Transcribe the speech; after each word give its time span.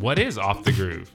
What 0.00 0.18
is 0.18 0.38
off 0.38 0.64
the 0.64 0.72
groove? 0.72 1.10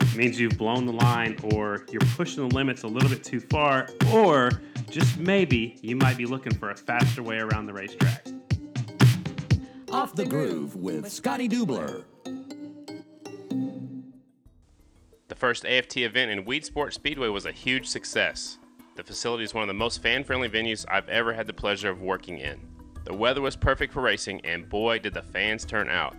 It 0.00 0.16
means 0.16 0.40
you've 0.40 0.58
blown 0.58 0.86
the 0.86 0.92
line 0.92 1.38
or 1.52 1.86
you're 1.92 2.00
pushing 2.16 2.48
the 2.48 2.52
limits 2.52 2.82
a 2.82 2.88
little 2.88 3.08
bit 3.08 3.22
too 3.22 3.38
far, 3.38 3.88
or 4.12 4.50
just 4.90 5.18
maybe 5.18 5.78
you 5.82 5.94
might 5.94 6.16
be 6.16 6.26
looking 6.26 6.52
for 6.52 6.70
a 6.70 6.76
faster 6.76 7.22
way 7.22 7.38
around 7.38 7.66
the 7.66 7.72
racetrack. 7.72 8.26
Off 9.92 10.16
the 10.16 10.24
Groove 10.24 10.74
with 10.74 11.08
Scotty 11.12 11.48
Dubler. 11.48 12.02
The 15.28 15.36
first 15.36 15.64
AFT 15.64 15.98
event 15.98 16.32
in 16.32 16.44
Weedsport 16.44 16.92
Speedway 16.92 17.28
was 17.28 17.46
a 17.46 17.52
huge 17.52 17.86
success. 17.86 18.58
The 18.96 19.04
facility 19.04 19.44
is 19.44 19.54
one 19.54 19.62
of 19.62 19.68
the 19.68 19.74
most 19.74 20.02
fan 20.02 20.24
friendly 20.24 20.48
venues 20.48 20.84
I've 20.90 21.08
ever 21.08 21.32
had 21.32 21.46
the 21.46 21.52
pleasure 21.52 21.88
of 21.88 22.00
working 22.00 22.38
in. 22.38 22.60
The 23.04 23.14
weather 23.14 23.42
was 23.42 23.54
perfect 23.54 23.92
for 23.92 24.02
racing, 24.02 24.40
and 24.44 24.68
boy, 24.68 24.98
did 24.98 25.14
the 25.14 25.22
fans 25.22 25.64
turn 25.64 25.88
out. 25.88 26.16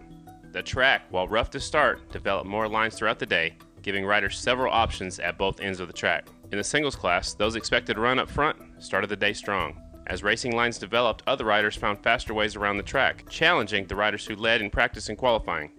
The 0.56 0.64
track, 0.64 1.02
while 1.10 1.28
rough 1.28 1.50
to 1.50 1.60
start, 1.60 2.10
developed 2.14 2.48
more 2.48 2.70
lines 2.70 2.96
throughout 2.96 3.20
the 3.20 3.26
day, 3.26 3.58
giving 3.82 4.06
riders 4.06 4.40
several 4.40 4.72
options 4.72 5.20
at 5.20 5.38
both 5.38 5.60
ends 5.60 5.82
of 5.82 5.88
the 5.88 5.94
track. 5.94 6.30
In 6.50 6.58
the 6.58 6.64
singles 6.64 6.96
class, 6.96 7.34
those 7.34 7.58
expected 7.58 7.96
to 7.96 8.00
run 8.00 8.20
up 8.20 8.30
front 8.30 8.58
started 8.80 9.08
the 9.08 9.18
day 9.18 9.34
strong. 9.34 9.76
As 10.08 10.24
racing 10.24 10.56
lines 10.56 10.78
developed, 10.78 11.24
other 11.28 11.44
riders 11.44 11.76
found 11.76 12.02
faster 12.02 12.34
ways 12.34 12.56
around 12.56 12.78
the 12.78 12.84
track, 12.84 13.30
challenging 13.30 13.86
the 13.86 13.98
riders 13.98 14.26
who 14.26 14.38
led 14.38 14.62
in 14.62 14.70
practice 14.70 15.10
and 15.10 15.18
qualifying. 15.18 15.74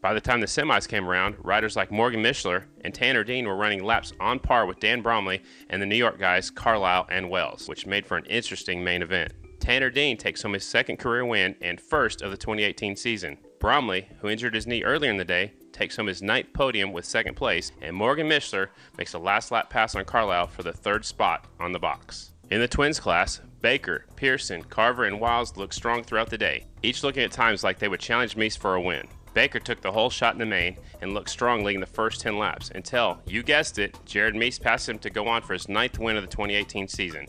By 0.00 0.14
the 0.14 0.20
time 0.20 0.38
the 0.38 0.46
semis 0.46 0.86
came 0.86 1.08
around, 1.08 1.34
riders 1.40 1.74
like 1.74 1.90
Morgan 1.90 2.22
Mishler 2.22 2.66
and 2.84 2.94
Tanner 2.94 3.24
Dean 3.24 3.48
were 3.48 3.56
running 3.56 3.82
laps 3.82 4.12
on 4.20 4.38
par 4.38 4.66
with 4.66 4.78
Dan 4.78 5.02
Bromley 5.02 5.42
and 5.68 5.82
the 5.82 5.86
New 5.86 5.96
York 5.96 6.20
guys 6.20 6.48
Carlile 6.48 7.08
and 7.10 7.28
Wells, 7.28 7.68
which 7.68 7.86
made 7.86 8.06
for 8.06 8.18
an 8.18 8.26
interesting 8.26 8.84
main 8.84 9.02
event. 9.02 9.32
Tanner 9.58 9.90
Dean 9.90 10.16
takes 10.16 10.42
home 10.42 10.52
his 10.52 10.64
second 10.64 10.98
career 10.98 11.24
win 11.24 11.56
and 11.60 11.80
first 11.80 12.22
of 12.22 12.30
the 12.30 12.36
2018 12.36 12.94
season. 12.94 13.36
Bromley, 13.62 14.08
who 14.18 14.28
injured 14.28 14.56
his 14.56 14.66
knee 14.66 14.82
earlier 14.82 15.08
in 15.08 15.18
the 15.18 15.24
day, 15.24 15.52
takes 15.70 15.94
home 15.94 16.08
his 16.08 16.20
ninth 16.20 16.52
podium 16.52 16.92
with 16.92 17.04
second 17.04 17.36
place, 17.36 17.70
and 17.80 17.94
Morgan 17.94 18.28
Mishler 18.28 18.70
makes 18.98 19.14
a 19.14 19.20
last 19.20 19.52
lap 19.52 19.70
pass 19.70 19.94
on 19.94 20.04
Carlile 20.04 20.48
for 20.48 20.64
the 20.64 20.72
third 20.72 21.04
spot 21.04 21.46
on 21.60 21.70
the 21.70 21.78
box. 21.78 22.32
In 22.50 22.58
the 22.58 22.66
twins 22.66 22.98
class, 22.98 23.40
Baker, 23.60 24.06
Pearson, 24.16 24.64
Carver, 24.64 25.04
and 25.04 25.20
Wiles 25.20 25.56
looked 25.56 25.74
strong 25.74 26.02
throughout 26.02 26.28
the 26.28 26.36
day, 26.36 26.66
each 26.82 27.04
looking 27.04 27.22
at 27.22 27.30
times 27.30 27.62
like 27.62 27.78
they 27.78 27.86
would 27.86 28.00
challenge 28.00 28.34
Meese 28.34 28.58
for 28.58 28.74
a 28.74 28.80
win. 28.80 29.06
Baker 29.32 29.60
took 29.60 29.80
the 29.80 29.92
whole 29.92 30.10
shot 30.10 30.34
in 30.34 30.40
the 30.40 30.44
main 30.44 30.76
and 31.00 31.14
looked 31.14 31.30
strong 31.30 31.62
leading 31.62 31.78
the 31.80 31.86
first 31.86 32.20
10 32.20 32.36
laps 32.36 32.72
until, 32.74 33.22
you 33.28 33.44
guessed 33.44 33.78
it, 33.78 33.96
Jared 34.04 34.34
Meese 34.34 34.60
passed 34.60 34.88
him 34.88 34.98
to 34.98 35.08
go 35.08 35.28
on 35.28 35.40
for 35.40 35.52
his 35.52 35.68
ninth 35.68 36.00
win 36.00 36.16
of 36.16 36.24
the 36.24 36.28
2018 36.28 36.88
season. 36.88 37.28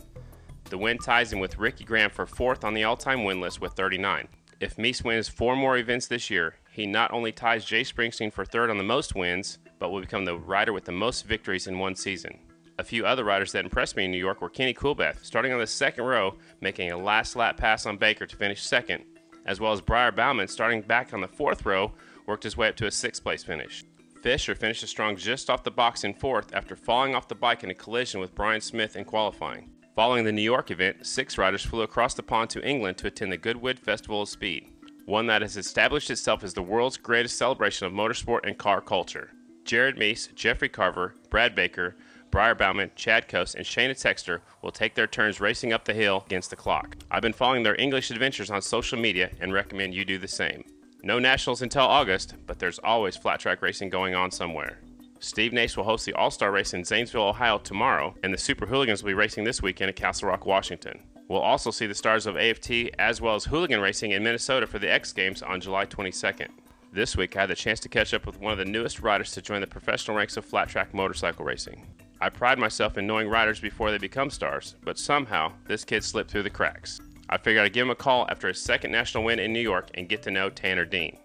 The 0.68 0.78
win 0.78 0.98
ties 0.98 1.32
him 1.32 1.38
with 1.38 1.58
Ricky 1.58 1.84
Graham 1.84 2.10
for 2.10 2.26
fourth 2.26 2.64
on 2.64 2.74
the 2.74 2.82
all 2.82 2.96
time 2.96 3.22
win 3.22 3.40
list 3.40 3.60
with 3.60 3.74
39. 3.74 4.26
If 4.60 4.76
Meese 4.76 5.04
wins 5.04 5.28
four 5.28 5.56
more 5.56 5.76
events 5.76 6.06
this 6.06 6.30
year, 6.30 6.56
he 6.70 6.86
not 6.86 7.12
only 7.12 7.32
ties 7.32 7.64
Jay 7.64 7.82
Springsteen 7.82 8.32
for 8.32 8.44
third 8.44 8.70
on 8.70 8.78
the 8.78 8.84
most 8.84 9.14
wins, 9.14 9.58
but 9.78 9.90
will 9.90 10.00
become 10.00 10.24
the 10.24 10.38
rider 10.38 10.72
with 10.72 10.84
the 10.84 10.92
most 10.92 11.26
victories 11.26 11.66
in 11.66 11.78
one 11.78 11.96
season. 11.96 12.38
A 12.78 12.84
few 12.84 13.04
other 13.06 13.24
riders 13.24 13.52
that 13.52 13.64
impressed 13.64 13.96
me 13.96 14.04
in 14.04 14.10
New 14.10 14.18
York 14.18 14.40
were 14.40 14.48
Kenny 14.48 14.74
Coolbeth, 14.74 15.24
starting 15.24 15.52
on 15.52 15.60
the 15.60 15.66
second 15.66 16.04
row, 16.04 16.36
making 16.60 16.90
a 16.90 16.96
last 16.96 17.36
lap 17.36 17.56
pass 17.56 17.86
on 17.86 17.96
Baker 17.96 18.26
to 18.26 18.36
finish 18.36 18.62
second, 18.62 19.04
as 19.46 19.60
well 19.60 19.72
as 19.72 19.80
Briar 19.80 20.12
Bauman, 20.12 20.48
starting 20.48 20.82
back 20.82 21.12
on 21.12 21.20
the 21.20 21.28
fourth 21.28 21.66
row, 21.66 21.92
worked 22.26 22.44
his 22.44 22.56
way 22.56 22.68
up 22.68 22.76
to 22.76 22.86
a 22.86 22.90
sixth 22.90 23.22
place 23.22 23.44
finish. 23.44 23.84
Fisher 24.22 24.54
finished 24.54 24.86
strong 24.88 25.16
just 25.16 25.50
off 25.50 25.64
the 25.64 25.70
box 25.70 26.04
in 26.04 26.14
fourth 26.14 26.54
after 26.54 26.74
falling 26.74 27.14
off 27.14 27.28
the 27.28 27.34
bike 27.34 27.62
in 27.62 27.70
a 27.70 27.74
collision 27.74 28.20
with 28.20 28.34
Brian 28.34 28.60
Smith 28.60 28.96
in 28.96 29.04
qualifying. 29.04 29.70
Following 29.94 30.24
the 30.24 30.32
New 30.32 30.42
York 30.42 30.72
event, 30.72 31.06
six 31.06 31.38
riders 31.38 31.64
flew 31.64 31.82
across 31.82 32.14
the 32.14 32.22
pond 32.24 32.50
to 32.50 32.68
England 32.68 32.98
to 32.98 33.06
attend 33.06 33.30
the 33.30 33.36
Goodwood 33.36 33.78
Festival 33.78 34.22
of 34.22 34.28
Speed, 34.28 34.66
one 35.06 35.28
that 35.28 35.40
has 35.40 35.56
established 35.56 36.10
itself 36.10 36.42
as 36.42 36.52
the 36.52 36.62
world's 36.62 36.96
greatest 36.96 37.38
celebration 37.38 37.86
of 37.86 37.92
motorsport 37.92 38.40
and 38.42 38.58
car 38.58 38.80
culture. 38.80 39.30
Jared 39.64 39.96
Meese, 39.96 40.34
Jeffrey 40.34 40.68
Carver, 40.68 41.14
Brad 41.30 41.54
Baker, 41.54 41.94
Briar 42.32 42.56
Bauman, 42.56 42.90
Chad 42.96 43.28
Cose, 43.28 43.54
and 43.54 43.64
Shayna 43.64 43.92
Texter 43.92 44.40
will 44.62 44.72
take 44.72 44.96
their 44.96 45.06
turns 45.06 45.40
racing 45.40 45.72
up 45.72 45.84
the 45.84 45.94
hill 45.94 46.24
against 46.26 46.50
the 46.50 46.56
clock. 46.56 46.96
I've 47.12 47.22
been 47.22 47.32
following 47.32 47.62
their 47.62 47.80
English 47.80 48.10
adventures 48.10 48.50
on 48.50 48.62
social 48.62 48.98
media 48.98 49.30
and 49.40 49.52
recommend 49.52 49.94
you 49.94 50.04
do 50.04 50.18
the 50.18 50.26
same. 50.26 50.64
No 51.04 51.20
nationals 51.20 51.62
until 51.62 51.82
August, 51.82 52.34
but 52.48 52.58
there's 52.58 52.80
always 52.80 53.16
flat 53.16 53.38
track 53.38 53.62
racing 53.62 53.90
going 53.90 54.16
on 54.16 54.32
somewhere. 54.32 54.80
Steve 55.24 55.54
Nace 55.54 55.76
will 55.76 55.84
host 55.84 56.04
the 56.04 56.12
All 56.12 56.30
Star 56.30 56.52
race 56.52 56.74
in 56.74 56.84
Zanesville, 56.84 57.28
Ohio 57.28 57.56
tomorrow, 57.58 58.14
and 58.22 58.32
the 58.32 58.38
Super 58.38 58.66
Hooligans 58.66 59.02
will 59.02 59.08
be 59.08 59.14
racing 59.14 59.44
this 59.44 59.62
weekend 59.62 59.88
at 59.88 59.96
Castle 59.96 60.28
Rock, 60.28 60.44
Washington. 60.44 61.00
We'll 61.28 61.40
also 61.40 61.70
see 61.70 61.86
the 61.86 61.94
stars 61.94 62.26
of 62.26 62.36
AFT 62.36 62.90
as 62.98 63.22
well 63.22 63.34
as 63.34 63.46
hooligan 63.46 63.80
racing 63.80 64.10
in 64.10 64.22
Minnesota 64.22 64.66
for 64.66 64.78
the 64.78 64.92
X 64.92 65.14
Games 65.14 65.40
on 65.40 65.62
July 65.62 65.86
22nd. 65.86 66.48
This 66.92 67.16
week, 67.16 67.36
I 67.36 67.40
had 67.40 67.50
the 67.50 67.54
chance 67.54 67.80
to 67.80 67.88
catch 67.88 68.12
up 68.12 68.26
with 68.26 68.38
one 68.38 68.52
of 68.52 68.58
the 68.58 68.66
newest 68.66 69.00
riders 69.00 69.32
to 69.32 69.40
join 69.40 69.62
the 69.62 69.66
professional 69.66 70.16
ranks 70.16 70.36
of 70.36 70.44
flat 70.44 70.68
track 70.68 70.92
motorcycle 70.92 71.46
racing. 71.46 71.86
I 72.20 72.28
pride 72.28 72.58
myself 72.58 72.98
in 72.98 73.06
knowing 73.06 73.28
riders 73.28 73.60
before 73.60 73.90
they 73.90 73.98
become 73.98 74.28
stars, 74.28 74.76
but 74.84 74.98
somehow 74.98 75.52
this 75.66 75.84
kid 75.84 76.04
slipped 76.04 76.30
through 76.30 76.42
the 76.42 76.50
cracks. 76.50 77.00
I 77.30 77.38
figured 77.38 77.64
I'd 77.64 77.72
give 77.72 77.86
him 77.86 77.90
a 77.90 77.94
call 77.94 78.26
after 78.30 78.48
his 78.48 78.60
second 78.60 78.92
national 78.92 79.24
win 79.24 79.38
in 79.38 79.54
New 79.54 79.60
York 79.60 79.88
and 79.94 80.08
get 80.08 80.22
to 80.24 80.30
know 80.30 80.50
Tanner 80.50 80.84
Dean. 80.84 81.16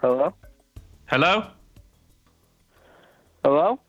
Hello? 0.00 0.32
Hello? 1.06 1.44
Hello? 3.42 3.80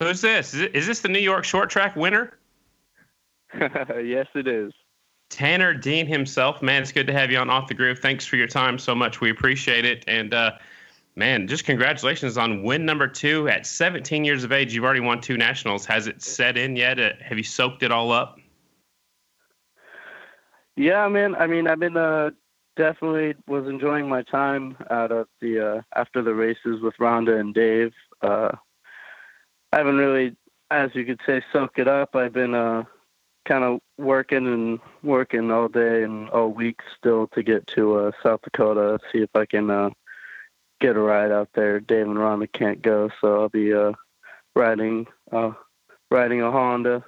Who's 0.00 0.20
this? 0.20 0.52
Is, 0.52 0.62
it, 0.62 0.74
is 0.74 0.86
this 0.86 1.00
the 1.00 1.08
New 1.08 1.20
York 1.20 1.44
short 1.44 1.70
track 1.70 1.94
winner? 1.94 2.36
yes, 3.54 4.26
it 4.34 4.48
is. 4.48 4.72
Tanner 5.30 5.72
Dean 5.72 6.06
himself. 6.06 6.60
Man, 6.60 6.82
it's 6.82 6.90
good 6.90 7.06
to 7.06 7.12
have 7.12 7.30
you 7.30 7.38
on 7.38 7.50
Off 7.50 7.68
the 7.68 7.74
Groove. 7.74 8.00
Thanks 8.00 8.26
for 8.26 8.34
your 8.34 8.48
time 8.48 8.78
so 8.78 8.96
much. 8.96 9.20
We 9.20 9.30
appreciate 9.30 9.84
it. 9.84 10.04
And, 10.08 10.34
uh, 10.34 10.52
man, 11.14 11.46
just 11.46 11.64
congratulations 11.64 12.36
on 12.36 12.64
win 12.64 12.84
number 12.84 13.06
two 13.06 13.48
at 13.48 13.64
17 13.64 14.24
years 14.24 14.42
of 14.42 14.50
age. 14.50 14.74
You've 14.74 14.84
already 14.84 15.00
won 15.00 15.20
two 15.20 15.36
nationals. 15.36 15.86
Has 15.86 16.08
it 16.08 16.20
set 16.20 16.58
in 16.58 16.74
yet? 16.74 16.98
Uh, 16.98 17.10
have 17.22 17.38
you 17.38 17.44
soaked 17.44 17.84
it 17.84 17.92
all 17.92 18.10
up? 18.10 18.40
Yeah, 20.76 21.06
man. 21.06 21.36
I 21.36 21.46
mean, 21.46 21.68
I've 21.68 21.78
been 21.78 21.96
uh, 21.96 22.30
definitely 22.76 23.34
was 23.46 23.66
enjoying 23.66 24.08
my 24.08 24.22
time 24.22 24.76
out 24.90 25.12
of 25.12 25.28
the 25.40 25.76
uh, 25.76 25.82
after 25.94 26.22
the 26.22 26.34
races 26.34 26.80
with 26.80 26.94
Rhonda 26.98 27.38
and 27.38 27.54
Dave. 27.54 27.92
Uh, 28.22 28.52
I 29.72 29.78
haven't 29.78 29.96
really, 29.96 30.36
as 30.70 30.90
you 30.94 31.04
could 31.04 31.20
say, 31.26 31.42
soaked 31.52 31.78
it 31.78 31.88
up. 31.88 32.14
I've 32.14 32.32
been 32.32 32.54
uh, 32.54 32.84
kind 33.44 33.64
of 33.64 33.80
working 33.98 34.46
and 34.46 34.78
working 35.02 35.50
all 35.50 35.68
day 35.68 36.02
and 36.02 36.28
all 36.30 36.48
week 36.48 36.80
still 36.96 37.26
to 37.28 37.42
get 37.42 37.66
to 37.68 37.96
uh, 37.96 38.10
South 38.22 38.40
Dakota. 38.42 38.98
See 39.12 39.18
if 39.18 39.30
I 39.34 39.46
can 39.46 39.70
uh, 39.70 39.90
get 40.80 40.96
a 40.96 41.00
ride 41.00 41.32
out 41.32 41.50
there. 41.54 41.80
Dave 41.80 42.06
and 42.06 42.16
Rhonda 42.16 42.50
can't 42.52 42.82
go, 42.82 43.10
so 43.20 43.42
I'll 43.42 43.48
be 43.48 43.72
uh, 43.72 43.92
riding 44.54 45.06
uh, 45.32 45.52
riding 46.10 46.42
a 46.42 46.50
Honda. 46.50 47.04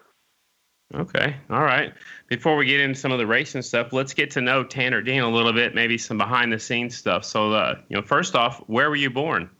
Okay, 0.94 1.36
all 1.50 1.62
right. 1.62 1.92
Before 2.28 2.56
we 2.56 2.66
get 2.66 2.80
into 2.80 2.98
some 2.98 3.10
of 3.10 3.19
the 3.19 3.26
racing 3.26 3.62
stuff, 3.62 3.92
let's 3.92 4.14
get 4.14 4.30
to 4.32 4.41
know 4.41 4.62
Tanner 4.62 5.02
Dean 5.02 5.22
a 5.22 5.28
little 5.28 5.52
bit, 5.52 5.74
maybe 5.74 5.98
some 5.98 6.16
behind 6.16 6.52
the 6.52 6.60
scenes 6.60 6.97
stuff. 6.97 7.24
So, 7.24 7.52
uh, 7.52 7.80
you 7.88 7.97
know, 7.97 8.02
first 8.02 8.36
off, 8.36 8.58
where 8.69 8.88
were 8.88 8.97
you 8.97 9.10
born? 9.10 9.50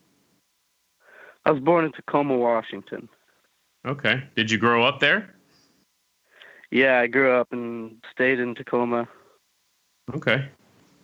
I 1.45 1.51
was 1.51 1.61
born 1.61 1.85
in 1.85 1.93
Tacoma, 1.93 2.37
Washington. 2.37 3.09
Okay. 3.87 4.23
Did 4.37 4.51
you 4.51 4.59
grow 4.59 4.85
up 4.85 5.01
there? 5.01 5.35
Yeah, 6.71 7.01
I 7.01 7.07
grew 7.07 7.33
up 7.33 7.53
and 7.53 7.97
stayed 8.13 8.41
in 8.41 8.55
Tacoma. 8.55 9.09
Okay. 10.15 10.49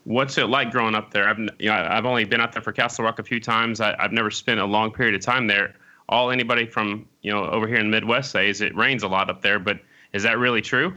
What's 0.04 0.36
it 0.38 0.48
like 0.48 0.72
growing 0.72 0.94
up 0.94 1.12
there? 1.12 1.28
I've 1.28 1.38
you 1.38 1.68
know 1.68 1.74
I've 1.74 2.06
only 2.06 2.24
been 2.24 2.40
out 2.40 2.52
there 2.52 2.62
for 2.62 2.72
Castle 2.72 3.04
Rock 3.04 3.20
a 3.20 3.22
few 3.22 3.38
times. 3.38 3.80
I, 3.80 3.94
I've 3.98 4.12
never 4.12 4.30
spent 4.30 4.58
a 4.58 4.64
long 4.64 4.90
period 4.90 5.14
of 5.14 5.20
time 5.20 5.46
there. 5.46 5.74
All 6.08 6.32
anybody 6.32 6.66
from 6.66 7.08
you 7.22 7.30
know 7.30 7.44
over 7.44 7.68
here 7.68 7.76
in 7.76 7.86
the 7.86 7.90
Midwest 7.90 8.32
say 8.32 8.48
is 8.48 8.60
it 8.60 8.74
rains 8.74 9.04
a 9.04 9.08
lot 9.08 9.30
up 9.30 9.42
there, 9.42 9.60
but 9.60 9.78
is 10.12 10.24
that 10.24 10.38
really 10.38 10.62
true? 10.62 10.94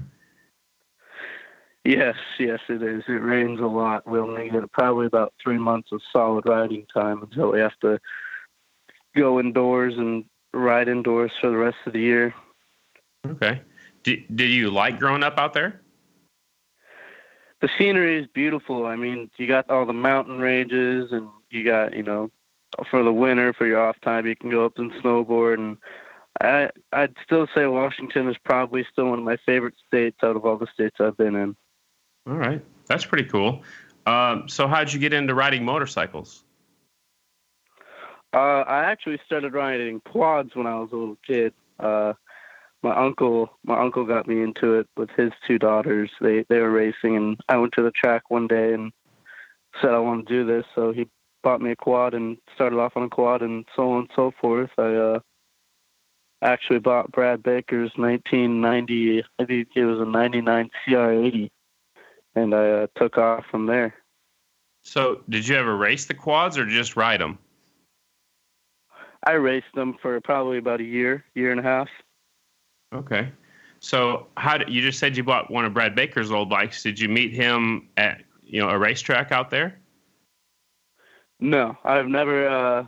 Yes, 1.83 2.15
yes, 2.39 2.59
it 2.67 2.81
is. 2.81 3.03
It 3.07 3.11
rains 3.11 3.59
a 3.59 3.67
lot. 3.67 4.07
We'll 4.07 4.35
need 4.35 4.53
probably 4.71 5.05
about 5.05 5.33
three 5.41 5.59
months 5.59 5.91
of 5.91 6.01
solid 6.11 6.45
riding 6.47 6.87
time 6.91 7.21
until 7.21 7.51
we 7.51 7.59
have 7.59 7.79
to 7.81 7.99
go 9.15 9.39
indoors 9.39 9.93
and 9.95 10.25
ride 10.51 10.87
indoors 10.87 11.31
for 11.39 11.51
the 11.51 11.57
rest 11.57 11.77
of 11.85 11.93
the 11.93 11.99
year. 11.99 12.33
Okay. 13.27 13.61
Did, 14.03 14.35
did 14.35 14.49
you 14.49 14.71
like 14.71 14.99
growing 14.99 15.23
up 15.23 15.37
out 15.37 15.53
there? 15.53 15.81
The 17.61 17.69
scenery 17.77 18.19
is 18.19 18.27
beautiful. 18.33 18.85
I 18.85 18.95
mean, 18.95 19.29
you 19.37 19.47
got 19.47 19.69
all 19.69 19.85
the 19.85 19.93
mountain 19.93 20.39
ranges, 20.39 21.11
and 21.11 21.29
you 21.49 21.63
got 21.63 21.95
you 21.95 22.03
know, 22.03 22.29
for 22.89 23.03
the 23.03 23.13
winter 23.13 23.53
for 23.53 23.65
your 23.65 23.79
off 23.79 23.99
time, 24.01 24.25
you 24.25 24.35
can 24.35 24.49
go 24.49 24.65
up 24.65 24.77
and 24.77 24.91
snowboard. 24.93 25.55
And 25.55 25.77
I 26.41 26.69
I'd 26.91 27.15
still 27.23 27.47
say 27.55 27.65
Washington 27.67 28.29
is 28.29 28.35
probably 28.43 28.85
still 28.91 29.09
one 29.09 29.19
of 29.19 29.25
my 29.25 29.37
favorite 29.45 29.75
states 29.87 30.17
out 30.23 30.35
of 30.35 30.45
all 30.45 30.57
the 30.57 30.67
states 30.73 30.97
I've 30.99 31.17
been 31.17 31.35
in. 31.35 31.55
All 32.27 32.35
right, 32.35 32.63
that's 32.87 33.05
pretty 33.05 33.25
cool. 33.25 33.63
Um, 34.05 34.47
so, 34.47 34.67
how'd 34.67 34.91
you 34.91 34.99
get 34.99 35.13
into 35.13 35.33
riding 35.33 35.63
motorcycles? 35.63 36.43
Uh, 38.33 38.63
I 38.67 38.83
actually 38.83 39.19
started 39.25 39.53
riding 39.53 40.01
quads 40.01 40.55
when 40.55 40.67
I 40.67 40.75
was 40.75 40.89
a 40.91 40.95
little 40.95 41.17
kid. 41.25 41.53
Uh, 41.79 42.13
my 42.83 42.95
uncle 42.95 43.49
my 43.63 43.79
uncle 43.79 44.05
got 44.05 44.27
me 44.27 44.41
into 44.41 44.75
it 44.75 44.87
with 44.97 45.09
his 45.11 45.31
two 45.47 45.57
daughters. 45.57 46.11
They 46.19 46.45
they 46.49 46.59
were 46.59 46.71
racing, 46.71 47.15
and 47.15 47.39
I 47.47 47.57
went 47.57 47.73
to 47.73 47.81
the 47.83 47.91
track 47.91 48.29
one 48.29 48.47
day 48.47 48.73
and 48.73 48.91
said 49.81 49.91
I 49.91 49.99
want 49.99 50.27
to 50.27 50.33
do 50.33 50.45
this. 50.45 50.65
So 50.75 50.91
he 50.91 51.07
bought 51.43 51.61
me 51.61 51.71
a 51.71 51.75
quad 51.75 52.13
and 52.13 52.37
started 52.53 52.77
off 52.77 52.97
on 52.97 53.03
a 53.03 53.09
quad, 53.09 53.41
and 53.41 53.65
so 53.75 53.91
on 53.91 53.99
and 54.01 54.09
so 54.15 54.31
forth. 54.39 54.69
I 54.77 54.93
uh, 54.93 55.19
actually 56.45 56.79
bought 56.79 57.11
Brad 57.11 57.43
Baker's 57.43 57.91
1990, 57.95 59.23
I 59.39 59.45
think 59.45 59.69
it 59.75 59.85
was 59.85 59.99
a 59.99 60.05
99 60.05 60.69
CR80, 60.87 61.49
and 62.35 62.53
I 62.53 62.69
uh, 62.69 62.87
took 62.95 63.17
off 63.17 63.45
from 63.49 63.65
there. 63.65 63.95
So, 64.83 65.21
did 65.27 65.47
you 65.47 65.55
ever 65.55 65.75
race 65.75 66.05
the 66.05 66.13
quads 66.13 66.57
or 66.57 66.65
just 66.65 66.95
ride 66.95 67.19
them? 67.19 67.39
I 69.25 69.33
raced 69.33 69.73
them 69.73 69.97
for 69.99 70.21
probably 70.21 70.59
about 70.59 70.81
a 70.81 70.83
year, 70.83 71.25
year 71.33 71.51
and 71.51 71.59
a 71.59 71.63
half. 71.63 71.87
Okay. 72.93 73.31
So, 73.79 74.27
how 74.37 74.59
did 74.59 74.69
you 74.69 74.81
just 74.81 74.99
said 74.99 75.17
you 75.17 75.23
bought 75.23 75.49
one 75.49 75.65
of 75.65 75.73
Brad 75.73 75.95
Baker's 75.95 76.31
old 76.31 76.49
bikes? 76.49 76.83
Did 76.83 76.99
you 76.99 77.09
meet 77.09 77.33
him 77.33 77.89
at 77.97 78.21
you 78.43 78.61
know 78.61 78.69
a 78.69 78.77
racetrack 78.77 79.31
out 79.31 79.49
there? 79.49 79.79
No, 81.39 81.75
I've 81.83 82.07
never. 82.07 82.47
Uh, 82.47 82.85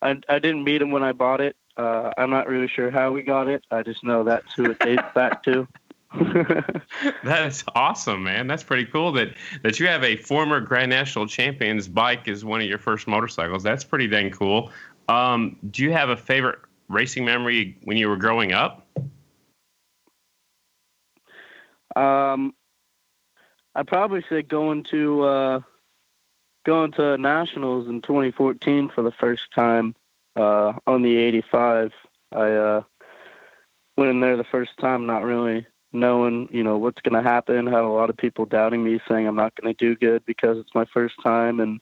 I 0.00 0.16
I 0.28 0.38
didn't 0.38 0.62
meet 0.62 0.80
him 0.80 0.92
when 0.92 1.02
I 1.02 1.10
bought 1.10 1.40
it. 1.40 1.56
Uh, 1.76 2.12
I'm 2.16 2.30
not 2.30 2.48
really 2.48 2.68
sure 2.68 2.90
how 2.90 3.12
we 3.12 3.22
got 3.22 3.48
it. 3.48 3.64
I 3.70 3.82
just 3.82 4.02
know 4.02 4.24
that's 4.24 4.52
who 4.54 4.70
it 4.70 4.78
dates 4.78 5.02
back 5.14 5.42
to. 5.44 5.68
that 6.14 7.46
is 7.46 7.64
awesome, 7.74 8.22
man. 8.22 8.46
That's 8.46 8.62
pretty 8.62 8.86
cool 8.86 9.12
that 9.12 9.34
that 9.62 9.78
you 9.78 9.86
have 9.86 10.02
a 10.02 10.16
former 10.16 10.60
Grand 10.60 10.88
National 10.88 11.26
Champions 11.26 11.88
bike 11.88 12.28
as 12.28 12.44
one 12.44 12.60
of 12.60 12.66
your 12.66 12.78
first 12.78 13.06
motorcycles. 13.06 13.62
That's 13.62 13.84
pretty 13.84 14.06
dang 14.06 14.30
cool. 14.30 14.70
Um, 15.08 15.56
do 15.70 15.82
you 15.82 15.92
have 15.92 16.08
a 16.08 16.16
favorite 16.16 16.58
racing 16.88 17.24
memory 17.24 17.76
when 17.84 17.96
you 17.96 18.08
were 18.08 18.16
growing 18.16 18.52
up? 18.52 18.86
Um, 21.94 22.54
I'd 23.74 23.86
probably 23.86 24.24
say 24.28 24.42
going 24.42 24.84
to 24.84 25.22
uh, 25.22 25.60
going 26.64 26.92
to 26.92 27.18
nationals 27.18 27.88
in 27.88 28.00
2014 28.00 28.90
for 28.94 29.02
the 29.02 29.12
first 29.12 29.52
time 29.54 29.94
uh, 30.36 30.74
on 30.86 31.02
the 31.02 31.16
85. 31.16 31.92
I 32.32 32.50
uh, 32.52 32.82
went 33.96 34.10
in 34.10 34.20
there 34.20 34.36
the 34.36 34.44
first 34.44 34.72
time, 34.78 35.06
not 35.06 35.24
really 35.24 35.66
knowing, 35.92 36.48
you 36.52 36.62
know, 36.62 36.76
what's 36.76 37.00
going 37.00 37.22
to 37.22 37.28
happen. 37.28 37.66
Had 37.66 37.84
a 37.84 37.88
lot 37.88 38.10
of 38.10 38.16
people 38.16 38.44
doubting 38.44 38.84
me, 38.84 39.00
saying 39.08 39.26
I'm 39.26 39.36
not 39.36 39.54
going 39.60 39.74
to 39.74 39.84
do 39.84 39.96
good 39.96 40.24
because 40.26 40.58
it's 40.58 40.74
my 40.74 40.84
first 40.92 41.14
time. 41.22 41.60
And 41.60 41.80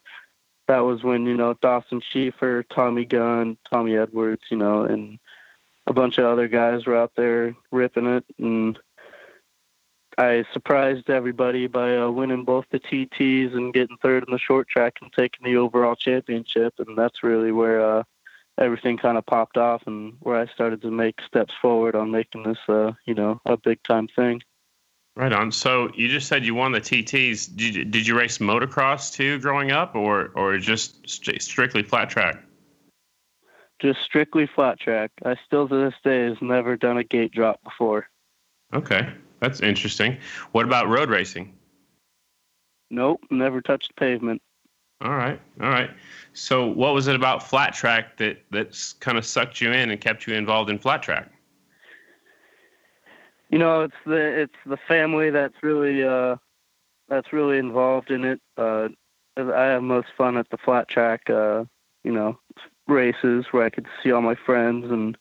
that 0.69 0.81
was 0.81 1.03
when, 1.03 1.27
you 1.27 1.35
know, 1.37 1.55
Dawson 1.55 2.01
Schieffer, 2.01 2.65
Tommy 2.69 3.05
Gunn, 3.05 3.59
Tommy 3.71 3.97
Edwards, 3.97 4.45
you 4.51 4.57
know, 4.57 4.83
and 4.83 5.19
a 5.87 5.93
bunch 5.93 6.19
of 6.19 6.25
other 6.25 6.49
guys 6.49 6.87
were 6.87 6.97
out 6.97 7.13
there 7.17 7.55
ripping 7.71 8.07
it. 8.07 8.25
And 8.39 8.79
I 10.17 10.45
surprised 10.53 11.11
everybody 11.11 11.67
by 11.67 11.97
uh, 11.97 12.11
winning 12.11 12.45
both 12.45 12.67
the 12.71 12.79
TTs 12.79 13.55
and 13.55 13.75
getting 13.75 13.97
third 13.99 14.25
in 14.27 14.33
the 14.33 14.39
short 14.39 14.69
track 14.69 14.95
and 15.03 15.13
taking 15.13 15.45
the 15.45 15.59
overall 15.59 15.97
championship. 15.97 16.75
And 16.79 16.97
that's 16.97 17.23
really 17.23 17.53
where 17.53 17.81
uh, 17.81 18.03
everything 18.59 18.97
kind 18.97 19.19
of 19.19 19.27
popped 19.27 19.57
off 19.57 19.83
and 19.87 20.15
where 20.21 20.41
I 20.41 20.47
started 20.47 20.83
to 20.83 20.91
make 20.91 21.21
steps 21.27 21.55
forward 21.61 21.95
on 21.95 22.11
making 22.11 22.45
this, 22.45 22.59
uh, 22.69 22.93
you 23.05 23.15
know, 23.15 23.41
a 23.47 23.57
big 23.57 23.83
time 23.83 24.09
thing. 24.09 24.43
Right 25.17 25.33
on. 25.33 25.53
So 25.53 25.91
you 25.95 26.09
just 26.09 26.27
said 26.27 26.45
you 26.45 26.55
won 26.57 26.73
the 26.73 26.81
TTs. 26.81 27.55
Did 27.55 27.75
you, 27.75 27.85
did 27.85 28.07
you 28.07 28.19
race 28.19 28.39
motocross 28.39 29.13
too 29.13 29.39
growing 29.39 29.71
up, 29.71 29.95
or 29.95 30.33
or 30.35 30.59
just 30.59 31.09
st- 31.09 31.41
strictly 31.41 31.85
flat 31.85 32.11
track? 32.11 32.43
Just 33.81 34.01
strictly 34.01 34.47
flat 34.47 34.81
track. 34.81 35.13
I 35.25 35.37
still 35.47 35.69
to 35.69 35.85
this 35.85 35.95
day 36.03 36.25
has 36.25 36.39
never 36.41 36.77
done 36.77 36.99
a 36.99 37.05
gate 37.05 37.31
drop 37.31 37.63
before. 37.63 38.09
Okay, 38.73 39.09
that's 39.39 39.61
interesting. 39.61 40.19
What 40.51 40.67
about 40.67 40.89
road 40.89 41.11
racing? 41.11 41.55
Nope, 42.91 43.21
never 43.31 43.61
touched 43.61 43.95
pavement. 43.95 44.43
All 45.01 45.15
right, 45.15 45.41
all 45.61 45.69
right. 45.69 45.91
So, 46.35 46.67
what 46.67 46.95
was 46.95 47.07
it 47.07 47.15
about 47.15 47.45
flat 47.45 47.75
track 47.75 48.17
that 48.17 48.43
that's 48.51 48.93
kind 48.95 49.17
of 49.17 49.25
sucked 49.25 49.61
you 49.61 49.71
in 49.73 49.91
and 49.91 50.01
kept 50.01 50.27
you 50.27 50.35
involved 50.35 50.69
in 50.69 50.79
flat 50.79 51.03
track? 51.03 51.31
You 53.51 53.59
know, 53.59 53.83
it's 53.83 53.95
the 54.05 54.43
it's 54.43 54.57
the 54.67 54.77
family 54.77 55.31
that's 55.31 55.55
really 55.63 56.03
uh, 56.03 56.37
that's 57.09 57.33
really 57.33 57.59
involved 57.59 58.11
in 58.11 58.25
it. 58.25 58.41
Uh, 58.57 58.89
I 59.37 59.65
have 59.65 59.83
most 59.83 60.09
fun 60.17 60.37
at 60.37 60.51
the 60.51 60.59
flat 60.59 60.89
track, 60.89 61.31
uh, 61.31 61.65
you 62.03 62.13
know, 62.13 62.39
races 62.89 63.47
where 63.53 63.65
I 63.65 63.71
could 63.71 63.87
see 64.03 64.11
all 64.11 64.21
my 64.21 64.35
friends 64.35 64.91
and 64.91 65.17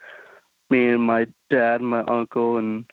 me 0.72 0.90
and 0.90 1.04
my 1.04 1.28
dad 1.52 1.82
and 1.82 1.90
my 1.90 2.02
uncle 2.02 2.58
and 2.58 2.86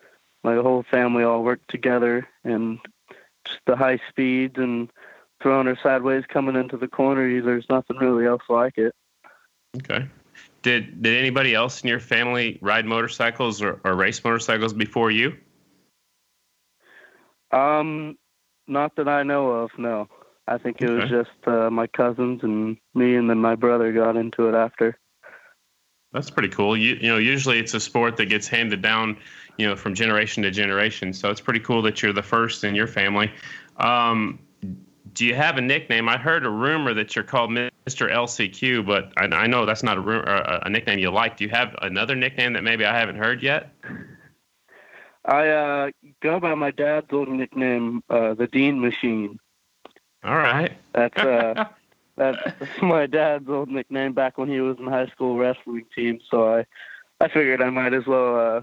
my 0.44 0.56
whole 0.56 0.84
family 0.90 1.24
all 1.24 1.42
work 1.42 1.60
together 1.68 2.28
and 2.44 2.78
just 3.46 3.60
the 3.66 3.76
high 3.76 4.00
speeds 4.10 4.58
and 4.58 4.90
throwing 5.42 5.66
her 5.66 5.78
sideways 5.82 6.24
coming 6.28 6.56
into 6.56 6.76
the 6.76 6.88
corner. 6.88 7.42
There's 7.42 7.66
nothing 7.70 7.96
really 7.96 8.26
else 8.26 8.42
like 8.48 8.76
it. 8.76 8.94
Okay. 9.76 10.08
Did 10.62 11.02
did 11.02 11.16
anybody 11.16 11.54
else 11.54 11.82
in 11.82 11.88
your 11.88 12.00
family 12.00 12.58
ride 12.60 12.84
motorcycles 12.84 13.62
or, 13.62 13.80
or 13.84 13.94
race 13.94 14.22
motorcycles 14.22 14.72
before 14.72 15.10
you? 15.10 15.36
Um, 17.50 18.16
not 18.66 18.94
that 18.96 19.08
I 19.08 19.22
know 19.22 19.50
of. 19.50 19.70
No, 19.78 20.08
I 20.46 20.58
think 20.58 20.80
it 20.80 20.90
okay. 20.90 21.00
was 21.00 21.10
just 21.10 21.48
uh, 21.48 21.70
my 21.70 21.86
cousins 21.86 22.40
and 22.42 22.76
me, 22.94 23.16
and 23.16 23.28
then 23.28 23.38
my 23.38 23.54
brother 23.54 23.92
got 23.92 24.16
into 24.16 24.48
it 24.48 24.54
after. 24.54 24.98
That's 26.12 26.30
pretty 26.30 26.48
cool. 26.48 26.76
You 26.76 26.96
you 26.96 27.08
know, 27.08 27.18
usually 27.18 27.58
it's 27.58 27.72
a 27.72 27.80
sport 27.80 28.16
that 28.18 28.26
gets 28.26 28.46
handed 28.46 28.82
down, 28.82 29.16
you 29.56 29.66
know, 29.66 29.76
from 29.76 29.94
generation 29.94 30.42
to 30.42 30.50
generation. 30.50 31.12
So 31.12 31.30
it's 31.30 31.40
pretty 31.40 31.60
cool 31.60 31.82
that 31.82 32.02
you're 32.02 32.12
the 32.12 32.22
first 32.22 32.64
in 32.64 32.74
your 32.74 32.88
family. 32.88 33.32
Um, 33.78 34.40
do 35.12 35.26
you 35.26 35.34
have 35.34 35.56
a 35.56 35.60
nickname? 35.60 36.08
I 36.08 36.16
heard 36.16 36.44
a 36.44 36.50
rumor 36.50 36.94
that 36.94 37.14
you're 37.14 37.24
called 37.24 37.50
Mr. 37.50 37.70
LCQ, 37.88 38.86
but 38.86 39.12
I, 39.16 39.24
I 39.24 39.46
know 39.46 39.66
that's 39.66 39.82
not 39.82 39.98
a, 39.98 40.00
a, 40.00 40.60
a, 40.66 40.70
nickname 40.70 40.98
you 40.98 41.10
like. 41.10 41.36
Do 41.36 41.44
you 41.44 41.50
have 41.50 41.74
another 41.82 42.14
nickname 42.14 42.52
that 42.54 42.62
maybe 42.62 42.84
I 42.84 42.98
haven't 42.98 43.16
heard 43.16 43.42
yet? 43.42 43.72
I 45.24 45.48
uh, 45.48 45.90
go 46.22 46.40
by 46.40 46.54
my 46.54 46.70
dad's 46.70 47.06
old 47.12 47.28
nickname, 47.28 48.02
uh, 48.08 48.34
the 48.34 48.46
Dean 48.46 48.80
Machine. 48.80 49.38
All 50.24 50.36
right. 50.36 50.72
That's 50.92 51.18
uh, 51.18 51.64
that's 52.16 52.82
my 52.82 53.06
dad's 53.06 53.48
old 53.48 53.68
nickname 53.68 54.12
back 54.12 54.38
when 54.38 54.48
he 54.48 54.60
was 54.60 54.78
in 54.78 54.86
high 54.86 55.06
school 55.06 55.36
wrestling 55.36 55.86
team. 55.94 56.20
So 56.30 56.56
I, 56.56 56.66
I 57.20 57.28
figured 57.28 57.62
I 57.62 57.70
might 57.70 57.94
as 57.94 58.06
well 58.06 58.36
uh, 58.36 58.62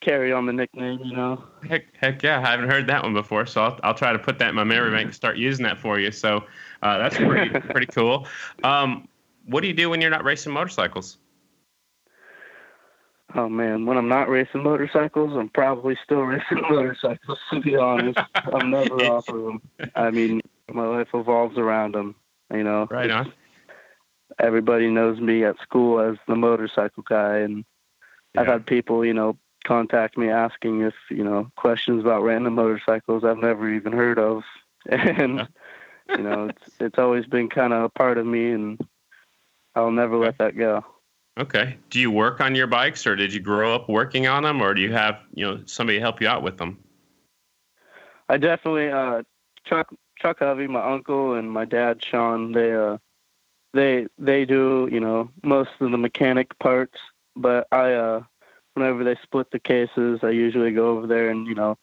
carry 0.00 0.32
on 0.32 0.46
the 0.46 0.52
nickname, 0.52 1.00
you 1.02 1.14
know. 1.14 1.42
Heck, 1.68 1.84
heck 1.96 2.22
yeah, 2.22 2.38
I 2.38 2.50
haven't 2.50 2.70
heard 2.70 2.86
that 2.88 3.02
one 3.02 3.14
before, 3.14 3.46
so 3.46 3.62
I'll, 3.62 3.80
I'll 3.82 3.94
try 3.94 4.12
to 4.12 4.18
put 4.18 4.38
that 4.38 4.50
in 4.50 4.54
my 4.54 4.64
memory 4.64 4.90
bank 4.90 5.06
and 5.06 5.14
start 5.14 5.36
using 5.36 5.64
that 5.64 5.78
for 5.78 5.98
you. 5.98 6.10
So 6.10 6.44
uh, 6.82 6.98
that's 6.98 7.16
pretty 7.16 7.60
pretty 7.70 7.86
cool. 7.86 8.26
Um, 8.64 9.08
what 9.46 9.60
do 9.62 9.68
you 9.68 9.74
do 9.74 9.90
when 9.90 10.00
you're 10.00 10.10
not 10.10 10.24
racing 10.24 10.52
motorcycles? 10.52 11.18
Oh 13.34 13.48
man, 13.48 13.86
when 13.86 13.96
I'm 13.96 14.08
not 14.08 14.28
racing 14.28 14.62
motorcycles, 14.62 15.36
I'm 15.36 15.48
probably 15.48 15.98
still 16.04 16.20
racing 16.22 16.62
motorcycles. 16.70 17.38
To 17.52 17.60
be 17.60 17.76
honest, 17.76 18.18
I'm 18.34 18.70
never 18.70 18.94
off 19.12 19.28
of 19.28 19.42
them. 19.42 19.62
I 19.94 20.10
mean, 20.10 20.40
my 20.72 20.86
life 20.86 21.08
evolves 21.14 21.58
around 21.58 21.94
them. 21.94 22.14
You 22.52 22.62
know. 22.62 22.86
Right 22.90 23.10
on. 23.10 23.32
Everybody 24.38 24.90
knows 24.90 25.18
me 25.18 25.44
at 25.44 25.56
school 25.62 25.98
as 26.00 26.16
the 26.28 26.36
motorcycle 26.36 27.02
guy, 27.08 27.38
and 27.38 27.64
yeah. 28.34 28.42
I've 28.42 28.46
had 28.46 28.66
people, 28.66 29.04
you 29.04 29.14
know, 29.14 29.38
contact 29.66 30.16
me 30.16 30.30
asking 30.30 30.82
if 30.82 30.94
you 31.10 31.24
know 31.24 31.50
questions 31.56 32.02
about 32.02 32.22
random 32.22 32.54
motorcycles 32.54 33.24
I've 33.24 33.38
never 33.38 33.72
even 33.72 33.92
heard 33.92 34.18
of, 34.18 34.44
and 34.88 35.48
you 36.08 36.22
know 36.22 36.46
it's 36.46 36.70
it's 36.80 36.98
always 36.98 37.26
been 37.26 37.48
kind 37.48 37.72
of 37.72 37.82
a 37.82 37.88
part 37.88 38.18
of 38.18 38.26
me, 38.26 38.52
and 38.52 38.80
I'll 39.74 39.90
never 39.90 40.16
let 40.16 40.38
that 40.38 40.56
go. 40.56 40.84
Okay. 41.38 41.76
Do 41.90 42.00
you 42.00 42.10
work 42.10 42.40
on 42.40 42.54
your 42.54 42.66
bikes, 42.66 43.06
or 43.06 43.14
did 43.14 43.34
you 43.34 43.40
grow 43.40 43.74
up 43.74 43.88
working 43.88 44.26
on 44.26 44.44
them, 44.44 44.62
or 44.62 44.72
do 44.72 44.80
you 44.80 44.92
have 44.92 45.18
you 45.34 45.44
know 45.44 45.60
somebody 45.66 45.98
help 45.98 46.20
you 46.20 46.28
out 46.28 46.42
with 46.42 46.56
them? 46.56 46.78
I 48.28 48.38
definitely 48.38 48.88
uh, 48.88 49.22
Chuck 49.64 49.92
Chuck 50.18 50.38
Hovey, 50.38 50.66
my 50.66 50.82
uncle, 50.82 51.34
and 51.34 51.50
my 51.50 51.64
dad 51.64 52.02
Sean. 52.02 52.52
They 52.52 52.72
uh 52.72 52.98
they 53.74 54.06
they 54.18 54.44
do 54.44 54.88
you 54.90 55.00
know 55.00 55.30
most 55.42 55.70
of 55.80 55.90
the 55.90 55.98
mechanic 55.98 56.58
parts, 56.58 56.98
but 57.34 57.66
I 57.70 57.92
uh 57.92 58.22
whenever 58.76 59.02
they 59.02 59.16
split 59.22 59.50
the 59.50 59.58
cases, 59.58 60.20
I 60.22 60.30
usually 60.30 60.70
go 60.70 60.90
over 60.90 61.06
there 61.06 61.30
and 61.30 61.46
you 61.46 61.54
know 61.54 61.78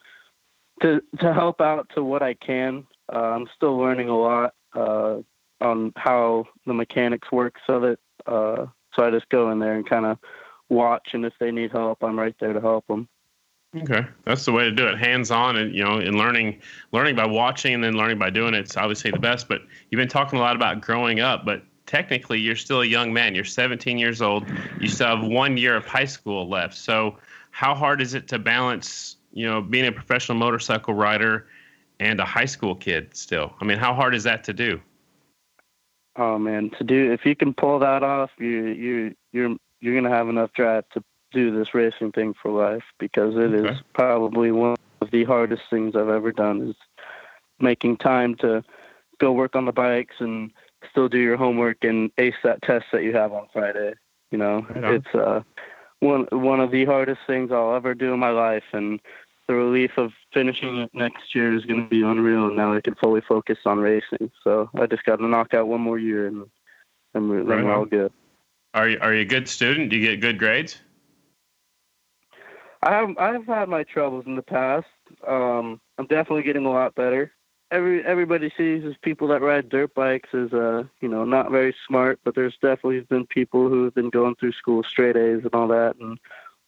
to 0.81 1.01
to 1.19 1.33
help 1.33 1.59
out 1.59 1.89
to 1.95 2.03
what 2.03 2.21
I 2.21 2.35
can. 2.35 2.85
Uh, 3.11 3.17
I'm 3.17 3.47
still 3.55 3.77
learning 3.77 4.09
a 4.09 4.17
lot 4.17 4.53
uh, 4.75 5.17
on 5.59 5.91
how 5.95 6.45
the 6.65 6.73
mechanics 6.73 7.31
work, 7.31 7.55
so 7.65 7.79
that 7.79 7.99
uh, 8.27 8.67
so 8.95 9.03
I 9.03 9.09
just 9.09 9.29
go 9.29 9.51
in 9.51 9.59
there 9.59 9.73
and 9.73 9.87
kind 9.87 10.05
of 10.05 10.19
watch, 10.69 11.09
and 11.13 11.25
if 11.25 11.33
they 11.39 11.51
need 11.51 11.71
help, 11.71 12.03
I'm 12.03 12.17
right 12.17 12.35
there 12.39 12.53
to 12.53 12.61
help 12.61 12.85
them. 12.87 13.09
Okay, 13.75 14.05
that's 14.23 14.45
the 14.45 14.51
way 14.51 14.65
to 14.65 14.71
do 14.71 14.85
it, 14.85 14.99
hands 14.99 15.31
on, 15.31 15.57
and 15.57 15.73
you 15.73 15.83
know, 15.83 15.97
and 15.97 16.15
learning, 16.15 16.61
learning 16.91 17.15
by 17.15 17.25
watching, 17.25 17.73
and 17.73 17.83
then 17.83 17.93
learning 17.93 18.19
by 18.19 18.29
doing 18.29 18.53
it's 18.53 18.77
obviously 18.77 19.09
the 19.09 19.19
best. 19.19 19.47
But 19.47 19.61
you've 19.89 19.97
been 19.97 20.07
talking 20.07 20.37
a 20.37 20.41
lot 20.41 20.55
about 20.55 20.81
growing 20.81 21.21
up, 21.21 21.43
but 21.43 21.63
technically 21.85 22.39
you're 22.39 22.55
still 22.55 22.81
a 22.81 22.85
young 22.85 23.13
man. 23.13 23.35
You're 23.35 23.43
17 23.43 23.97
years 23.97 24.21
old. 24.21 24.45
You 24.79 24.87
still 24.87 25.07
have 25.07 25.23
one 25.23 25.57
year 25.57 25.75
of 25.75 25.85
high 25.85 26.05
school 26.05 26.47
left. 26.49 26.75
So, 26.75 27.17
how 27.51 27.75
hard 27.75 28.01
is 28.01 28.15
it 28.15 28.27
to 28.29 28.39
balance, 28.39 29.17
you 29.31 29.45
know, 29.45 29.61
being 29.61 29.85
a 29.85 29.91
professional 29.91 30.37
motorcycle 30.37 30.95
rider 30.95 31.47
and 31.99 32.19
a 32.19 32.25
high 32.25 32.45
school 32.45 32.75
kid 32.75 33.15
still? 33.15 33.53
I 33.61 33.65
mean, 33.65 33.77
how 33.77 33.93
hard 33.93 34.15
is 34.15 34.23
that 34.23 34.43
to 34.45 34.53
do? 34.53 34.81
Oh 36.15 36.37
man, 36.37 36.69
to 36.77 36.83
do 36.83 37.11
if 37.11 37.25
you 37.25 37.35
can 37.35 37.53
pull 37.53 37.79
that 37.79 38.03
off, 38.03 38.31
you 38.37 38.67
you 38.67 39.15
you're 39.31 39.55
you're 39.81 39.95
gonna 39.95 40.15
have 40.15 40.29
enough 40.29 40.53
drive 40.53 40.87
to 40.93 41.03
do 41.31 41.55
this 41.55 41.73
racing 41.73 42.11
thing 42.11 42.33
for 42.39 42.51
life 42.51 42.83
because 42.99 43.35
it 43.35 43.53
okay. 43.53 43.73
is 43.73 43.79
probably 43.93 44.51
one 44.51 44.75
of 45.01 45.11
the 45.11 45.23
hardest 45.23 45.63
things 45.69 45.95
I've 45.95 46.09
ever 46.09 46.31
done 46.31 46.69
is 46.69 46.75
making 47.59 47.97
time 47.97 48.35
to 48.35 48.63
go 49.19 49.31
work 49.31 49.55
on 49.55 49.65
the 49.65 49.71
bikes 49.71 50.15
and 50.19 50.51
still 50.89 51.09
do 51.09 51.19
your 51.19 51.37
homework 51.37 51.77
and 51.83 52.11
ace 52.17 52.35
that 52.43 52.61
test 52.61 52.85
that 52.91 53.03
you 53.03 53.13
have 53.13 53.33
on 53.33 53.47
Friday. 53.51 53.93
You 54.31 54.37
know, 54.37 54.65
right 54.75 54.95
it's 54.95 55.15
uh 55.15 55.41
one 55.99 56.27
one 56.31 56.59
of 56.59 56.71
the 56.71 56.85
hardest 56.85 57.21
things 57.27 57.51
I'll 57.51 57.75
ever 57.75 57.93
do 57.93 58.13
in 58.13 58.19
my 58.19 58.31
life 58.31 58.63
and 58.73 58.99
the 59.47 59.53
relief 59.53 59.91
of 59.97 60.11
finishing 60.33 60.77
it 60.79 60.91
next 60.93 61.35
year 61.35 61.55
is 61.55 61.65
going 61.65 61.83
to 61.83 61.89
be 61.89 62.01
unreal. 62.01 62.47
And 62.47 62.55
now 62.55 62.73
I 62.73 62.81
can 62.81 62.95
fully 62.95 63.21
focus 63.21 63.57
on 63.65 63.79
racing. 63.79 64.31
So 64.43 64.69
I 64.75 64.85
just 64.85 65.03
got 65.03 65.17
to 65.17 65.27
knock 65.27 65.53
out 65.53 65.67
one 65.67 65.81
more 65.81 65.99
year, 65.99 66.27
and, 66.27 66.45
and 67.13 67.29
we're, 67.29 67.43
right 67.43 67.65
all 67.65 67.85
good. 67.85 68.11
Are 68.73 68.89
you 68.89 68.97
are 69.01 69.13
you 69.13 69.21
a 69.21 69.25
good 69.25 69.47
student? 69.47 69.89
Do 69.89 69.97
you 69.97 70.07
get 70.07 70.21
good 70.21 70.39
grades? 70.39 70.81
I 72.81 72.93
have 72.93 73.17
I've 73.17 73.45
had 73.45 73.69
my 73.69 73.83
troubles 73.83 74.25
in 74.25 74.35
the 74.35 74.41
past. 74.41 74.87
Um, 75.27 75.79
I'm 75.97 76.07
definitely 76.07 76.43
getting 76.43 76.65
a 76.65 76.71
lot 76.71 76.95
better. 76.95 77.31
Every 77.71 78.05
everybody 78.05 78.51
sees 78.55 78.83
as 78.85 78.93
people 79.01 79.27
that 79.29 79.41
ride 79.41 79.69
dirt 79.69 79.95
bikes 79.95 80.29
as 80.33 80.53
uh 80.53 80.83
you 81.01 81.07
know 81.07 81.25
not 81.25 81.51
very 81.51 81.75
smart, 81.87 82.19
but 82.23 82.35
there's 82.35 82.57
definitely 82.61 83.01
been 83.01 83.25
people 83.25 83.67
who 83.67 83.85
have 83.85 83.95
been 83.95 84.09
going 84.09 84.35
through 84.35 84.51
school 84.53 84.83
straight 84.83 85.17
A's 85.17 85.43
and 85.43 85.55
all 85.55 85.67
that. 85.69 85.95
And 85.99 86.19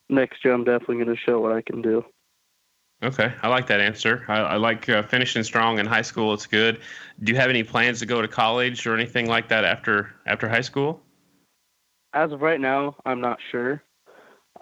next 0.09 0.43
year 0.43 0.53
I'm 0.53 0.63
definitely 0.63 0.95
going 1.03 1.15
to 1.15 1.15
show 1.15 1.39
what 1.39 1.51
I 1.51 1.61
can 1.61 1.81
do. 1.81 2.03
Okay, 3.03 3.31
I 3.43 3.49
like 3.49 3.67
that 3.67 3.81
answer. 3.81 4.25
I, 4.27 4.37
I 4.39 4.55
like 4.55 4.87
uh, 4.89 5.03
finishing 5.03 5.43
strong 5.43 5.79
in 5.79 5.85
high 5.85 6.01
school. 6.01 6.33
It's 6.33 6.47
good. 6.47 6.79
Do 7.21 7.31
you 7.31 7.37
have 7.37 7.49
any 7.49 7.61
plans 7.61 7.99
to 7.99 8.05
go 8.05 8.21
to 8.21 8.27
college 8.27 8.87
or 8.87 8.95
anything 8.95 9.27
like 9.27 9.49
that 9.49 9.65
after 9.65 10.15
after 10.25 10.47
high 10.47 10.61
school? 10.61 11.01
As 12.13 12.31
of 12.31 12.41
right 12.41 12.59
now, 12.59 12.95
I'm 13.05 13.19
not 13.19 13.39
sure. 13.51 13.83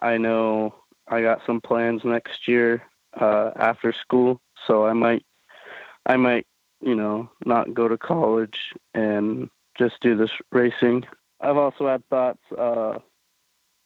I 0.02 0.18
know 0.18 0.76
I 1.08 1.22
got 1.22 1.42
some 1.46 1.62
plans 1.62 2.02
next 2.04 2.48
year 2.48 2.82
uh, 3.20 3.52
after 3.56 3.94
school, 3.94 4.42
so 4.68 4.86
I 4.86 4.94
might, 4.94 5.24
I 6.06 6.18
might, 6.18 6.46
you 6.82 6.96
know, 6.96 7.30
not 7.46 7.74
go 7.74 7.88
to 7.88 7.98
college 7.98 8.58
and 8.94 9.50
just 9.78 10.00
do 10.02 10.16
this 10.16 10.32
racing. 10.52 11.06
I've 11.42 11.58
also 11.58 11.88
had 11.88 12.08
thoughts 12.10 12.42
uh, 12.58 13.00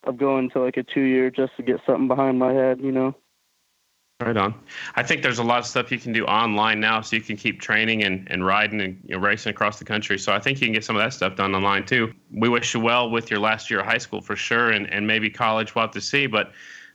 of 0.03 0.17
going 0.17 0.49
to 0.51 0.59
like 0.61 0.77
a 0.77 0.83
two 0.83 1.01
year 1.01 1.29
just 1.29 1.55
to 1.57 1.63
get 1.63 1.79
something 1.85 2.07
behind 2.07 2.39
my 2.39 2.53
head, 2.53 2.79
you 2.81 2.91
know. 2.91 3.15
Right 4.19 4.35
on. 4.35 4.55
I 4.95 5.03
think 5.03 5.21
there's 5.21 5.37
a 5.37 5.43
lot 5.43 5.59
of 5.59 5.67
stuff 5.67 5.91
you 5.91 5.99
can 5.99 6.11
do 6.11 6.25
online 6.25 6.79
now, 6.79 7.01
so 7.01 7.15
you 7.15 7.21
can 7.21 7.37
keep 7.37 7.61
training 7.61 8.03
and, 8.03 8.27
and 8.31 8.43
riding 8.43 8.81
and 8.81 8.99
you 9.05 9.15
know, 9.15 9.21
racing 9.21 9.51
across 9.51 9.77
the 9.77 9.85
country. 9.85 10.17
So 10.17 10.33
I 10.33 10.39
think 10.39 10.59
you 10.59 10.65
can 10.65 10.73
get 10.73 10.83
some 10.83 10.95
of 10.95 11.03
that 11.03 11.13
stuff 11.13 11.35
done 11.35 11.53
online 11.53 11.85
too. 11.85 12.11
We 12.31 12.49
wish 12.49 12.73
you 12.73 12.79
well 12.79 13.11
with 13.11 13.29
your 13.29 13.39
last 13.39 13.69
year 13.69 13.81
of 13.81 13.85
high 13.85 13.99
school 13.99 14.21
for 14.21 14.35
sure, 14.35 14.71
and, 14.71 14.91
and 14.91 15.05
maybe 15.05 15.29
college. 15.29 15.75
We'll 15.75 15.83
have 15.83 15.91
to 15.91 16.01
see. 16.01 16.25
But 16.25 16.51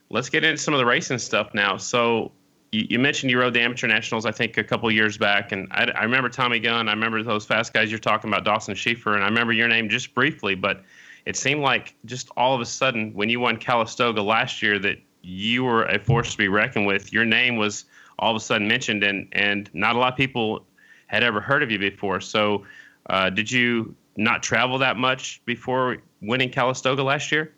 let's 0.09 0.27
get 0.27 0.43
into 0.43 0.61
some 0.61 0.73
of 0.73 0.79
the 0.79 0.85
racing 0.85 1.17
stuff 1.17 1.53
now. 1.53 1.77
So 1.77 2.33
you, 2.73 2.87
you 2.89 2.99
mentioned 2.99 3.31
you 3.31 3.39
rode 3.39 3.53
the 3.53 3.61
amateur 3.61 3.87
nationals, 3.87 4.25
I 4.25 4.31
think, 4.31 4.57
a 4.57 4.63
couple 4.63 4.91
years 4.91 5.17
back, 5.17 5.51
and 5.51 5.67
I, 5.71 5.85
I 5.95 6.03
remember 6.03 6.29
Tommy 6.29 6.59
Gunn. 6.59 6.89
I 6.89 6.91
remember 6.91 7.21
those 7.23 7.45
fast 7.45 7.73
guys 7.73 7.91
you're 7.91 7.99
talking 7.99 8.29
about, 8.29 8.43
Dawson 8.43 8.73
Schieffer, 8.73 9.15
and 9.15 9.23
I 9.23 9.27
remember 9.27 9.53
your 9.53 9.67
name 9.67 9.89
just 9.89 10.13
briefly, 10.13 10.55
but 10.55 10.83
it 11.25 11.35
seemed 11.35 11.61
like 11.61 11.95
just 12.05 12.29
all 12.35 12.53
of 12.53 12.61
a 12.61 12.65
sudden 12.65 13.13
when 13.13 13.29
you 13.29 13.39
won 13.39 13.57
Calistoga 13.57 14.21
last 14.21 14.61
year 14.61 14.79
that 14.79 14.97
you 15.21 15.63
were 15.63 15.85
a 15.85 15.99
force 15.99 16.31
to 16.33 16.37
be 16.37 16.47
reckoned 16.47 16.85
with. 16.85 17.13
Your 17.13 17.25
name 17.25 17.55
was 17.55 17.85
all 18.19 18.31
of 18.31 18.37
a 18.37 18.43
sudden 18.43 18.67
mentioned, 18.67 19.03
and 19.03 19.27
and 19.31 19.69
not 19.73 19.95
a 19.95 19.99
lot 19.99 20.11
of 20.13 20.17
people 20.17 20.65
had 21.07 21.23
ever 21.23 21.39
heard 21.39 21.63
of 21.63 21.71
you 21.71 21.79
before. 21.79 22.19
So, 22.19 22.65
uh, 23.09 23.29
did 23.29 23.49
you 23.49 23.95
not 24.17 24.43
travel 24.43 24.77
that 24.79 24.97
much 24.97 25.41
before 25.45 25.97
winning 26.21 26.49
Calistoga 26.49 27.03
last 27.03 27.31
year? 27.31 27.53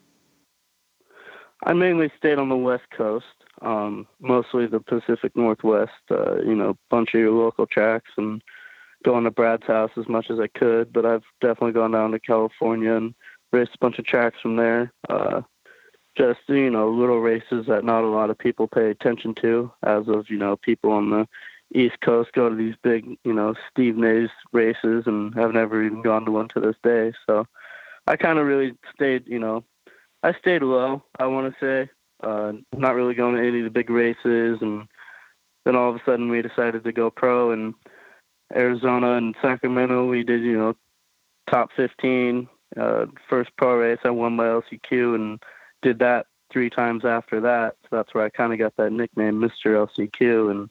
I 1.64 1.72
mainly 1.72 2.12
stayed 2.18 2.38
on 2.38 2.48
the 2.48 2.56
West 2.56 2.84
Coast, 2.96 3.35
um, 3.66 4.06
mostly 4.20 4.66
the 4.66 4.80
Pacific 4.80 5.36
Northwest. 5.36 5.92
Uh, 6.10 6.36
you 6.36 6.54
know, 6.54 6.76
bunch 6.88 7.14
of 7.14 7.20
your 7.20 7.32
local 7.32 7.66
tracks 7.66 8.10
and 8.16 8.42
going 9.04 9.24
to 9.24 9.30
Brad's 9.30 9.66
house 9.66 9.90
as 9.96 10.08
much 10.08 10.30
as 10.30 10.38
I 10.38 10.46
could. 10.46 10.92
But 10.92 11.04
I've 11.04 11.24
definitely 11.40 11.72
gone 11.72 11.90
down 11.90 12.12
to 12.12 12.20
California 12.20 12.94
and 12.94 13.14
raced 13.52 13.74
a 13.74 13.78
bunch 13.78 13.98
of 13.98 14.04
tracks 14.04 14.40
from 14.40 14.56
there. 14.56 14.92
Uh, 15.08 15.42
just 16.16 16.40
you 16.48 16.70
know 16.70 16.88
little 16.90 17.20
races 17.20 17.66
that 17.66 17.84
not 17.84 18.04
a 18.04 18.08
lot 18.08 18.30
of 18.30 18.38
people 18.38 18.66
pay 18.66 18.90
attention 18.90 19.34
to 19.34 19.70
as 19.82 20.08
of 20.08 20.30
you 20.30 20.38
know 20.38 20.56
people 20.56 20.90
on 20.90 21.10
the 21.10 21.28
east 21.74 22.00
coast 22.00 22.32
go 22.32 22.48
to 22.48 22.54
these 22.56 22.74
big 22.82 23.18
you 23.22 23.32
know 23.32 23.54
steve 23.70 23.96
nace 23.96 24.30
races 24.52 25.04
and 25.06 25.34
have 25.34 25.52
never 25.52 25.84
even 25.84 26.00
gone 26.00 26.24
to 26.24 26.30
one 26.30 26.48
to 26.48 26.58
this 26.58 26.76
day 26.82 27.12
so 27.26 27.46
i 28.06 28.16
kind 28.16 28.38
of 28.38 28.46
really 28.46 28.72
stayed 28.94 29.26
you 29.26 29.38
know 29.38 29.62
i 30.22 30.32
stayed 30.32 30.62
low 30.62 31.02
i 31.18 31.26
want 31.26 31.52
to 31.52 31.60
say 31.60 31.90
uh 32.22 32.52
not 32.76 32.94
really 32.94 33.14
going 33.14 33.36
to 33.36 33.46
any 33.46 33.58
of 33.58 33.64
the 33.64 33.70
big 33.70 33.90
races 33.90 34.58
and 34.60 34.86
then 35.64 35.76
all 35.76 35.90
of 35.90 35.96
a 35.96 36.02
sudden 36.04 36.28
we 36.28 36.40
decided 36.42 36.84
to 36.84 36.92
go 36.92 37.10
pro 37.10 37.52
in 37.52 37.74
arizona 38.54 39.12
and 39.14 39.34
sacramento 39.42 40.06
we 40.06 40.22
did 40.22 40.42
you 40.42 40.56
know 40.56 40.74
top 41.50 41.70
15 41.76 42.48
uh 42.76 43.06
first 43.28 43.50
pro 43.56 43.76
race 43.76 43.98
i 44.04 44.10
won 44.10 44.36
by 44.36 44.44
lcq 44.44 45.14
and 45.14 45.42
did 45.82 45.98
that 45.98 46.26
three 46.52 46.70
times 46.70 47.04
after 47.04 47.40
that. 47.40 47.76
So 47.82 47.96
that's 47.96 48.14
where 48.14 48.24
I 48.24 48.30
kind 48.30 48.52
of 48.52 48.58
got 48.58 48.76
that 48.76 48.92
nickname, 48.92 49.40
Mr. 49.40 49.86
LCQ. 49.86 50.50
And 50.50 50.70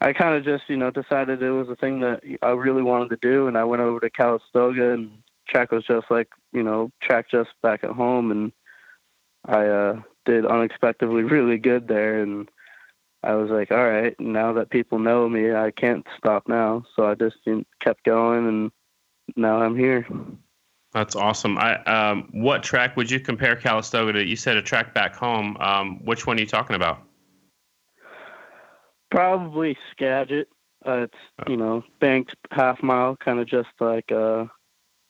I 0.00 0.12
kind 0.12 0.36
of 0.36 0.44
just, 0.44 0.68
you 0.68 0.76
know, 0.76 0.90
decided 0.90 1.42
it 1.42 1.50
was 1.50 1.68
a 1.68 1.76
thing 1.76 2.00
that 2.00 2.20
I 2.42 2.50
really 2.50 2.82
wanted 2.82 3.10
to 3.10 3.16
do. 3.16 3.46
And 3.46 3.56
I 3.56 3.64
went 3.64 3.82
over 3.82 4.00
to 4.00 4.10
Calistoga 4.10 4.92
and 4.92 5.10
track 5.48 5.72
was 5.72 5.84
just 5.84 6.10
like, 6.10 6.28
you 6.52 6.62
know, 6.62 6.90
track 7.00 7.30
just 7.30 7.50
back 7.62 7.84
at 7.84 7.90
home. 7.90 8.30
And 8.30 8.52
I 9.46 9.66
uh, 9.66 10.02
did 10.24 10.46
unexpectedly 10.46 11.22
really 11.22 11.58
good 11.58 11.88
there. 11.88 12.22
And 12.22 12.48
I 13.22 13.34
was 13.34 13.50
like, 13.50 13.70
all 13.70 13.88
right, 13.88 14.18
now 14.18 14.52
that 14.54 14.70
people 14.70 14.98
know 14.98 15.28
me, 15.28 15.54
I 15.54 15.70
can't 15.70 16.06
stop 16.16 16.48
now. 16.48 16.84
So 16.94 17.06
I 17.06 17.14
just 17.14 17.36
kept 17.80 18.04
going 18.04 18.46
and 18.46 18.70
now 19.36 19.62
I'm 19.62 19.76
here. 19.76 20.06
That's 20.92 21.16
awesome. 21.16 21.58
I 21.58 21.82
um, 21.84 22.28
what 22.30 22.62
track 22.62 22.96
would 22.96 23.10
you 23.10 23.18
compare 23.18 23.56
Calistoga 23.56 24.12
to? 24.12 24.24
You 24.24 24.36
said 24.36 24.56
a 24.56 24.62
track 24.62 24.94
back 24.94 25.16
home. 25.16 25.56
Um, 25.58 26.04
which 26.04 26.24
one 26.24 26.36
are 26.36 26.40
you 26.40 26.46
talking 26.46 26.76
about? 26.76 27.02
Probably 29.10 29.76
Skagit. 29.90 30.48
Uh, 30.86 31.02
it's 31.02 31.14
oh. 31.40 31.50
you 31.50 31.56
know 31.56 31.82
banked 31.98 32.36
half 32.52 32.80
mile, 32.80 33.16
kind 33.16 33.40
of 33.40 33.48
just 33.48 33.70
like 33.80 34.12
uh, 34.12 34.44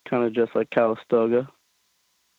kind 0.09 0.25
of 0.25 0.33
just 0.33 0.55
like 0.55 0.71
Calistoga. 0.71 1.51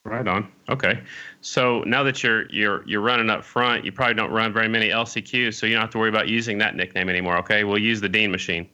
Right 0.05 0.27
on. 0.27 0.51
Okay. 0.69 1.01
So 1.41 1.81
now 1.81 2.03
that 2.03 2.23
you're 2.23 2.47
you're 2.49 2.87
you're 2.87 3.01
running 3.01 3.29
up 3.31 3.43
front, 3.43 3.83
you 3.83 3.91
probably 3.91 4.13
don't 4.13 4.31
run 4.31 4.53
very 4.53 4.67
many 4.67 4.89
LCQs, 4.89 5.55
so 5.55 5.65
you 5.65 5.73
don't 5.73 5.81
have 5.81 5.89
to 5.91 5.97
worry 5.97 6.09
about 6.09 6.27
using 6.27 6.59
that 6.59 6.75
nickname 6.75 7.09
anymore. 7.09 7.37
Okay. 7.39 7.63
We'll 7.63 7.79
use 7.79 8.01
the 8.01 8.09
Dean 8.09 8.31
machine. 8.31 8.69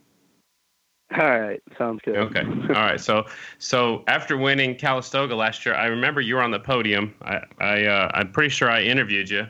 All 1.17 1.39
right, 1.39 1.61
sounds 1.77 1.99
good. 2.05 2.15
Okay, 2.15 2.39
all 2.69 2.85
right. 2.85 2.99
So, 2.99 3.25
so 3.59 4.03
after 4.07 4.37
winning 4.37 4.75
Calistoga 4.75 5.35
last 5.35 5.65
year, 5.65 5.75
I 5.75 5.87
remember 5.87 6.21
you 6.21 6.35
were 6.35 6.41
on 6.41 6.51
the 6.51 6.59
podium. 6.59 7.13
I, 7.21 7.41
I, 7.59 7.85
uh, 7.85 8.11
I'm 8.13 8.31
pretty 8.31 8.49
sure 8.49 8.69
I 8.69 8.81
interviewed 8.81 9.29
you, 9.29 9.45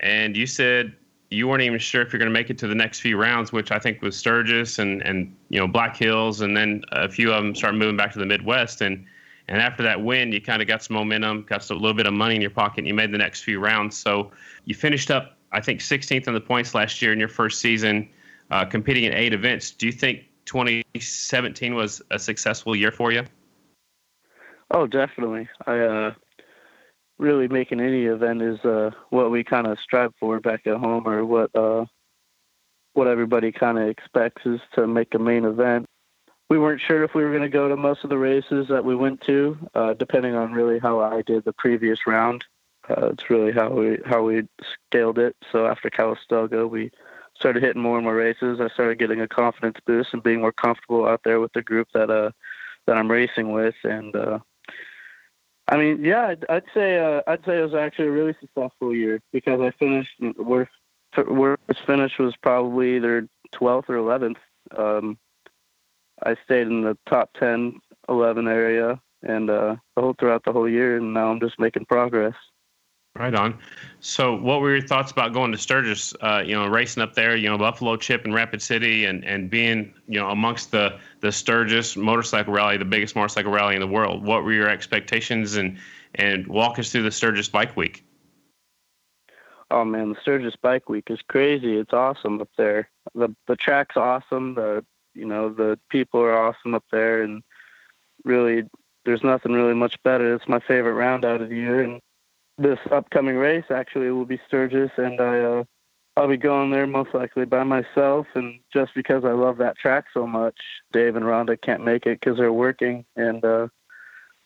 and 0.00 0.34
you 0.34 0.46
said 0.46 0.94
you 1.30 1.48
weren't 1.48 1.62
even 1.62 1.78
sure 1.78 2.00
if 2.00 2.12
you're 2.12 2.18
going 2.18 2.30
to 2.30 2.32
make 2.32 2.48
it 2.48 2.56
to 2.58 2.66
the 2.66 2.74
next 2.74 3.00
few 3.00 3.18
rounds, 3.18 3.52
which 3.52 3.72
I 3.72 3.78
think 3.78 4.00
was 4.00 4.16
Sturgis 4.16 4.78
and 4.78 5.02
and 5.02 5.36
you 5.50 5.60
know 5.60 5.66
Black 5.66 5.96
Hills, 5.96 6.40
and 6.40 6.56
then 6.56 6.82
a 6.92 7.10
few 7.10 7.30
of 7.30 7.42
them 7.42 7.54
started 7.54 7.76
moving 7.76 7.96
back 7.96 8.12
to 8.12 8.18
the 8.18 8.26
Midwest, 8.26 8.80
and 8.80 9.04
and 9.48 9.60
after 9.60 9.82
that 9.84 10.02
win, 10.02 10.32
you 10.32 10.40
kind 10.40 10.60
of 10.60 10.68
got 10.68 10.82
some 10.82 10.94
momentum, 10.96 11.44
got 11.48 11.68
a 11.70 11.74
little 11.74 11.94
bit 11.94 12.06
of 12.06 12.14
money 12.14 12.34
in 12.34 12.40
your 12.40 12.50
pocket, 12.50 12.78
and 12.78 12.88
you 12.88 12.94
made 12.94 13.12
the 13.12 13.18
next 13.18 13.42
few 13.42 13.60
rounds. 13.60 13.96
So 13.96 14.32
you 14.64 14.74
finished 14.74 15.10
up, 15.10 15.36
I 15.52 15.60
think, 15.60 15.80
16th 15.80 16.26
in 16.26 16.34
the 16.34 16.40
points 16.40 16.74
last 16.74 17.00
year 17.00 17.12
in 17.12 17.18
your 17.18 17.28
first 17.28 17.60
season, 17.60 18.08
uh, 18.50 18.64
competing 18.64 19.04
in 19.04 19.14
eight 19.14 19.32
events. 19.32 19.70
Do 19.70 19.86
you 19.86 19.92
think 19.92 20.24
2017 20.46 21.74
was 21.74 22.02
a 22.10 22.18
successful 22.18 22.74
year 22.74 22.90
for 22.90 23.12
you? 23.12 23.24
Oh, 24.72 24.86
definitely. 24.86 25.48
I 25.64 25.78
uh, 25.78 26.14
really 27.18 27.46
making 27.46 27.80
any 27.80 28.06
event 28.06 28.42
is 28.42 28.58
uh, 28.64 28.90
what 29.10 29.30
we 29.30 29.44
kind 29.44 29.66
of 29.66 29.78
strive 29.78 30.12
for 30.18 30.40
back 30.40 30.66
at 30.66 30.76
home, 30.76 31.06
or 31.06 31.24
what 31.24 31.54
uh, 31.54 31.84
what 32.94 33.06
everybody 33.06 33.52
kind 33.52 33.78
of 33.78 33.88
expects 33.88 34.42
is 34.44 34.60
to 34.74 34.86
make 34.86 35.14
a 35.14 35.18
main 35.18 35.44
event. 35.44 35.86
We 36.48 36.58
weren't 36.58 36.80
sure 36.80 37.02
if 37.02 37.14
we 37.14 37.24
were 37.24 37.30
going 37.30 37.42
to 37.42 37.48
go 37.48 37.68
to 37.68 37.76
most 37.76 38.04
of 38.04 38.10
the 38.10 38.18
races 38.18 38.68
that 38.68 38.84
we 38.84 38.94
went 38.94 39.20
to, 39.22 39.58
uh, 39.74 39.94
depending 39.94 40.34
on 40.34 40.52
really 40.52 40.78
how 40.78 41.00
I 41.00 41.22
did 41.22 41.44
the 41.44 41.52
previous 41.52 42.06
round. 42.06 42.44
Uh, 42.88 43.08
it's 43.08 43.28
really 43.28 43.50
how 43.50 43.68
we 43.70 43.98
how 44.06 44.22
we 44.22 44.46
scaled 44.88 45.18
it. 45.18 45.34
So 45.50 45.66
after 45.66 45.90
Calistoga, 45.90 46.68
we 46.68 46.92
started 47.38 47.62
hitting 47.62 47.82
more 47.82 47.96
and 47.96 48.04
more 48.04 48.14
races, 48.14 48.60
I 48.60 48.68
started 48.68 48.98
getting 48.98 49.20
a 49.20 49.28
confidence 49.28 49.78
boost 49.86 50.10
and 50.12 50.22
being 50.22 50.40
more 50.40 50.52
comfortable 50.52 51.06
out 51.06 51.22
there 51.24 51.40
with 51.40 51.52
the 51.52 51.62
group 51.62 51.88
that 51.94 52.10
uh 52.10 52.30
that 52.86 52.96
I'm 52.96 53.10
racing 53.10 53.52
with, 53.52 53.74
and 53.82 54.14
uh, 54.14 54.38
I 55.68 55.76
mean, 55.76 56.04
yeah, 56.04 56.28
I'd, 56.28 56.44
I'd 56.48 56.64
say 56.72 56.98
uh, 56.98 57.22
I'd 57.26 57.44
say 57.44 57.58
it 57.58 57.62
was 57.62 57.74
actually 57.74 58.08
a 58.08 58.12
really 58.12 58.36
successful 58.40 58.94
year 58.94 59.20
because 59.32 59.60
I 59.60 59.72
finished 59.72 60.10
worst 60.38 60.70
worst 61.28 61.62
finish 61.86 62.18
was 62.18 62.34
probably 62.36 62.96
either 62.96 63.28
12th 63.54 63.88
or 63.88 63.96
11th. 63.96 64.36
Um, 64.76 65.18
I 66.22 66.36
stayed 66.44 66.66
in 66.66 66.82
the 66.82 66.96
top 67.08 67.30
10, 67.38 67.80
11 68.08 68.48
area, 68.48 69.00
and 69.22 69.50
uh, 69.50 69.76
the 69.94 70.02
whole 70.02 70.14
throughout 70.18 70.44
the 70.44 70.52
whole 70.52 70.68
year, 70.68 70.96
and 70.96 71.12
now 71.12 71.30
I'm 71.30 71.40
just 71.40 71.58
making 71.58 71.86
progress. 71.86 72.34
Right 73.18 73.34
on. 73.34 73.58
So, 74.00 74.36
what 74.36 74.60
were 74.60 74.76
your 74.76 74.86
thoughts 74.86 75.10
about 75.10 75.32
going 75.32 75.50
to 75.52 75.58
Sturgis? 75.58 76.14
Uh, 76.20 76.42
you 76.44 76.54
know, 76.54 76.66
racing 76.66 77.02
up 77.02 77.14
there, 77.14 77.34
you 77.34 77.48
know, 77.48 77.56
Buffalo 77.56 77.96
Chip 77.96 78.26
and 78.26 78.34
Rapid 78.34 78.60
City, 78.60 79.06
and 79.06 79.24
and 79.24 79.48
being 79.48 79.94
you 80.06 80.20
know 80.20 80.28
amongst 80.28 80.70
the 80.70 80.98
the 81.20 81.32
Sturgis 81.32 81.96
motorcycle 81.96 82.52
rally, 82.52 82.76
the 82.76 82.84
biggest 82.84 83.16
motorcycle 83.16 83.50
rally 83.52 83.74
in 83.74 83.80
the 83.80 83.86
world. 83.86 84.22
What 84.22 84.44
were 84.44 84.52
your 84.52 84.68
expectations, 84.68 85.56
and 85.56 85.78
and 86.14 86.46
walk 86.46 86.78
us 86.78 86.92
through 86.92 87.04
the 87.04 87.10
Sturgis 87.10 87.48
Bike 87.48 87.74
Week? 87.74 88.04
Oh 89.70 89.84
man, 89.84 90.10
the 90.10 90.20
Sturgis 90.20 90.54
Bike 90.60 90.90
Week 90.90 91.04
is 91.08 91.20
crazy. 91.26 91.78
It's 91.78 91.94
awesome 91.94 92.42
up 92.42 92.50
there. 92.58 92.90
the 93.14 93.34
The 93.46 93.56
track's 93.56 93.96
awesome. 93.96 94.56
The 94.56 94.84
you 95.16 95.26
know 95.26 95.48
the 95.48 95.78
people 95.90 96.20
are 96.20 96.36
awesome 96.36 96.74
up 96.74 96.84
there, 96.92 97.22
and 97.22 97.42
really, 98.24 98.64
there's 99.04 99.24
nothing 99.24 99.52
really 99.52 99.74
much 99.74 99.96
better. 100.02 100.34
It's 100.34 100.48
my 100.48 100.60
favorite 100.60 100.94
round 100.94 101.24
out 101.24 101.40
of 101.40 101.48
the 101.48 101.56
year, 101.56 101.82
and 101.82 102.00
this 102.58 102.78
upcoming 102.90 103.36
race 103.36 103.64
actually 103.70 104.10
will 104.10 104.24
be 104.24 104.40
Sturgis, 104.46 104.90
and 104.96 105.20
I 105.20 105.40
uh, 105.40 105.64
I'll 106.16 106.28
be 106.28 106.36
going 106.36 106.70
there 106.70 106.86
most 106.86 107.14
likely 107.14 107.44
by 107.44 107.62
myself, 107.64 108.26
and 108.34 108.60
just 108.72 108.92
because 108.94 109.24
I 109.24 109.32
love 109.32 109.58
that 109.58 109.78
track 109.78 110.06
so 110.14 110.26
much. 110.26 110.56
Dave 110.92 111.16
and 111.16 111.26
Rhonda 111.26 111.60
can't 111.60 111.84
make 111.84 112.06
it 112.06 112.20
because 112.20 112.38
they're 112.38 112.52
working, 112.52 113.04
and 113.16 113.44
uh, 113.44 113.68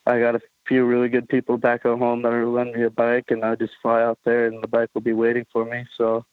I 0.07 0.19
got 0.19 0.35
a 0.35 0.41
few 0.67 0.85
really 0.85 1.09
good 1.09 1.29
people 1.29 1.59
back 1.59 1.85
at 1.85 1.99
home 1.99 2.23
that 2.23 2.33
are 2.33 2.47
lending 2.47 2.81
me 2.81 2.87
a 2.87 2.91
bike, 2.91 3.27
and 3.29 3.45
I 3.45 3.55
just 3.55 3.75
fly 3.81 4.03
out 4.03 4.19
there, 4.25 4.47
and 4.47 4.63
the 4.63 4.69
bike 4.69 4.91
will 4.95 5.01
be 5.01 5.13
waiting 5.13 5.47
for 5.53 5.65
me. 5.65 5.87
So 5.97 6.25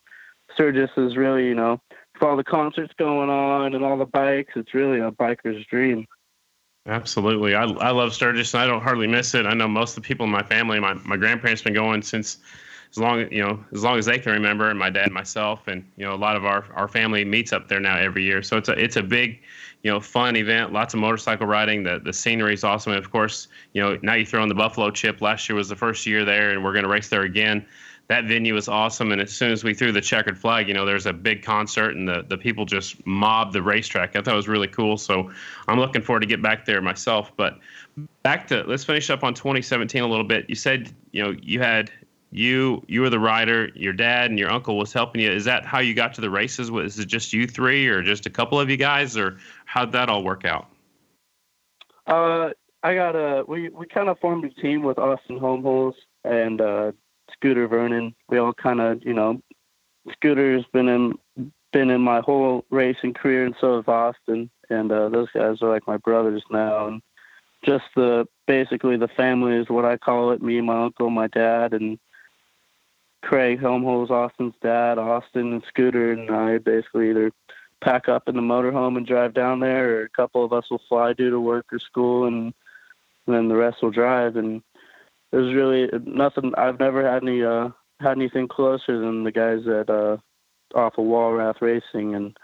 Sturgis 0.53 0.89
is 0.97 1.15
really, 1.15 1.45
you 1.45 1.55
know, 1.55 1.79
all 2.21 2.37
the 2.37 2.43
concerts 2.43 2.93
going 2.97 3.29
on 3.29 3.75
and 3.75 3.83
all 3.83 3.97
the 3.97 4.05
bikes, 4.05 4.53
it's 4.55 4.73
really 4.73 4.99
a 4.99 5.11
biker's 5.11 5.65
dream. 5.65 6.05
Absolutely. 6.87 7.53
I, 7.53 7.63
I 7.63 7.91
love 7.91 8.13
Sturgis 8.13 8.53
and 8.53 8.63
I 8.63 8.67
don't 8.67 8.81
hardly 8.81 9.07
miss 9.07 9.35
it. 9.35 9.45
I 9.45 9.53
know 9.53 9.67
most 9.67 9.97
of 9.97 10.03
the 10.03 10.07
people 10.07 10.25
in 10.25 10.31
my 10.31 10.43
family, 10.43 10.79
my, 10.79 10.93
my 10.93 11.17
grandparents 11.17 11.61
been 11.61 11.73
going 11.73 12.01
since 12.01 12.37
as 12.91 12.97
long 12.97 13.29
you 13.31 13.43
know, 13.43 13.63
as 13.73 13.83
long 13.83 13.97
as 13.97 14.05
they 14.05 14.17
can 14.17 14.31
remember 14.31 14.69
and 14.69 14.79
my 14.79 14.89
dad 14.89 15.05
and 15.05 15.13
myself 15.13 15.67
and 15.67 15.89
you 15.97 16.05
know, 16.05 16.13
a 16.13 16.15
lot 16.15 16.37
of 16.37 16.45
our, 16.45 16.65
our 16.73 16.87
family 16.87 17.25
meets 17.25 17.51
up 17.51 17.67
there 17.67 17.81
now 17.81 17.97
every 17.97 18.23
year. 18.23 18.41
So 18.41 18.55
it's 18.55 18.69
a 18.69 18.81
it's 18.81 18.95
a 18.95 19.03
big, 19.03 19.41
you 19.83 19.91
know, 19.91 19.99
fun 19.99 20.37
event, 20.37 20.71
lots 20.71 20.93
of 20.93 21.01
motorcycle 21.01 21.45
riding. 21.45 21.83
The 21.83 21.99
the 21.99 22.13
scenery 22.13 22.53
is 22.53 22.63
awesome. 22.63 22.93
And 22.93 23.03
of 23.03 23.11
course, 23.11 23.49
you 23.73 23.81
know, 23.81 23.97
now 24.01 24.13
you 24.13 24.25
throw 24.25 24.41
in 24.41 24.47
the 24.47 24.55
Buffalo 24.55 24.89
chip. 24.89 25.21
Last 25.21 25.49
year 25.49 25.57
was 25.57 25.67
the 25.67 25.75
first 25.75 26.05
year 26.05 26.23
there 26.23 26.51
and 26.51 26.63
we're 26.63 26.73
gonna 26.73 26.87
race 26.87 27.09
there 27.09 27.23
again 27.23 27.65
that 28.07 28.25
venue 28.25 28.53
was 28.53 28.69
awesome. 28.69 29.11
And 29.11 29.21
as 29.21 29.33
soon 29.33 29.51
as 29.51 29.63
we 29.63 29.73
threw 29.73 29.91
the 29.91 30.01
checkered 30.01 30.37
flag, 30.37 30.67
you 30.67 30.73
know, 30.73 30.85
there's 30.85 31.05
a 31.05 31.13
big 31.13 31.43
concert 31.43 31.95
and 31.95 32.07
the, 32.07 32.23
the 32.27 32.37
people 32.37 32.65
just 32.65 33.05
mobbed 33.05 33.53
the 33.53 33.61
racetrack. 33.61 34.15
I 34.15 34.21
thought 34.21 34.33
it 34.33 34.37
was 34.37 34.47
really 34.47 34.67
cool. 34.67 34.97
So 34.97 35.31
I'm 35.67 35.77
looking 35.77 36.01
forward 36.01 36.21
to 36.21 36.25
get 36.25 36.41
back 36.41 36.65
there 36.65 36.81
myself. 36.81 37.31
But 37.35 37.59
back 38.23 38.47
to 38.47 38.63
let's 38.63 38.85
finish 38.85 39.09
up 39.09 39.23
on 39.23 39.33
2017 39.33 40.01
a 40.01 40.07
little 40.07 40.23
bit. 40.23 40.49
You 40.49 40.55
said, 40.55 40.93
you 41.11 41.21
know, 41.21 41.35
you 41.41 41.59
had 41.59 41.91
you 42.31 42.81
you 42.87 43.01
were 43.01 43.09
the 43.09 43.19
rider, 43.19 43.69
your 43.75 43.93
dad 43.93 44.29
and 44.29 44.39
your 44.39 44.51
uncle 44.51 44.77
was 44.77 44.93
helping 44.93 45.21
you. 45.21 45.31
Is 45.31 45.43
that 45.45 45.65
how 45.65 45.79
you 45.79 45.93
got 45.93 46.13
to 46.15 46.21
the 46.21 46.29
races? 46.29 46.71
Was 46.71 46.99
it 46.99 47.07
just 47.07 47.33
you 47.33 47.45
three 47.45 47.87
or 47.87 48.01
just 48.01 48.25
a 48.25 48.29
couple 48.29 48.57
of 48.57 48.69
you 48.69 48.77
guys 48.77 49.17
or 49.17 49.37
how'd 49.65 49.91
that 49.91 50.09
all 50.09 50.23
work 50.23 50.45
out? 50.45 50.67
Uh 52.05 52.51
I 52.83 52.95
got 52.95 53.15
a 53.17 53.43
we, 53.45 53.67
we 53.67 53.85
kind 53.85 54.07
of 54.07 54.17
formed 54.19 54.45
a 54.45 54.61
team 54.61 54.83
with 54.83 54.97
Austin 54.97 55.39
Helmholtz 55.39 55.97
and 56.23 56.61
uh 56.61 56.91
Scooter 57.39 57.67
Vernon. 57.67 58.15
We 58.29 58.37
all 58.37 58.53
kind 58.53 58.81
of, 58.81 59.03
you 59.03 59.13
know, 59.13 59.41
Scooter's 60.13 60.65
been 60.73 60.87
in 60.87 61.13
been 61.73 61.89
in 61.89 62.01
my 62.01 62.21
whole 62.21 62.65
racing 62.69 63.13
career, 63.13 63.45
and 63.45 63.55
so 63.59 63.75
has 63.75 63.87
Austin. 63.87 64.49
And 64.69 64.91
uh, 64.91 65.09
those 65.09 65.27
guys 65.33 65.61
are 65.61 65.69
like 65.69 65.87
my 65.87 65.97
brothers 65.97 66.43
now. 66.49 66.87
And 66.87 67.01
just 67.63 67.85
the 67.95 68.27
basically 68.45 68.97
the 68.97 69.07
family 69.09 69.55
is 69.55 69.69
what 69.69 69.85
I 69.85 69.97
call 69.97 70.31
it. 70.31 70.41
Me, 70.41 70.61
my 70.61 70.83
uncle, 70.85 71.09
my 71.09 71.27
dad, 71.27 71.73
and 71.73 71.99
Craig 73.21 73.59
Helmholtz, 73.59 74.11
Austin's 74.11 74.53
dad, 74.61 74.97
Austin 74.97 75.53
and 75.53 75.63
Scooter, 75.67 76.13
and 76.13 76.29
I 76.31 76.59
basically 76.59 77.09
either 77.09 77.31
pack 77.81 78.09
up 78.09 78.27
in 78.27 78.35
the 78.35 78.41
motorhome 78.41 78.97
and 78.97 79.05
drive 79.05 79.33
down 79.33 79.59
there, 79.59 79.97
or 79.97 80.03
a 80.03 80.09
couple 80.09 80.43
of 80.43 80.53
us 80.53 80.69
will 80.69 80.81
fly 80.87 81.13
due 81.13 81.29
to 81.29 81.39
work 81.39 81.65
or 81.71 81.79
school, 81.79 82.25
and, 82.25 82.53
and 83.25 83.35
then 83.35 83.47
the 83.49 83.55
rest 83.55 83.81
will 83.81 83.91
drive. 83.91 84.35
And 84.35 84.61
there's 85.31 85.53
really 85.53 85.89
nothing. 86.05 86.53
I've 86.57 86.79
never 86.79 87.09
had 87.09 87.23
any 87.23 87.43
uh, 87.43 87.69
had 87.99 88.17
anything 88.17 88.47
closer 88.47 88.99
than 88.99 89.23
the 89.23 89.31
guys 89.31 89.67
at 89.67 89.89
uh, 89.89 90.17
off 90.75 90.97
of 90.97 91.05
Walrath 91.05 91.61
Racing, 91.61 92.15
and 92.15 92.37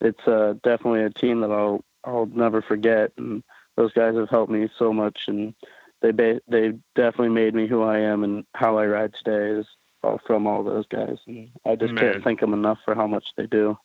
it's 0.00 0.26
uh, 0.26 0.54
definitely 0.62 1.02
a 1.02 1.10
team 1.10 1.40
that 1.40 1.50
I'll 1.50 1.84
I'll 2.04 2.26
never 2.26 2.62
forget. 2.62 3.12
And 3.16 3.42
those 3.76 3.92
guys 3.92 4.14
have 4.14 4.28
helped 4.28 4.52
me 4.52 4.68
so 4.78 4.92
much, 4.92 5.20
and 5.26 5.54
they 6.02 6.10
ba- 6.10 6.40
they 6.48 6.72
definitely 6.94 7.30
made 7.30 7.54
me 7.54 7.66
who 7.66 7.82
I 7.82 7.98
am 7.98 8.24
and 8.24 8.44
how 8.54 8.78
I 8.78 8.86
ride 8.86 9.14
today 9.14 9.60
is 9.60 9.66
all 10.02 10.20
from 10.26 10.46
all 10.46 10.62
those 10.62 10.86
guys. 10.86 11.18
And 11.26 11.50
I 11.66 11.76
just 11.76 11.94
Man. 11.94 12.12
can't 12.12 12.24
thank 12.24 12.40
them 12.40 12.54
enough 12.54 12.78
for 12.84 12.94
how 12.94 13.06
much 13.06 13.24
they 13.36 13.46
do. 13.46 13.76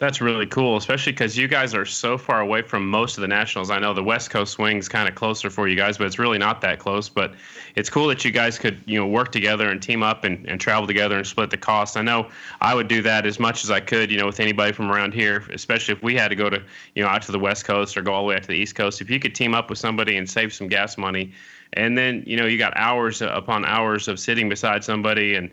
That's 0.00 0.22
really 0.22 0.46
cool, 0.46 0.78
especially 0.78 1.12
because 1.12 1.36
you 1.36 1.46
guys 1.46 1.74
are 1.74 1.84
so 1.84 2.16
far 2.16 2.40
away 2.40 2.62
from 2.62 2.88
most 2.88 3.18
of 3.18 3.20
the 3.20 3.28
nationals. 3.28 3.70
I 3.70 3.78
know 3.78 3.92
the 3.92 4.02
West 4.02 4.30
Coast 4.30 4.54
swing's 4.54 4.88
kind 4.88 5.06
of 5.06 5.14
closer 5.14 5.50
for 5.50 5.68
you 5.68 5.76
guys, 5.76 5.98
but 5.98 6.06
it's 6.06 6.18
really 6.18 6.38
not 6.38 6.62
that 6.62 6.78
close. 6.78 7.10
But 7.10 7.34
it's 7.76 7.90
cool 7.90 8.08
that 8.08 8.24
you 8.24 8.30
guys 8.30 8.58
could, 8.58 8.82
you 8.86 8.98
know, 8.98 9.06
work 9.06 9.30
together 9.30 9.68
and 9.68 9.82
team 9.82 10.02
up 10.02 10.24
and, 10.24 10.48
and 10.48 10.58
travel 10.58 10.86
together 10.86 11.18
and 11.18 11.26
split 11.26 11.50
the 11.50 11.58
cost. 11.58 11.98
I 11.98 12.00
know 12.00 12.30
I 12.62 12.74
would 12.74 12.88
do 12.88 13.02
that 13.02 13.26
as 13.26 13.38
much 13.38 13.62
as 13.62 13.70
I 13.70 13.80
could, 13.80 14.10
you 14.10 14.16
know, 14.16 14.24
with 14.24 14.40
anybody 14.40 14.72
from 14.72 14.90
around 14.90 15.12
here, 15.12 15.44
especially 15.52 15.92
if 15.92 16.02
we 16.02 16.14
had 16.14 16.28
to 16.28 16.34
go 16.34 16.48
to, 16.48 16.62
you 16.94 17.02
know, 17.02 17.08
out 17.10 17.20
to 17.22 17.32
the 17.32 17.38
West 17.38 17.66
Coast 17.66 17.94
or 17.94 18.00
go 18.00 18.14
all 18.14 18.22
the 18.22 18.28
way 18.28 18.36
out 18.36 18.42
to 18.44 18.48
the 18.48 18.56
East 18.56 18.76
Coast. 18.76 19.02
If 19.02 19.10
you 19.10 19.20
could 19.20 19.34
team 19.34 19.54
up 19.54 19.68
with 19.68 19.78
somebody 19.78 20.16
and 20.16 20.28
save 20.28 20.54
some 20.54 20.68
gas 20.68 20.96
money, 20.96 21.34
and 21.74 21.96
then 21.96 22.24
you 22.26 22.36
know 22.36 22.46
you 22.46 22.58
got 22.58 22.72
hours 22.76 23.22
upon 23.22 23.64
hours 23.64 24.08
of 24.08 24.18
sitting 24.18 24.48
beside 24.48 24.82
somebody 24.82 25.34
and 25.34 25.50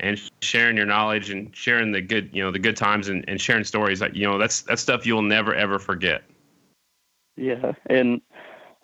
and 0.00 0.20
sharing 0.42 0.76
your 0.76 0.86
knowledge 0.86 1.30
and 1.30 1.54
sharing 1.54 1.92
the 1.92 2.00
good 2.00 2.30
you 2.32 2.42
know 2.42 2.50
the 2.50 2.58
good 2.58 2.76
times 2.76 3.08
and, 3.08 3.24
and 3.28 3.40
sharing 3.40 3.64
stories 3.64 4.00
that 4.00 4.16
you 4.16 4.26
know 4.26 4.38
that's 4.38 4.62
that's 4.62 4.82
stuff 4.82 5.06
you'll 5.06 5.22
never 5.22 5.54
ever 5.54 5.78
forget. 5.78 6.22
Yeah 7.36 7.72
and 7.86 8.20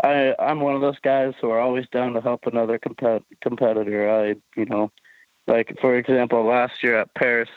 i 0.03 0.35
i'm 0.39 0.61
one 0.61 0.75
of 0.75 0.81
those 0.81 0.99
guys 1.01 1.35
who 1.41 1.51
are 1.51 1.61
always 1.61 1.87
down 1.91 2.13
to 2.13 2.21
help 2.21 2.47
another 2.47 2.79
compet- 2.79 3.25
competitor. 3.41 4.11
I 4.11 4.37
you 4.57 4.67
know 4.67 4.93
like 5.47 5.77
for 5.81 5.97
example 5.97 6.45
last 6.45 6.83
year 6.83 6.99
at 6.99 7.15
paris 7.15 7.49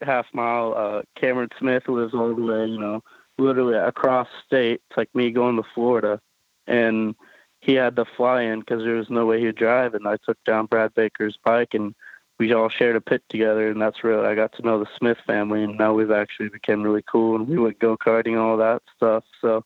half 0.00 0.26
mile 0.32 0.74
uh 0.76 1.02
cameron 1.20 1.50
smith 1.58 1.88
lives 1.88 2.14
all 2.14 2.34
the 2.34 2.42
way 2.42 2.66
you 2.66 2.78
know 2.78 3.02
literally 3.38 3.76
across 3.76 4.28
state 4.46 4.80
it's 4.88 4.96
like 4.96 5.14
me 5.14 5.30
going 5.30 5.56
to 5.56 5.62
florida 5.74 6.20
and 6.66 7.14
he 7.60 7.74
had 7.74 7.96
to 7.96 8.04
fly 8.16 8.42
in 8.42 8.60
because 8.60 8.82
there 8.82 8.94
was 8.94 9.10
no 9.10 9.26
way 9.26 9.40
he'd 9.40 9.54
drive 9.54 9.94
and 9.94 10.08
i 10.08 10.16
took 10.24 10.38
down 10.44 10.66
brad 10.66 10.94
baker's 10.94 11.38
bike 11.44 11.74
and 11.74 11.94
we 12.42 12.52
all 12.52 12.68
shared 12.68 12.96
a 12.96 13.00
pit 13.00 13.22
together, 13.28 13.70
and 13.70 13.80
that's 13.80 14.02
really 14.02 14.26
I 14.26 14.34
got 14.34 14.52
to 14.54 14.62
know 14.62 14.80
the 14.80 14.90
Smith 14.98 15.18
family, 15.24 15.62
and 15.62 15.78
now 15.78 15.94
we've 15.94 16.10
actually 16.10 16.48
become 16.48 16.82
really 16.82 17.02
cool, 17.02 17.36
and 17.36 17.46
we 17.46 17.56
went 17.56 17.78
go 17.78 17.96
karting, 17.96 18.36
all 18.36 18.56
that 18.56 18.82
stuff. 18.96 19.22
So, 19.40 19.62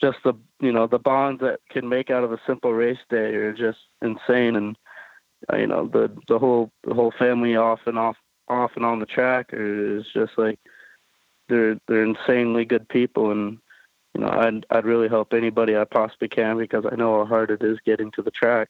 just 0.00 0.18
the 0.22 0.34
you 0.60 0.70
know 0.70 0.86
the 0.86 1.00
bonds 1.00 1.40
that 1.40 1.58
can 1.70 1.88
make 1.88 2.10
out 2.10 2.22
of 2.22 2.30
a 2.30 2.40
simple 2.46 2.72
race 2.72 3.00
day 3.10 3.34
are 3.34 3.52
just 3.52 3.80
insane, 4.00 4.54
and 4.54 4.76
uh, 5.52 5.56
you 5.56 5.66
know 5.66 5.88
the 5.88 6.08
the 6.28 6.38
whole 6.38 6.70
the 6.86 6.94
whole 6.94 7.12
family 7.18 7.56
off 7.56 7.80
and 7.86 7.98
off 7.98 8.16
off 8.46 8.70
and 8.76 8.84
on 8.84 9.00
the 9.00 9.06
track 9.06 9.50
is 9.52 10.04
just 10.14 10.38
like 10.38 10.60
they're 11.48 11.80
they're 11.88 12.04
insanely 12.04 12.64
good 12.64 12.88
people, 12.88 13.32
and 13.32 13.58
you 14.14 14.20
know 14.20 14.28
I'd 14.28 14.64
I'd 14.70 14.84
really 14.84 15.08
help 15.08 15.32
anybody 15.32 15.76
I 15.76 15.82
possibly 15.82 16.28
can 16.28 16.58
because 16.58 16.84
I 16.88 16.94
know 16.94 17.18
how 17.18 17.26
hard 17.26 17.50
it 17.50 17.64
is 17.64 17.78
getting 17.84 18.12
to 18.12 18.22
the 18.22 18.30
track. 18.30 18.68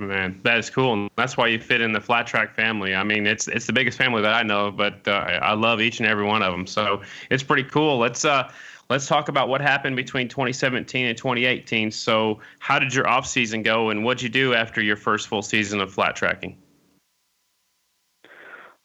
Man, 0.00 0.40
that 0.44 0.58
is 0.58 0.70
cool. 0.70 0.94
And 0.94 1.10
that's 1.16 1.36
why 1.36 1.48
you 1.48 1.60
fit 1.60 1.82
in 1.82 1.92
the 1.92 2.00
flat 2.00 2.26
track 2.26 2.54
family. 2.54 2.94
I 2.94 3.04
mean, 3.04 3.26
it's 3.26 3.48
it's 3.48 3.66
the 3.66 3.72
biggest 3.74 3.98
family 3.98 4.22
that 4.22 4.32
I 4.32 4.42
know, 4.42 4.70
but 4.70 5.06
uh, 5.06 5.38
I 5.42 5.52
love 5.52 5.82
each 5.82 6.00
and 6.00 6.08
every 6.08 6.24
one 6.24 6.42
of 6.42 6.52
them. 6.52 6.66
So 6.66 7.02
it's 7.30 7.42
pretty 7.42 7.64
cool. 7.64 7.98
Let's 7.98 8.24
uh, 8.24 8.50
let's 8.88 9.06
talk 9.06 9.28
about 9.28 9.50
what 9.50 9.60
happened 9.60 9.96
between 9.96 10.26
2017 10.26 11.04
and 11.04 11.18
2018. 11.18 11.90
So, 11.90 12.40
how 12.60 12.78
did 12.78 12.94
your 12.94 13.06
off 13.06 13.26
season 13.26 13.62
go, 13.62 13.90
and 13.90 14.02
what'd 14.02 14.22
you 14.22 14.30
do 14.30 14.54
after 14.54 14.80
your 14.80 14.96
first 14.96 15.28
full 15.28 15.42
season 15.42 15.80
of 15.82 15.92
flat 15.92 16.16
tracking? 16.16 16.56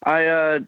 I 0.04 0.25
uh, 0.25 0.60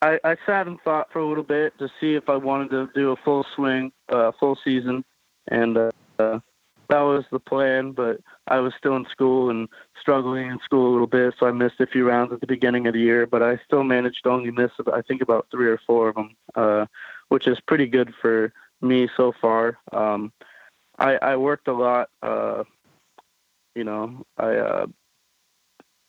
I, 0.00 0.20
I 0.22 0.36
sat 0.46 0.68
and 0.68 0.80
thought 0.82 1.08
for 1.12 1.18
a 1.18 1.26
little 1.26 1.42
bit 1.42 1.76
to 1.80 1.88
see 2.00 2.14
if 2.14 2.28
I 2.28 2.36
wanted 2.36 2.70
to 2.70 2.88
do 2.94 3.10
a 3.10 3.16
full 3.16 3.44
swing, 3.56 3.90
uh, 4.10 4.30
full 4.38 4.56
season, 4.62 5.04
and 5.48 5.76
uh, 5.76 5.90
that 6.18 6.40
was 6.88 7.24
the 7.32 7.40
plan. 7.40 7.90
But 7.90 8.20
I 8.48 8.60
was 8.60 8.72
still 8.78 8.96
in 8.96 9.06
school 9.06 9.50
and 9.50 9.68
struggling 10.00 10.50
in 10.50 10.58
school 10.60 10.88
a 10.88 10.92
little 10.92 11.06
bit, 11.06 11.34
so 11.38 11.46
I 11.46 11.52
missed 11.52 11.80
a 11.80 11.86
few 11.86 12.08
rounds 12.08 12.32
at 12.32 12.40
the 12.40 12.46
beginning 12.46 12.86
of 12.86 12.94
the 12.94 13.00
year. 13.00 13.26
But 13.26 13.42
I 13.42 13.60
still 13.64 13.82
managed 13.84 14.24
to 14.24 14.30
only 14.30 14.50
miss, 14.50 14.70
I 14.92 15.02
think, 15.02 15.22
about 15.22 15.46
three 15.50 15.68
or 15.68 15.80
four 15.86 16.08
of 16.08 16.14
them, 16.14 16.36
uh, 16.54 16.86
which 17.28 17.46
is 17.46 17.60
pretty 17.60 17.86
good 17.86 18.14
for 18.20 18.52
me 18.80 19.08
so 19.16 19.32
far. 19.40 19.78
Um, 19.92 20.32
I, 20.98 21.16
I 21.16 21.36
worked 21.36 21.68
a 21.68 21.72
lot 21.72 22.08
uh, 22.22 22.64
you 23.76 23.84
know, 23.84 24.24
I 24.38 24.56
uh, 24.56 24.86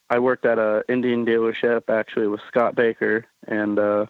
I 0.10 0.19
worked 0.19 0.45
at 0.45 0.58
a 0.58 0.84
Indian 0.88 1.26
dealership 1.26 1.89
actually 1.89 2.28
with 2.28 2.39
Scott 2.47 2.73
Baker, 2.73 3.26
and 3.45 3.78
uh, 3.78 4.06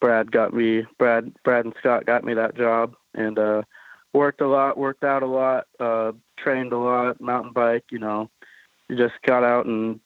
Brad 0.00 0.32
got 0.32 0.54
me 0.54 0.86
Brad 0.98 1.32
Brad 1.44 1.66
and 1.66 1.74
Scott 1.78 2.06
got 2.06 2.24
me 2.24 2.34
that 2.34 2.56
job, 2.56 2.96
and 3.14 3.38
uh, 3.38 3.62
worked 4.12 4.40
a 4.40 4.46
lot, 4.46 4.76
worked 4.76 5.04
out 5.04 5.22
a 5.22 5.26
lot, 5.26 5.66
uh, 5.80 6.12
trained 6.38 6.72
a 6.72 6.78
lot, 6.78 7.20
mountain 7.20 7.52
bike. 7.52 7.84
You 7.90 7.98
know, 7.98 8.30
just 8.90 9.14
got 9.26 9.44
out 9.44 9.66
and 9.66 10.00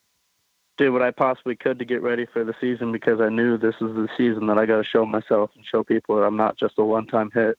did 0.77 0.91
what 0.91 1.03
I 1.03 1.11
possibly 1.11 1.57
could 1.57 1.79
to 1.79 1.85
get 1.85 2.03
ready 2.03 2.27
for 2.33 2.45
the 2.45 2.55
season 2.61 2.93
because 2.93 3.21
I 3.21 3.29
knew 3.29 3.57
this 3.57 3.75
is 3.77 3.95
the 3.95 4.09
season 4.17 4.47
that 4.49 4.59
I 4.59 4.67
got 4.67 4.77
to 4.77 4.85
show 4.85 5.07
myself 5.07 5.51
and 5.55 5.65
show 5.65 5.83
people 5.83 6.17
that 6.17 6.23
I'm 6.23 6.37
not 6.37 6.59
just 6.59 6.75
a 6.79 6.85
one-time 6.85 7.31
hit. 7.33 7.57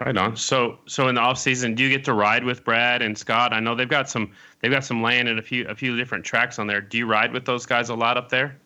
Right 0.00 0.16
on. 0.16 0.36
So, 0.36 0.78
so 0.86 1.08
in 1.08 1.14
the 1.14 1.20
off 1.20 1.38
season, 1.38 1.74
do 1.74 1.82
you 1.82 1.88
get 1.88 2.04
to 2.04 2.12
ride 2.12 2.44
with 2.44 2.62
Brad 2.62 3.00
and 3.00 3.16
Scott? 3.16 3.52
I 3.52 3.60
know 3.60 3.74
they've 3.74 3.88
got 3.88 4.08
some, 4.08 4.32
they've 4.60 4.70
got 4.70 4.84
some 4.84 5.02
land 5.02 5.28
and 5.28 5.38
a 5.38 5.42
few, 5.42 5.66
a 5.66 5.74
few 5.74 5.96
different 5.96 6.24
tracks 6.24 6.58
on 6.58 6.66
there. 6.66 6.80
Do 6.80 6.98
you 6.98 7.06
ride 7.06 7.32
with 7.32 7.46
those 7.46 7.64
guys 7.64 7.88
a 7.88 7.94
lot 7.94 8.16
up 8.16 8.28
there? 8.28 8.58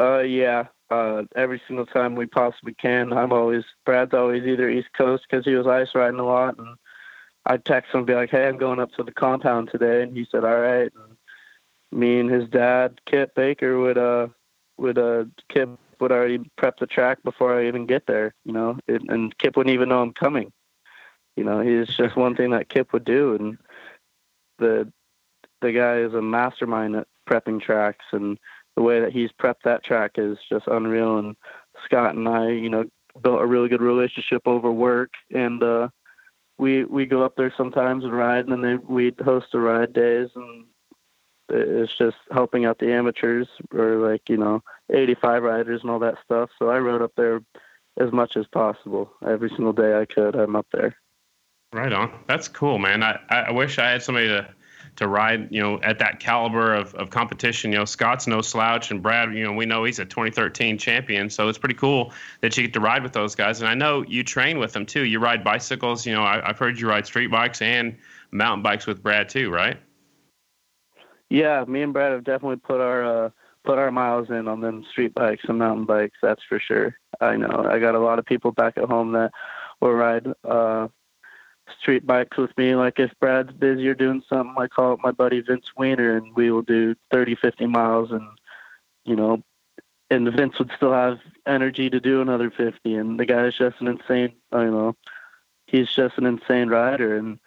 Uh, 0.00 0.20
yeah. 0.20 0.66
Uh, 0.92 1.22
every 1.36 1.62
single 1.66 1.86
time 1.86 2.14
we 2.14 2.26
possibly 2.26 2.74
can. 2.74 3.14
I'm 3.14 3.32
always 3.32 3.64
Brad's 3.86 4.12
always 4.12 4.44
either 4.44 4.68
East 4.68 4.90
Coast 4.94 5.24
because 5.28 5.42
he 5.46 5.54
was 5.54 5.66
ice 5.66 5.94
riding 5.94 6.20
a 6.20 6.26
lot, 6.26 6.58
and 6.58 6.76
I'd 7.46 7.64
text 7.64 7.94
him 7.94 7.98
and 8.00 8.06
be 8.06 8.14
like, 8.14 8.28
"Hey, 8.28 8.46
I'm 8.46 8.58
going 8.58 8.78
up 8.78 8.92
to 8.92 9.02
the 9.02 9.10
compound 9.12 9.70
today," 9.72 10.02
and 10.02 10.14
he 10.14 10.26
said, 10.30 10.44
"All 10.44 10.60
right." 10.60 10.92
And 10.94 11.98
me 11.98 12.20
and 12.20 12.30
his 12.30 12.46
dad, 12.50 13.00
Kip 13.06 13.34
Baker, 13.34 13.78
would 13.78 13.96
uh 13.96 14.28
would 14.76 14.98
uh 14.98 15.24
Kip 15.48 15.70
would 15.98 16.12
already 16.12 16.40
prep 16.58 16.78
the 16.78 16.86
track 16.86 17.22
before 17.22 17.58
I 17.58 17.68
even 17.68 17.86
get 17.86 18.06
there, 18.06 18.34
you 18.44 18.52
know, 18.52 18.78
it, 18.86 19.00
and 19.08 19.36
Kip 19.38 19.56
wouldn't 19.56 19.72
even 19.72 19.88
know 19.88 20.02
I'm 20.02 20.12
coming. 20.12 20.52
You 21.36 21.44
know, 21.44 21.60
he's 21.60 21.88
just 21.96 22.16
one 22.16 22.36
thing 22.36 22.50
that 22.50 22.68
Kip 22.68 22.92
would 22.92 23.04
do, 23.04 23.34
and 23.34 23.58
the 24.58 24.92
the 25.62 25.72
guy 25.72 26.00
is 26.00 26.12
a 26.12 26.20
mastermind 26.20 26.96
at 26.96 27.06
prepping 27.26 27.62
tracks, 27.62 28.04
and 28.12 28.38
the 28.76 28.82
way 28.82 29.00
that 29.00 29.12
he's 29.12 29.30
prepped 29.32 29.62
that 29.64 29.84
track 29.84 30.12
is 30.16 30.38
just 30.48 30.66
unreal. 30.66 31.18
And 31.18 31.36
Scott 31.84 32.14
and 32.14 32.28
I, 32.28 32.50
you 32.50 32.70
know, 32.70 32.84
built 33.22 33.42
a 33.42 33.46
really 33.46 33.68
good 33.68 33.82
relationship 33.82 34.42
over 34.46 34.72
work, 34.72 35.12
and 35.34 35.62
uh, 35.62 35.88
we 36.58 36.84
we 36.84 37.06
go 37.06 37.22
up 37.22 37.36
there 37.36 37.52
sometimes 37.56 38.04
and 38.04 38.12
ride, 38.12 38.46
and 38.48 38.64
then 38.64 38.82
we 38.88 39.12
host 39.24 39.46
the 39.52 39.60
ride 39.60 39.92
days, 39.92 40.30
and 40.34 40.66
it's 41.48 41.96
just 41.96 42.16
helping 42.30 42.64
out 42.64 42.78
the 42.78 42.92
amateurs 42.92 43.48
or 43.74 43.96
like 43.96 44.22
you 44.28 44.36
know 44.36 44.62
85 44.90 45.42
riders 45.42 45.80
and 45.82 45.90
all 45.90 45.98
that 45.98 46.16
stuff. 46.24 46.50
So 46.58 46.70
i 46.70 46.78
rode 46.78 47.02
up 47.02 47.12
there 47.16 47.42
as 47.98 48.10
much 48.10 48.36
as 48.36 48.46
possible 48.46 49.12
every 49.26 49.50
single 49.50 49.72
day 49.72 49.98
i 49.98 50.06
could. 50.06 50.34
I'm 50.34 50.56
up 50.56 50.66
there. 50.72 50.96
Right 51.72 51.92
on. 51.92 52.12
That's 52.26 52.48
cool 52.48 52.78
man. 52.78 53.02
I, 53.02 53.18
I 53.28 53.50
wish 53.50 53.78
i 53.78 53.90
had 53.90 54.02
somebody 54.02 54.28
to 54.28 54.48
to 54.96 55.08
ride 55.08 55.48
you 55.50 55.60
know 55.60 55.80
at 55.82 55.98
that 55.98 56.20
caliber 56.20 56.74
of, 56.74 56.94
of 56.94 57.10
competition. 57.10 57.72
You 57.72 57.78
know 57.78 57.84
scott's 57.84 58.26
no 58.26 58.42
slouch 58.42 58.90
and 58.90 59.02
brad 59.02 59.34
you 59.34 59.44
know 59.44 59.52
we 59.52 59.66
know 59.66 59.84
he's 59.84 59.98
a 59.98 60.04
2013 60.04 60.78
champion 60.78 61.30
so 61.30 61.48
it's 61.48 61.58
pretty 61.58 61.74
cool 61.74 62.12
that 62.40 62.56
you 62.56 62.64
get 62.64 62.72
to 62.74 62.80
ride 62.80 63.02
with 63.02 63.12
those 63.12 63.34
guys. 63.34 63.60
And 63.60 63.68
i 63.68 63.74
know 63.74 64.04
you 64.06 64.22
train 64.22 64.58
with 64.58 64.72
them 64.72 64.86
too. 64.86 65.04
You 65.04 65.18
ride 65.18 65.44
bicycles. 65.44 66.06
You 66.06 66.14
know 66.14 66.22
I, 66.22 66.48
i've 66.48 66.58
heard 66.58 66.78
you 66.78 66.88
ride 66.88 67.06
street 67.06 67.30
bikes 67.30 67.62
and 67.62 67.96
mountain 68.30 68.62
bikes 68.62 68.86
with 68.86 69.02
brad 69.02 69.28
too 69.28 69.50
right? 69.50 69.78
Yeah, 71.32 71.64
me 71.66 71.80
and 71.80 71.94
Brad 71.94 72.12
have 72.12 72.24
definitely 72.24 72.56
put 72.56 72.78
our 72.78 73.24
uh, 73.26 73.30
put 73.64 73.78
our 73.78 73.90
miles 73.90 74.28
in 74.28 74.48
on 74.48 74.60
them 74.60 74.84
street 74.90 75.14
bikes 75.14 75.42
and 75.48 75.58
mountain 75.58 75.86
bikes. 75.86 76.18
That's 76.20 76.42
for 76.46 76.60
sure. 76.60 76.94
I 77.22 77.36
know. 77.36 77.66
I 77.70 77.78
got 77.78 77.94
a 77.94 78.00
lot 78.00 78.18
of 78.18 78.26
people 78.26 78.52
back 78.52 78.76
at 78.76 78.84
home 78.84 79.12
that 79.12 79.30
will 79.80 79.94
ride 79.94 80.26
uh, 80.44 80.88
street 81.80 82.06
bikes 82.06 82.36
with 82.36 82.56
me. 82.56 82.74
Like 82.74 82.98
if 82.98 83.12
Brad's 83.20 83.52
busy 83.52 83.88
or 83.88 83.94
doing 83.94 84.22
something, 84.28 84.54
I 84.58 84.68
call 84.68 84.92
up 84.92 85.00
my 85.02 85.12
buddy 85.12 85.40
Vince 85.40 85.66
Weiner 85.76 86.16
and 86.16 86.34
we 86.34 86.50
will 86.50 86.62
do 86.62 86.94
30, 87.10 87.36
50 87.36 87.66
miles, 87.66 88.10
and 88.10 88.26
you 89.04 89.16
know, 89.16 89.42
and 90.10 90.30
Vince 90.32 90.58
would 90.58 90.70
still 90.76 90.92
have 90.92 91.18
energy 91.46 91.90
to 91.90 92.00
do 92.00 92.20
another 92.20 92.50
50. 92.50 92.94
And 92.94 93.18
the 93.18 93.26
guy 93.26 93.46
is 93.46 93.56
just 93.56 93.80
an 93.80 93.88
insane. 93.88 94.34
Uh, 94.52 94.60
you 94.60 94.70
know, 94.70 94.96
he's 95.66 95.88
just 95.90 96.18
an 96.18 96.26
insane 96.26 96.68
rider 96.68 97.16
and 97.16 97.38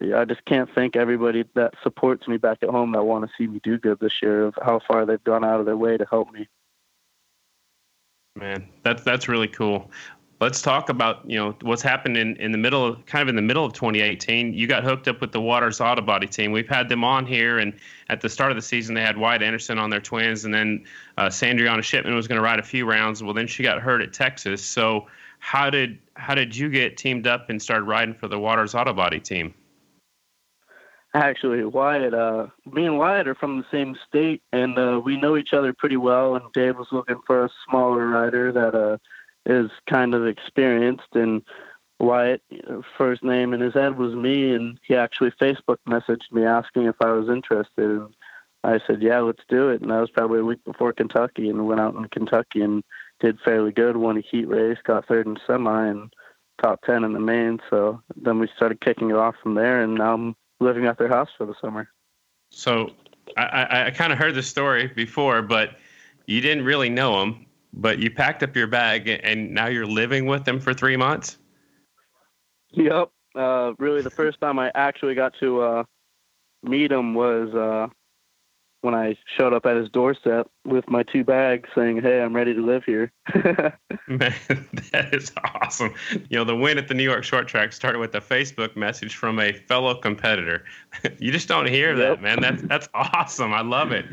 I 0.00 0.24
just 0.24 0.44
can't 0.46 0.70
thank 0.74 0.96
everybody 0.96 1.44
that 1.54 1.74
supports 1.82 2.26
me 2.26 2.38
back 2.38 2.58
at 2.62 2.70
home 2.70 2.92
that 2.92 3.04
want 3.04 3.24
to 3.26 3.30
see 3.36 3.46
me 3.46 3.60
do 3.62 3.78
good 3.78 4.00
this 4.00 4.22
year 4.22 4.44
of 4.44 4.54
how 4.62 4.80
far 4.80 5.04
they've 5.04 5.22
gone 5.22 5.44
out 5.44 5.60
of 5.60 5.66
their 5.66 5.76
way 5.76 5.96
to 5.98 6.06
help 6.08 6.32
me. 6.32 6.48
Man, 8.34 8.66
that's 8.82 9.02
that's 9.02 9.28
really 9.28 9.48
cool. 9.48 9.90
Let's 10.42 10.60
talk 10.60 10.88
about 10.88 11.20
you 11.24 11.38
know 11.38 11.54
what's 11.62 11.82
happened 11.82 12.16
in, 12.16 12.34
in 12.38 12.50
the 12.50 12.58
middle 12.58 12.84
of 12.84 13.06
kind 13.06 13.22
of 13.22 13.28
in 13.28 13.36
the 13.36 13.42
middle 13.42 13.64
of 13.64 13.74
2018. 13.74 14.52
You 14.52 14.66
got 14.66 14.82
hooked 14.82 15.06
up 15.06 15.20
with 15.20 15.30
the 15.30 15.40
Waters 15.40 15.80
Auto 15.80 16.02
Body 16.02 16.26
team. 16.26 16.50
We've 16.50 16.68
had 16.68 16.88
them 16.88 17.04
on 17.04 17.26
here, 17.26 17.58
and 17.58 17.72
at 18.08 18.20
the 18.20 18.28
start 18.28 18.50
of 18.50 18.56
the 18.56 18.62
season 18.62 18.96
they 18.96 19.02
had 19.02 19.16
Wyatt 19.16 19.40
Anderson 19.40 19.78
on 19.78 19.88
their 19.88 20.00
twins, 20.00 20.44
and 20.44 20.52
then 20.52 20.84
uh, 21.16 21.26
Sandriana 21.26 21.84
Shipman 21.84 22.16
was 22.16 22.26
going 22.26 22.38
to 22.38 22.42
ride 22.42 22.58
a 22.58 22.64
few 22.64 22.90
rounds. 22.90 23.22
Well, 23.22 23.34
then 23.34 23.46
she 23.46 23.62
got 23.62 23.80
hurt 23.80 24.02
at 24.02 24.12
Texas. 24.12 24.64
So 24.64 25.06
how 25.38 25.70
did 25.70 26.00
how 26.14 26.34
did 26.34 26.56
you 26.56 26.70
get 26.70 26.96
teamed 26.96 27.28
up 27.28 27.48
and 27.48 27.62
start 27.62 27.84
riding 27.84 28.12
for 28.12 28.26
the 28.26 28.40
Waters 28.40 28.74
Auto 28.74 28.92
Body 28.92 29.20
team? 29.20 29.54
Actually, 31.14 31.62
Wyatt, 31.64 32.14
uh, 32.14 32.48
me 32.66 32.86
and 32.86 32.98
Wyatt 32.98 33.28
are 33.28 33.36
from 33.36 33.58
the 33.58 33.66
same 33.70 33.96
state, 34.08 34.42
and 34.52 34.76
uh, 34.76 35.00
we 35.04 35.20
know 35.20 35.36
each 35.36 35.52
other 35.52 35.72
pretty 35.72 35.98
well. 35.98 36.34
And 36.34 36.52
Dave 36.52 36.78
was 36.78 36.88
looking 36.90 37.20
for 37.28 37.44
a 37.44 37.50
smaller 37.68 38.08
rider 38.08 38.50
that 38.50 38.74
uh, 38.74 38.96
is 39.46 39.70
kind 39.88 40.14
of 40.14 40.26
experienced. 40.26 41.14
And 41.14 41.42
Wyatt, 41.98 42.42
first 42.96 43.22
name 43.22 43.54
in 43.54 43.60
his 43.60 43.74
head 43.74 43.96
was 43.96 44.14
me, 44.14 44.54
and 44.54 44.78
he 44.82 44.94
actually 44.94 45.30
Facebook 45.32 45.78
messaged 45.88 46.32
me 46.32 46.44
asking 46.44 46.84
if 46.84 46.96
I 47.00 47.12
was 47.12 47.28
interested. 47.28 47.90
And 47.90 48.14
I 48.64 48.80
said, 48.86 49.02
"Yeah, 49.02 49.20
let's 49.20 49.44
do 49.48 49.70
it." 49.70 49.82
And 49.82 49.90
that 49.90 50.00
was 50.00 50.10
probably 50.10 50.40
a 50.40 50.44
week 50.44 50.64
before 50.64 50.92
Kentucky, 50.92 51.48
and 51.48 51.66
went 51.66 51.80
out 51.80 51.94
in 51.94 52.04
Kentucky 52.08 52.62
and 52.62 52.82
did 53.20 53.40
fairly 53.40 53.72
good. 53.72 53.96
Won 53.96 54.18
a 54.18 54.20
heat 54.20 54.48
race, 54.48 54.78
got 54.84 55.06
third 55.06 55.26
in 55.26 55.36
semi, 55.46 55.86
and 55.86 56.12
top 56.62 56.82
ten 56.82 57.04
in 57.04 57.12
the 57.12 57.20
main. 57.20 57.60
So 57.70 58.02
then 58.16 58.38
we 58.38 58.48
started 58.56 58.80
kicking 58.80 59.10
it 59.10 59.16
off 59.16 59.36
from 59.42 59.54
there, 59.54 59.82
and 59.82 59.94
now 59.94 60.14
I'm 60.14 60.36
living 60.60 60.86
at 60.86 60.98
their 60.98 61.08
house 61.08 61.30
for 61.36 61.46
the 61.46 61.54
summer. 61.60 61.88
So 62.50 62.90
I, 63.36 63.42
I, 63.42 63.86
I 63.86 63.90
kind 63.90 64.12
of 64.12 64.18
heard 64.18 64.34
the 64.34 64.42
story 64.42 64.88
before, 64.88 65.42
but 65.42 65.76
you 66.26 66.40
didn't 66.40 66.64
really 66.64 66.88
know 66.88 67.20
them. 67.20 67.46
But 67.72 67.98
you 67.98 68.10
packed 68.10 68.42
up 68.42 68.54
your 68.54 68.66
bag 68.66 69.08
and 69.08 69.52
now 69.52 69.66
you're 69.66 69.86
living 69.86 70.26
with 70.26 70.44
them 70.44 70.60
for 70.60 70.74
three 70.74 70.96
months. 70.96 71.38
Yep. 72.72 73.10
Uh, 73.34 73.72
really, 73.78 74.02
the 74.02 74.10
first 74.10 74.40
time 74.40 74.58
I 74.58 74.70
actually 74.74 75.14
got 75.14 75.32
to 75.40 75.60
uh, 75.62 75.84
meet 76.62 76.92
him 76.92 77.14
was 77.14 77.54
uh, 77.54 77.88
when 78.82 78.94
I 78.94 79.16
showed 79.36 79.52
up 79.52 79.64
at 79.64 79.76
his 79.76 79.88
doorstep 79.88 80.50
with 80.64 80.88
my 80.90 81.02
two 81.04 81.24
bags 81.24 81.68
saying, 81.74 82.02
Hey, 82.02 82.20
I'm 82.20 82.34
ready 82.34 82.52
to 82.52 82.64
live 82.64 82.84
here. 82.84 83.12
Man, 84.08 84.34
that 84.92 85.08
is 85.12 85.32
awesome. 85.60 85.94
You 86.28 86.38
know, 86.38 86.44
the 86.44 86.56
win 86.56 86.78
at 86.78 86.88
the 86.88 86.94
New 86.94 87.04
York 87.04 87.24
short 87.24 87.48
track 87.48 87.72
started 87.72 87.98
with 87.98 88.14
a 88.14 88.20
Facebook 88.20 88.76
message 88.76 89.16
from 89.16 89.38
a 89.38 89.52
fellow 89.52 89.94
competitor. 89.94 90.64
you 91.18 91.32
just 91.32 91.48
don't 91.48 91.68
hear 91.68 91.96
yep. 91.96 92.20
that, 92.20 92.22
man. 92.22 92.40
That's 92.40 92.62
that's 92.62 92.88
awesome. 92.94 93.54
I 93.54 93.62
love 93.62 93.92
it. 93.92 94.04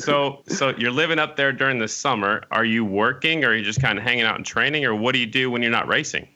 So 0.00 0.42
so 0.48 0.70
you're 0.78 0.92
living 0.92 1.18
up 1.18 1.36
there 1.36 1.52
during 1.52 1.78
the 1.78 1.88
summer. 1.88 2.44
Are 2.50 2.64
you 2.64 2.84
working 2.84 3.44
or 3.44 3.48
are 3.48 3.54
you 3.54 3.64
just 3.64 3.82
kind 3.82 3.98
of 3.98 4.04
hanging 4.04 4.24
out 4.24 4.36
and 4.36 4.46
training 4.46 4.84
or 4.84 4.94
what 4.94 5.12
do 5.12 5.18
you 5.18 5.26
do 5.26 5.50
when 5.50 5.62
you're 5.62 5.70
not 5.70 5.88
racing? 5.88 6.28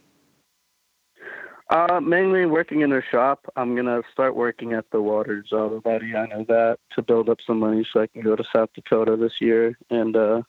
Uh, 1.68 2.00
mainly 2.00 2.46
working 2.46 2.82
in 2.82 2.90
their 2.90 3.04
shop. 3.10 3.44
I'm 3.56 3.74
gonna 3.74 4.02
start 4.12 4.36
working 4.36 4.72
at 4.72 4.88
the 4.92 5.02
Waters 5.02 5.48
Auto 5.52 5.80
Body. 5.80 6.14
I 6.14 6.26
know 6.26 6.44
that 6.48 6.78
to 6.94 7.02
build 7.02 7.28
up 7.28 7.38
some 7.44 7.58
money 7.58 7.84
so 7.92 8.00
I 8.00 8.06
can 8.06 8.22
go 8.22 8.36
to 8.36 8.44
South 8.54 8.70
Dakota 8.74 9.16
this 9.16 9.40
year 9.40 9.76
and 9.90 10.16
uh, 10.16 10.42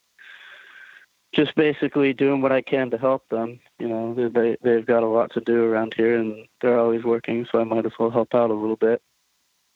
just 1.34 1.56
basically 1.56 2.14
doing 2.14 2.42
what 2.42 2.52
I 2.52 2.62
can 2.62 2.92
to 2.92 3.00
help 3.00 3.28
them. 3.30 3.60
You 3.80 3.90
know, 3.90 4.30
they 4.30 4.58
they've 4.62 4.86
got 4.86 5.02
a 5.02 5.08
lot 5.08 5.34
to 5.34 5.42
do 5.42 5.64
around 5.64 5.96
here 5.98 6.20
and 6.20 6.48
they're 6.62 6.80
always 6.80 7.04
working, 7.04 7.48
so 7.52 7.60
I 7.60 7.64
might 7.64 7.88
as 7.88 7.94
well 7.98 8.12
help 8.12 8.36
out 8.36 8.52
a 8.52 8.54
little 8.54 8.76
bit. 8.76 9.02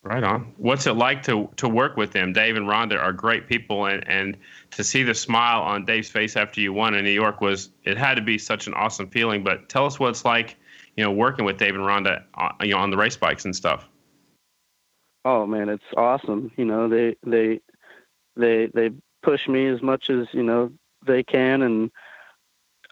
Right 0.04 0.24
on. 0.24 0.54
What's 0.58 0.86
it 0.86 0.94
like 0.94 1.24
to 1.24 1.50
to 1.58 1.68
work 1.68 1.98
with 1.98 2.12
them? 2.12 2.34
Dave 2.34 2.56
and 2.56 2.68
Rhonda 2.68 3.00
are 3.00 3.14
great 3.14 3.48
people, 3.48 3.86
and 3.86 4.08
and 4.08 4.38
to 4.72 4.84
see 4.84 5.02
the 5.02 5.16
smile 5.16 5.62
on 5.62 5.86
Dave's 5.86 6.10
face 6.10 6.36
after 6.36 6.62
you 6.62 6.72
won 6.72 6.94
in 6.94 7.04
New 7.04 7.12
York 7.12 7.42
was 7.42 7.72
it 7.84 7.98
had 7.98 8.16
to 8.16 8.22
be 8.22 8.38
such 8.38 8.68
an 8.68 8.76
awesome 8.76 9.08
feeling. 9.08 9.44
But 9.44 9.70
tell 9.70 9.88
us 9.88 10.00
what 10.00 10.10
it's 10.10 10.26
like 10.26 10.58
you 10.98 11.04
know, 11.04 11.12
working 11.12 11.46
with 11.46 11.58
Dave 11.58 11.76
and 11.76 11.84
Rhonda, 11.84 12.24
uh, 12.36 12.52
you 12.62 12.72
know, 12.72 12.80
on 12.80 12.92
the 12.92 12.98
race 12.98 13.18
bikes 13.18 13.46
and 13.46 13.56
stuff? 13.56 13.88
Oh 15.24 15.46
man, 15.46 15.70
it's 15.70 15.84
awesome. 15.96 16.52
You 16.58 16.66
know, 16.66 16.90
they 16.90 17.16
they 17.26 17.62
they 18.36 18.68
they 18.68 18.92
push 19.22 19.48
me 19.48 19.68
as 19.68 19.82
much 19.82 20.10
as 20.10 20.28
you 20.32 20.44
know 20.44 20.72
they 21.06 21.24
can, 21.24 21.62
and 21.62 21.92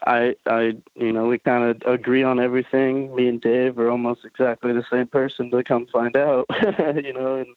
I 0.06 0.36
I 0.46 0.76
you 0.94 1.12
know 1.12 1.26
we 1.26 1.38
kind 1.38 1.64
of 1.64 1.92
agree 1.92 2.22
on 2.22 2.40
everything. 2.40 3.14
Me 3.14 3.28
and 3.28 3.40
Dave 3.40 3.78
are 3.78 3.90
almost 3.90 4.24
exactly 4.24 4.72
the 4.72 4.84
same 4.90 5.08
person 5.08 5.50
to 5.50 5.64
come 5.64 5.86
find 5.86 6.16
out. 6.16 6.46
you 7.02 7.12
know, 7.12 7.44
and 7.44 7.56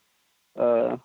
uh, 0.60 0.98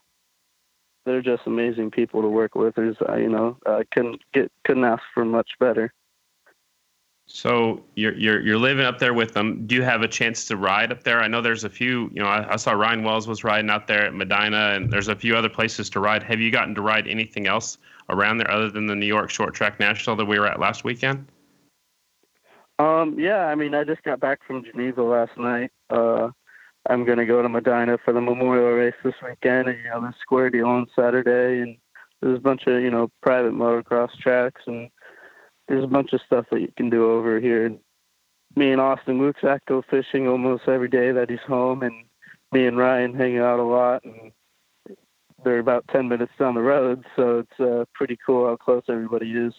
they're 1.05 1.22
just 1.22 1.46
amazing 1.46 1.90
people 1.90 2.22
to 2.22 2.29
work 2.29 2.55
with. 2.55 2.74
There's 2.74 2.96
uh, 3.07 3.16
you 3.16 3.29
know 3.29 3.59
I 3.66 3.85
couldn't 3.92 4.22
get 4.33 4.51
couldn't 4.64 4.85
ask 4.85 5.03
for 5.12 5.24
much 5.24 5.51
better. 5.61 5.92
So 7.31 7.85
you're 7.95 8.14
you're 8.14 8.41
you're 8.41 8.59
living 8.59 8.87
up 8.87 8.99
there 8.99 9.12
with 9.12 9.35
them. 9.35 9.67
Do 9.67 9.75
you 9.75 9.83
have 9.83 10.01
a 10.01 10.09
chance 10.09 10.47
to 10.47 10.57
ride 10.57 10.91
up 10.91 11.03
there? 11.03 11.21
I 11.21 11.29
know 11.29 11.43
there's 11.43 11.62
a 11.62 11.69
few. 11.69 12.11
You 12.14 12.23
know, 12.23 12.27
I, 12.27 12.55
I, 12.55 12.57
saw 12.57 12.73
Ryan 12.73 13.05
Wells 13.05 13.29
was 13.29 13.45
riding 13.45 13.69
out 13.69 13.87
there 13.87 14.07
at 14.07 14.14
Medina, 14.14 14.73
and 14.75 14.91
there's 14.91 15.09
a 15.09 15.14
few 15.14 15.37
other 15.37 15.51
places 15.51 15.91
to 15.91 16.01
ride. 16.01 16.23
Have 16.23 16.41
you 16.41 16.51
gotten 16.51 16.75
to 16.75 16.81
ride 16.81 17.07
anything 17.07 17.47
else 17.47 17.77
around 18.09 18.38
there 18.38 18.51
other 18.51 18.71
than 18.71 18.87
the 18.87 18.97
New 18.97 19.07
York 19.07 19.29
Short 19.29 19.53
Track 19.53 19.79
National 19.79 20.17
that 20.17 20.25
we 20.25 20.38
were 20.38 20.47
at 20.47 20.59
last 20.59 20.85
weekend? 20.85 21.27
Um, 22.79 23.19
yeah, 23.19 23.45
I 23.45 23.55
mean, 23.55 23.75
I 23.75 23.85
just 23.85 24.03
got 24.05 24.21
back 24.21 24.41
from 24.47 24.64
Geneva 24.64 25.03
last 25.03 25.37
night. 25.37 25.71
Uh, 25.91 26.31
I'm 26.88 27.05
gonna 27.05 27.27
go 27.27 27.43
to 27.43 27.49
Medina 27.51 27.99
for 28.03 28.14
the 28.14 28.23
Memorial 28.23 28.71
Race 28.71 28.95
this 29.05 29.14
weekend, 29.23 29.69
and 29.69 29.77
you 29.77 29.91
know, 29.91 30.01
the 30.01 30.14
Square 30.23 30.51
Deal 30.51 30.67
on 30.67 30.87
Saturday, 30.97 31.61
and 31.61 31.77
there's 32.23 32.38
a 32.38 32.41
bunch 32.41 32.62
of 32.67 32.81
you 32.81 32.91
know 32.91 33.11
private 33.21 33.53
motocross 33.53 34.17
tracks 34.19 34.62
and 34.67 34.88
there's 35.69 35.85
a 35.85 35.89
bunch 35.89 36.13
of 36.13 36.21
stuff 36.27 36.47
that 36.51 36.61
you 36.61 36.73
can 36.77 36.91
do 36.91 37.11
over 37.11 37.39
here. 37.39 37.71
Me 38.57 38.73
and 38.73 38.81
Austin 38.81 39.21
Luczak 39.21 39.61
go 39.69 39.83
fishing 39.89 40.27
almost 40.27 40.67
every 40.67 40.89
day 40.89 41.13
that 41.13 41.31
he's 41.31 41.39
home, 41.47 41.83
and 41.83 42.05
me 42.53 42.67
and 42.67 42.79
Ryan 42.79 43.15
hang 43.15 43.39
out 43.39 43.61
a 43.61 43.63
lot. 43.63 44.03
And 44.05 44.33
they're 45.45 45.59
about 45.59 45.87
ten 45.93 46.09
minutes 46.09 46.33
down 46.39 46.55
the 46.55 46.63
road, 46.63 47.05
so 47.15 47.41
it's 47.41 47.61
uh, 47.61 47.85
pretty 47.95 48.19
cool 48.25 48.47
how 48.47 48.57
close 48.57 48.83
everybody 48.89 49.31
is. 49.31 49.53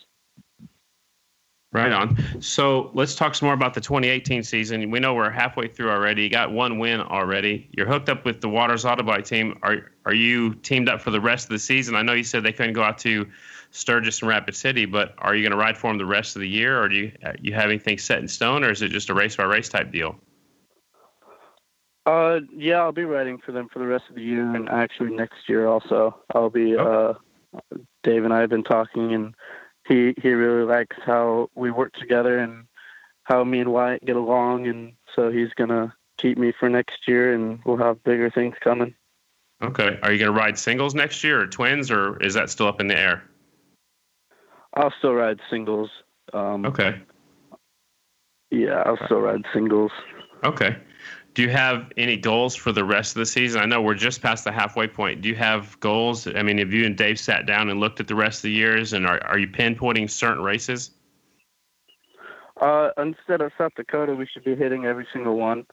Right 1.71 1.91
on. 1.91 2.17
So 2.41 2.89
let's 2.95 3.13
talk 3.13 3.35
some 3.35 3.45
more 3.45 3.53
about 3.53 3.75
the 3.75 3.81
2018 3.81 4.41
season. 4.41 4.89
We 4.89 4.99
know 4.99 5.13
we're 5.13 5.29
halfway 5.29 5.67
through 5.67 5.91
already. 5.91 6.23
You 6.23 6.29
got 6.29 6.51
one 6.51 6.79
win 6.79 6.99
already. 6.99 7.69
You're 7.71 7.85
hooked 7.85 8.09
up 8.09 8.25
with 8.25 8.41
the 8.41 8.49
Waters 8.49 8.85
Autobody 8.85 9.23
team. 9.23 9.59
Are 9.61 9.91
are 10.03 10.13
you 10.13 10.55
teamed 10.55 10.89
up 10.89 10.99
for 10.99 11.11
the 11.11 11.21
rest 11.21 11.45
of 11.45 11.51
the 11.51 11.59
season? 11.59 11.93
I 11.93 12.01
know 12.01 12.13
you 12.13 12.23
said 12.23 12.41
they 12.41 12.53
couldn't 12.53 12.73
go 12.73 12.81
out 12.81 12.97
to 12.99 13.27
Sturgis 13.71 14.21
and 14.21 14.29
Rapid 14.29 14.55
City, 14.55 14.85
but 14.85 15.13
are 15.17 15.35
you 15.35 15.43
going 15.43 15.51
to 15.51 15.57
ride 15.57 15.77
for 15.77 15.87
them 15.87 15.97
the 15.97 16.05
rest 16.05 16.35
of 16.35 16.41
the 16.41 16.47
year, 16.47 16.81
or 16.81 16.89
do 16.89 16.95
you 16.95 17.11
uh, 17.25 17.33
you 17.39 17.53
have 17.53 17.65
anything 17.65 17.97
set 17.97 18.19
in 18.19 18.27
stone, 18.27 18.63
or 18.63 18.71
is 18.71 18.81
it 18.81 18.89
just 18.89 19.09
a 19.09 19.13
race 19.13 19.35
by 19.35 19.43
race 19.43 19.69
type 19.69 19.91
deal? 19.91 20.15
Uh, 22.05 22.39
yeah, 22.55 22.77
I'll 22.77 22.91
be 22.91 23.03
riding 23.03 23.37
for 23.37 23.51
them 23.51 23.67
for 23.71 23.79
the 23.79 23.85
rest 23.85 24.05
of 24.09 24.15
the 24.15 24.23
year, 24.23 24.55
and 24.55 24.69
actually 24.69 25.11
next 25.11 25.47
year 25.47 25.67
also. 25.67 26.17
I'll 26.33 26.49
be. 26.49 26.75
Uh, 26.77 27.13
Dave 28.03 28.23
and 28.23 28.33
I 28.33 28.41
have 28.41 28.49
been 28.49 28.63
talking, 28.63 29.13
and 29.13 29.35
he 29.87 30.13
he 30.21 30.29
really 30.29 30.63
likes 30.63 30.95
how 31.05 31.49
we 31.55 31.71
work 31.71 31.93
together 31.93 32.39
and 32.39 32.65
how 33.23 33.43
me 33.43 33.59
and 33.59 33.71
Wyatt 33.71 34.05
get 34.05 34.15
along, 34.15 34.67
and 34.67 34.93
so 35.15 35.31
he's 35.31 35.53
gonna 35.55 35.93
keep 36.17 36.37
me 36.37 36.53
for 36.57 36.69
next 36.69 37.07
year, 37.07 37.33
and 37.33 37.59
we'll 37.65 37.77
have 37.77 38.03
bigger 38.03 38.29
things 38.29 38.55
coming. 38.61 38.93
Okay. 39.61 39.99
Are 40.03 40.11
you 40.11 40.19
going 40.19 40.31
to 40.31 40.37
ride 40.37 40.57
singles 40.57 40.95
next 40.95 41.23
year 41.23 41.41
or 41.41 41.47
twins, 41.47 41.91
or 41.91 42.21
is 42.21 42.33
that 42.35 42.49
still 42.49 42.67
up 42.67 42.79
in 42.79 42.87
the 42.87 42.97
air? 42.97 43.23
I'll 44.79 44.93
still 44.97 45.13
ride 45.13 45.39
singles. 45.49 45.89
Um, 46.33 46.65
okay. 46.65 47.01
Yeah, 48.49 48.83
I'll 48.85 48.97
still 49.05 49.19
ride 49.19 49.43
singles. 49.53 49.91
Okay. 50.43 50.77
Do 51.33 51.43
you 51.43 51.49
have 51.49 51.91
any 51.97 52.15
goals 52.17 52.55
for 52.55 52.71
the 52.71 52.83
rest 52.83 53.15
of 53.15 53.19
the 53.19 53.25
season? 53.25 53.61
I 53.61 53.65
know 53.65 53.81
we're 53.81 53.93
just 53.93 54.21
past 54.21 54.45
the 54.45 54.51
halfway 54.51 54.87
point. 54.87 55.21
Do 55.21 55.29
you 55.29 55.35
have 55.35 55.77
goals? 55.81 56.27
I 56.27 56.41
mean, 56.43 56.57
have 56.57 56.73
you 56.73 56.85
and 56.85 56.97
Dave 56.97 57.19
sat 57.19 57.45
down 57.45 57.69
and 57.69 57.79
looked 57.79 57.99
at 57.99 58.07
the 58.07 58.15
rest 58.15 58.39
of 58.39 58.43
the 58.43 58.51
years, 58.51 58.93
and 58.93 59.05
are, 59.05 59.21
are 59.25 59.37
you 59.37 59.47
pinpointing 59.47 60.09
certain 60.09 60.43
races? 60.43 60.91
Uh, 62.59 62.89
instead 62.97 63.41
of 63.41 63.51
South 63.57 63.73
Dakota, 63.75 64.15
we 64.15 64.25
should 64.25 64.43
be 64.43 64.55
hitting 64.55 64.85
every 64.85 65.07
single 65.13 65.37
one. 65.37 65.65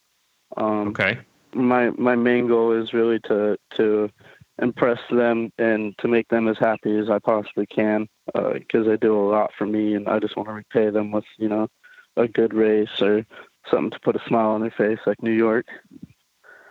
Um, 0.56 0.88
okay. 0.88 1.18
My 1.54 1.90
my 1.90 2.16
main 2.16 2.48
goal 2.48 2.72
is 2.72 2.92
really 2.92 3.20
to 3.20 3.56
to 3.76 4.10
impress 4.58 4.98
them 5.10 5.50
and 5.58 5.96
to 5.98 6.08
make 6.08 6.28
them 6.28 6.48
as 6.48 6.56
happy 6.58 6.96
as 6.98 7.10
I 7.10 7.18
possibly 7.18 7.66
can 7.66 8.08
because 8.26 8.86
uh, 8.86 8.90
they 8.90 8.96
do 8.96 9.18
a 9.18 9.28
lot 9.28 9.52
for 9.56 9.66
me, 9.66 9.94
and 9.94 10.08
I 10.08 10.18
just 10.18 10.36
want 10.36 10.48
to 10.48 10.54
repay 10.54 10.90
them 10.90 11.10
with 11.10 11.24
you 11.38 11.48
know 11.48 11.68
a 12.16 12.26
good 12.26 12.54
race 12.54 13.00
or 13.00 13.26
something 13.70 13.90
to 13.90 14.00
put 14.00 14.16
a 14.16 14.24
smile 14.26 14.50
on 14.50 14.60
their 14.60 14.70
face, 14.70 14.98
like 15.06 15.22
New 15.22 15.32
York. 15.32 15.66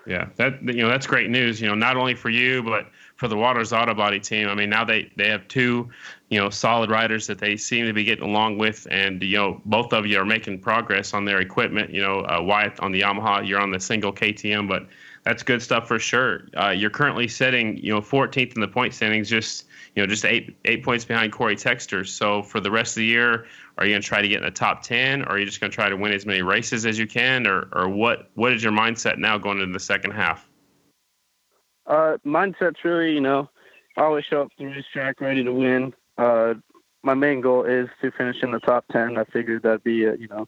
Yeah, 0.08 0.30
that 0.36 0.62
you 0.62 0.84
know 0.84 0.90
that's 0.90 1.08
great 1.08 1.30
news. 1.30 1.60
You 1.60 1.68
know, 1.68 1.76
not 1.76 1.98
only 1.98 2.14
for 2.14 2.30
you 2.30 2.62
but 2.62 2.88
for 3.16 3.28
the 3.28 3.38
Waters 3.38 3.74
Auto 3.74 3.94
Body 3.94 4.20
team. 4.20 4.48
I 4.48 4.56
mean, 4.56 4.70
now 4.70 4.84
they 4.84 5.12
they 5.16 5.30
have 5.30 5.48
two, 5.48 5.90
you 6.30 6.40
know, 6.40 6.50
solid 6.50 6.90
riders 6.90 7.28
that 7.28 7.40
they 7.40 7.58
seem 7.58 7.86
to 7.86 7.94
be 7.94 8.04
getting 8.04 8.26
along 8.26 8.58
with, 8.58 8.88
and 8.92 9.22
you 9.24 9.38
know, 9.38 9.62
both 9.66 9.94
of 9.94 10.06
you 10.06 10.20
are 10.20 10.26
making 10.26 10.60
progress 10.60 11.14
on 11.14 11.26
their 11.26 11.40
equipment. 11.40 11.92
You 11.92 12.02
know, 12.02 12.20
uh, 12.22 12.42
Wyatt 12.42 12.80
on 12.82 12.92
the 12.92 13.02
Yamaha, 13.02 13.48
you're 13.48 13.62
on 13.62 13.72
the 13.72 13.80
single 13.80 14.14
KTM, 14.14 14.68
but 14.68 14.88
that's 15.26 15.42
good 15.42 15.62
stuff 15.62 15.88
for 15.88 15.98
sure. 15.98 16.48
Uh, 16.56 16.70
you're 16.70 16.92
currently 16.92 17.28
sitting, 17.28 17.78
you 17.78 17.92
know, 17.92 18.00
14th 18.00 18.56
in 18.56 18.62
the 18.62 18.68
point 18.68 18.94
standings, 18.94 19.30
just 19.30 19.66
you 19.96 20.04
know, 20.04 20.08
just 20.08 20.24
eight 20.24 20.56
eight 20.66 20.84
points 20.84 21.04
behind 21.04 21.32
Corey 21.32 21.56
Texter. 21.56 22.08
So 22.08 22.44
for 22.44 22.60
the 22.60 22.70
rest 22.70 22.92
of 22.92 23.02
the 23.02 23.06
year, 23.06 23.46
are 23.78 23.86
you 23.86 23.94
going 23.94 24.02
to 24.02 24.08
try 24.08 24.22
to 24.22 24.28
get 24.28 24.38
in 24.38 24.44
the 24.44 24.52
top 24.52 24.84
10, 24.84 25.24
or 25.24 25.30
are 25.30 25.40
you 25.40 25.46
just 25.46 25.60
going 25.60 25.72
to 25.72 25.76
try 25.76 25.90
to 25.90 25.98
win 25.98 26.14
as 26.14 26.26
many 26.26 26.42
races 26.42 26.86
as 26.86 27.00
you 27.00 27.08
can, 27.08 27.48
or 27.48 27.68
or 27.74 27.90
what 27.90 28.30
what 28.36 28.54
is 28.54 28.64
your 28.64 28.72
mindset 28.72 29.18
now 29.18 29.38
going 29.38 29.60
into 29.60 29.74
the 29.74 29.80
second 29.80 30.12
half? 30.12 30.48
Uh, 31.88 32.18
mindset's 32.26 32.84
really, 32.84 33.14
you 33.14 33.22
know, 33.22 33.50
I 33.98 34.02
always 34.02 34.26
show 34.26 34.42
up 34.42 34.50
to 34.58 34.74
this 34.74 34.86
track 34.94 35.22
ready 35.22 35.44
to 35.44 35.52
win. 35.52 35.94
Uh, 36.18 36.56
my 37.04 37.14
main 37.14 37.42
goal 37.42 37.64
is 37.64 37.88
to 38.02 38.12
finish 38.12 38.38
in 38.42 38.52
the 38.52 38.60
top 38.60 38.86
10. 38.92 39.18
I 39.18 39.24
figured 39.26 39.64
that'd 39.64 39.84
be 39.84 40.06
a, 40.06 40.16
you 40.16 40.28
know, 40.28 40.48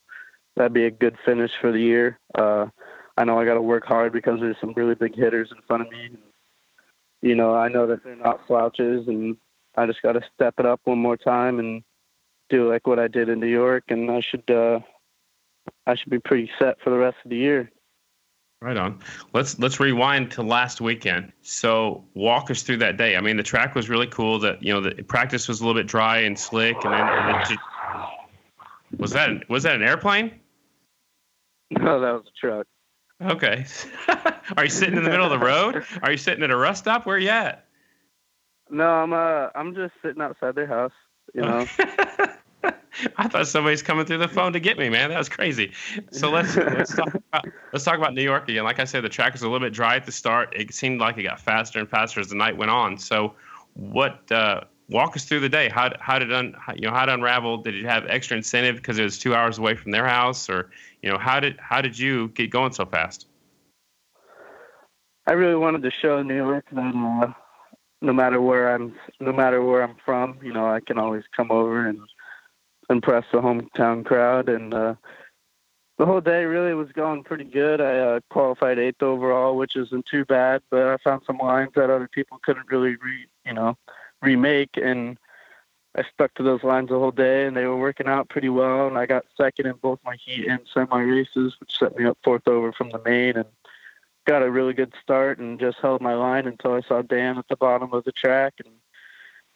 that'd 0.56 0.74
be 0.74 0.86
a 0.86 0.92
good 0.92 1.16
finish 1.24 1.52
for 1.62 1.72
the 1.72 1.80
year. 1.80 2.20
Uh, 2.34 2.68
I 3.18 3.24
know 3.24 3.40
I 3.40 3.46
got 3.46 3.56
to 3.56 3.62
work 3.62 3.86
hard 3.86 4.14
because 4.14 4.40
there's 4.40 4.58
some 4.62 4.74
really 4.76 4.96
big 4.96 5.16
hitters 5.16 5.52
in 5.52 5.58
front 5.68 5.84
of 5.84 5.92
me. 5.92 6.12
You 7.22 7.36
know, 7.36 7.56
I 7.56 7.68
know 7.68 7.88
that 7.88 8.04
they're 8.04 8.16
not 8.16 8.42
slouches, 8.46 9.08
and 9.08 9.38
I 9.76 9.88
just 9.88 10.04
got 10.04 10.14
to 10.14 10.22
step 10.36 10.56
it 10.60 10.66
up 10.68 10.82
one 10.84 11.00
more 11.00 11.18
time 11.18 11.60
and 11.60 11.84
do 12.50 12.70
like 12.72 12.86
what 12.86 13.00
I 13.00 13.08
did 13.08 13.28
in 13.28 13.40
New 13.40 13.48
York, 13.48 13.86
and 13.90 14.12
I 14.12 14.22
should 14.22 14.50
uh, 14.50 14.80
I 15.88 15.96
should 15.96 16.12
be 16.12 16.20
pretty 16.20 16.50
set 16.60 16.80
for 16.82 16.92
the 16.92 16.98
rest 16.98 17.18
of 17.26 17.32
the 17.32 17.38
year. 17.38 17.72
Right 18.62 18.78
on. 18.78 19.00
Let's 19.34 19.58
let's 19.60 19.80
rewind 19.80 20.32
to 20.32 20.44
last 20.44 20.80
weekend. 20.80 21.32
So 21.42 22.04
walk 22.14 22.50
us 22.52 22.64
through 22.64 22.78
that 22.78 22.98
day. 22.98 23.16
I 23.16 23.22
mean, 23.22 23.38
the 23.38 23.44
track 23.44 23.76
was 23.76 23.90
really 23.90 24.08
cool. 24.08 24.40
That 24.40 24.62
you 24.62 24.74
know, 24.74 24.82
the 24.82 25.04
practice 25.04 25.48
was 25.48 25.60
a 25.60 25.66
little 25.66 25.80
bit 25.80 25.88
dry 25.88 26.20
and 26.20 26.38
slick, 26.38 26.76
and 26.84 26.94
then 26.94 27.46
just, 27.48 27.60
was 28.98 29.12
that 29.12 29.50
was 29.50 29.64
that 29.64 29.76
an 29.76 29.84
airplane? 29.84 30.32
No, 31.70 32.00
that 32.00 32.14
was 32.14 32.24
a 32.26 32.40
truck. 32.40 32.66
Okay. 33.22 33.66
Are 34.58 34.64
you 34.64 34.70
sitting 34.70 34.98
in 34.98 35.04
the 35.04 35.10
middle 35.10 35.26
of 35.26 35.32
the 35.32 35.46
road? 35.46 35.84
Are 36.02 36.12
you 36.12 36.18
sitting 36.18 36.44
at 36.44 36.52
a 36.52 36.56
rust 36.56 36.84
stop? 36.84 37.06
Where 37.06 37.16
are 37.16 37.20
you 37.20 37.30
at? 37.30 37.66
No, 38.70 38.88
I'm 38.88 39.14
uh 39.14 39.50
I'm 39.56 39.74
just 39.74 39.94
sitting 40.02 40.22
outside 40.22 40.56
their 40.56 40.68
house, 40.68 40.92
you 41.34 41.42
know. 41.42 41.66
I 43.16 43.28
thought 43.28 43.48
somebody's 43.48 43.84
coming 43.84 44.06
through 44.06 44.18
the 44.18 44.28
phone 44.28 44.54
to 44.54 44.60
get 44.60 44.78
me, 44.78 44.90
man. 44.90 45.10
That 45.10 45.18
was 45.18 45.30
crazy. 45.30 45.72
So 46.12 46.30
let's 46.30 46.56
let's 46.56 46.96
talk 46.96 47.14
about 47.14 47.46
let's 47.72 47.86
talk 47.86 47.98
about 47.98 48.14
New 48.14 48.24
York 48.24 48.50
again. 48.50 48.64
Like 48.64 48.80
I 48.80 48.86
said, 48.86 49.04
the 49.04 49.10
track 49.10 49.34
was 49.34 49.42
a 49.44 49.46
little 49.50 49.66
bit 49.66 49.74
dry 49.74 49.96
at 49.96 50.06
the 50.06 50.12
start. 50.12 50.54
It 50.56 50.74
seemed 50.74 51.00
like 51.00 51.18
it 51.18 51.24
got 51.24 51.40
faster 51.40 51.80
and 51.80 51.90
faster 51.90 52.20
as 52.20 52.30
the 52.30 52.36
night 52.36 52.58
went 52.58 52.72
on. 52.72 52.98
So, 52.98 53.36
what 53.74 54.30
uh, 54.32 54.62
walk 54.89 55.15
us 55.15 55.26
through 55.26 55.41
the 55.41 55.50
day? 55.50 55.69
How 55.69 55.91
how 56.00 56.19
did 56.19 56.32
un, 56.32 56.56
you 56.76 56.82
know 56.82 56.91
how 56.91 57.06
to 57.06 57.13
unravel? 57.13 57.58
Did 57.58 57.76
it 57.76 57.86
have 57.86 58.06
extra 58.08 58.38
incentive 58.38 58.78
because 58.78 59.00
it 59.00 59.04
was 59.04 59.17
two 59.17 59.36
hours 59.36 59.58
away 59.58 59.76
from 59.76 59.91
their 59.91 60.06
house, 60.06 60.50
or 60.50 60.69
you 61.02 61.10
know 61.10 61.17
how 61.17 61.39
did 61.39 61.58
how 61.60 61.82
did 61.82 61.97
you 61.97 62.30
get 62.30 62.50
going 62.50 62.73
so 62.73 62.86
fast? 62.86 63.28
I 65.28 65.34
really 65.34 65.56
wanted 65.56 65.84
to 65.84 65.91
show 65.91 66.23
New 66.23 66.36
York 66.36 66.65
that 66.71 66.95
uh, 67.23 67.34
no 68.02 68.13
matter 68.13 68.39
where 68.41 68.73
I'm, 68.73 68.95
no 69.19 69.34
matter 69.34 69.62
where 69.62 69.84
I'm 69.84 69.97
from, 70.06 70.39
you 70.41 70.54
know, 70.54 70.65
I 70.65 70.80
can 70.80 70.97
always 70.97 71.23
come 71.36 71.52
over 71.52 71.86
and 71.86 72.00
impress 72.89 73.26
the 73.32 73.39
hometown 73.39 74.06
crowd. 74.06 74.47
And 74.47 74.73
uh, 74.73 74.95
the 75.97 76.06
whole 76.06 76.21
day 76.21 76.45
really 76.45 76.73
was 76.73 76.91
going 76.93 77.23
pretty 77.23 77.43
good. 77.43 77.82
I 77.82 77.97
uh, 77.97 78.19
qualified 78.30 78.80
eighth 78.80 79.04
overall, 79.04 79.58
which 79.58 79.76
isn't 79.76 80.06
too 80.06 80.23
bad, 80.26 80.62
but 80.71 80.88
I 80.88 80.97
found 81.04 81.23
some 81.26 81.39
lines 81.39 81.71
that 81.76 81.89
other 81.89 82.10
people 82.10 82.39
couldn't 82.43 82.71
really, 82.71 82.91
read, 82.91 83.28
you 83.45 83.54
know, 83.54 83.78
remake, 84.22 84.78
and 84.78 85.18
I 85.96 86.04
stuck 86.14 86.34
to 86.36 86.44
those 86.44 86.64
lines 86.64 86.90
the 86.90 87.00
whole 87.00 87.12
day, 87.12 87.46
and 87.46 87.56
they 87.56 87.66
were 87.66 87.78
working 87.78 88.08
out 88.08 88.30
pretty 88.30 88.50
well. 88.50 88.88
And 88.88 88.98
I 88.98 89.06
got 89.06 89.26
second 89.36 89.66
in 89.66 89.76
both 89.76 90.00
my 90.06 90.16
heat 90.16 90.48
and 90.48 90.62
semi 90.74 91.02
races, 91.02 91.56
which 91.60 91.78
set 91.78 91.98
me 91.98 92.06
up 92.06 92.18
fourth 92.24 92.48
over 92.48 92.72
from 92.72 92.90
the 92.92 93.02
main, 93.04 93.38
and 93.38 93.48
got 94.26 94.44
a 94.44 94.52
really 94.52 94.74
good 94.74 94.94
start 95.02 95.40
and 95.40 95.60
just 95.60 95.78
held 95.82 96.02
my 96.02 96.14
line 96.14 96.48
until 96.48 96.74
I 96.74 96.82
saw 96.82 97.02
Dan 97.02 97.38
at 97.38 97.48
the 97.48 97.56
bottom 97.56 97.94
of 97.94 98.04
the 98.04 98.12
track 98.12 98.56
and 98.64 98.74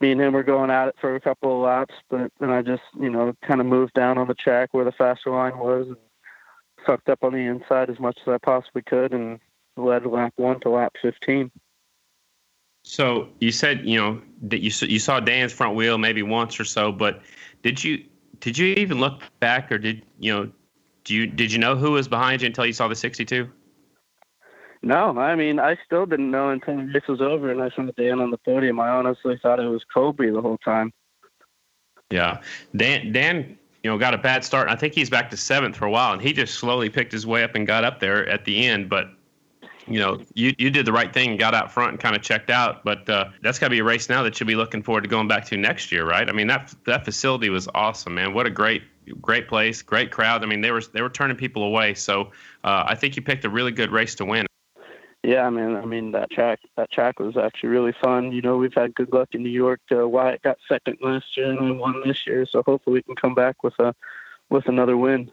me 0.02 0.12
and 0.12 0.19
him 0.19 0.34
were 0.34 0.43
going 0.43 0.71
at 0.71 0.88
it 0.88 0.95
for 1.00 1.15
a 1.15 1.21
couple 1.21 1.56
of 1.56 1.63
laps, 1.63 1.93
but 2.10 2.32
then 2.39 2.50
I 2.50 2.63
just, 2.63 2.82
you 3.00 3.10
know, 3.10 3.36
kind 3.43 3.62
of 3.62 3.67
moved 3.67 3.93
down 3.93 4.17
on 4.17 4.28
the 4.28 4.34
track 4.34 4.69
where 4.74 4.84
the 4.84 4.91
faster 4.91 5.30
line 5.30 5.58
was 5.60 5.88
and 5.88 5.97
sucked 6.86 7.08
up 7.08 7.24
on 7.24 7.34
the 7.34 7.39
inside 7.39 7.89
as 7.89 8.00
much 8.00 8.17
as 8.21 8.28
I 8.28 8.39
possibly 8.39 8.82
could 8.82 9.13
and 9.13 9.39
led 9.78 10.06
lap 10.06 10.34
one 10.38 10.60
to 10.62 10.69
lap 10.69 10.95
15. 11.02 11.52
So 12.83 13.29
you 13.39 13.51
said, 13.51 13.85
you 13.85 13.97
know, 13.97 14.21
that 14.43 14.59
you 14.59 14.71
you 14.87 14.99
saw 14.99 15.19
Dan's 15.19 15.53
front 15.53 15.75
wheel 15.75 15.97
maybe 15.97 16.23
once 16.23 16.59
or 16.59 16.65
so, 16.65 16.91
but 16.91 17.21
did 17.61 17.83
you 17.83 18.03
did 18.39 18.57
you 18.57 18.67
even 18.75 18.99
look 18.99 19.21
back 19.39 19.71
or 19.71 19.77
did 19.77 20.03
you 20.19 20.33
know 20.33 20.51
do 21.03 21.13
you 21.13 21.27
did 21.27 21.51
you 21.51 21.59
know 21.59 21.75
who 21.75 21.91
was 21.91 22.07
behind 22.07 22.41
you 22.41 22.47
until 22.47 22.65
you 22.65 22.73
saw 22.73 22.87
the 22.87 22.95
62? 22.95 23.49
No, 24.83 25.17
I 25.19 25.35
mean, 25.35 25.59
I 25.59 25.77
still 25.85 26.07
didn't 26.07 26.31
know 26.31 26.49
until 26.49 26.77
the 26.77 26.83
race 26.85 27.07
was 27.07 27.21
over 27.21 27.51
and 27.51 27.61
I 27.61 27.69
saw 27.69 27.83
Dan 27.95 28.19
on 28.19 28.31
the 28.31 28.37
podium. 28.37 28.79
I 28.79 28.89
honestly 28.89 29.39
thought 29.41 29.59
it 29.59 29.67
was 29.67 29.83
Kolby 29.95 30.33
the 30.33 30.41
whole 30.41 30.57
time. 30.57 30.91
Yeah, 32.09 32.41
Dan. 32.75 33.11
Dan 33.11 33.57
you 33.83 33.89
know, 33.89 33.97
got 33.97 34.13
a 34.13 34.17
bad 34.17 34.43
start. 34.43 34.69
I 34.69 34.75
think 34.75 34.93
he's 34.93 35.09
back 35.09 35.29
to 35.31 35.37
seventh 35.37 35.75
for 35.75 35.85
a 35.85 35.91
while, 35.91 36.13
and 36.13 36.21
he 36.21 36.33
just 36.33 36.55
slowly 36.55 36.89
picked 36.89 37.11
his 37.11 37.25
way 37.25 37.43
up 37.43 37.55
and 37.55 37.65
got 37.65 37.83
up 37.83 37.99
there 37.99 38.27
at 38.27 38.45
the 38.45 38.65
end. 38.67 38.89
But 38.89 39.11
you 39.91 39.99
know, 39.99 40.21
you, 40.34 40.54
you 40.58 40.69
did 40.69 40.86
the 40.86 40.91
right 40.91 41.13
thing, 41.13 41.32
and 41.32 41.39
got 41.39 41.54
out 41.54 41.71
front 41.71 41.91
and 41.91 41.99
kind 41.99 42.15
of 42.15 42.21
checked 42.21 42.49
out. 42.49 42.84
But 42.84 43.10
uh, 43.10 43.30
that's 43.41 43.60
got 43.60 43.67
to 43.67 43.71
be 43.71 43.80
a 43.80 43.84
race 43.84 44.10
now 44.10 44.23
that 44.23 44.39
you'll 44.39 44.47
be 44.47 44.56
looking 44.56 44.84
forward 44.84 45.01
to 45.01 45.08
going 45.08 45.27
back 45.27 45.45
to 45.45 45.58
next 45.58 45.91
year, 45.91 46.06
right? 46.06 46.27
I 46.27 46.32
mean, 46.32 46.47
that 46.47 46.73
that 46.86 47.06
facility 47.06 47.49
was 47.49 47.67
awesome, 47.73 48.15
man. 48.15 48.34
What 48.34 48.45
a 48.45 48.49
great 48.49 48.84
great 49.19 49.47
place, 49.47 49.82
great 49.82 50.12
crowd. 50.12 50.43
I 50.43 50.47
mean, 50.47 50.62
they 50.62 50.71
were 50.71 50.82
they 50.93 51.01
were 51.01 51.10
turning 51.10 51.38
people 51.38 51.63
away. 51.63 51.93
So 51.93 52.32
uh, 52.63 52.84
I 52.88 52.95
think 52.95 53.15
you 53.15 53.21
picked 53.21 53.45
a 53.45 53.49
really 53.49 53.71
good 53.71 53.91
race 53.91 54.15
to 54.15 54.25
win. 54.25 54.45
Yeah, 55.23 55.49
man. 55.51 55.75
I 55.75 55.86
mean 55.86 56.12
that 56.12 56.32
track 56.32 56.60
that 56.77 56.91
track 56.91 57.19
was 57.19 57.38
actually 57.38 57.69
really 57.69 57.93
fun. 58.01 58.32
You 58.32 58.41
know, 58.41 58.58
we've 58.58 58.73
had 58.73 58.95
good 58.95 59.13
luck 59.13 59.30
in 59.34 59.43
New 59.43 59.49
York. 59.49 59.80
Uh, 59.91 60.08
Wyatt 60.08 60.41
got 60.41 60.58
second 60.67 60.97
last 61.01 61.38
year 61.38 61.51
and 61.51 61.62
we 61.62 61.71
won 61.71 62.01
this 62.06 62.25
year, 62.25 62.45
so 62.45 62.63
hopefully 62.63 62.95
we 62.95 63.04
can 63.04 63.15
come 63.15 63.36
back 63.36 63.63
with 63.63 63.77
a 63.80 63.93
with 64.49 64.67
another 64.67 64.97
win. 64.97 65.32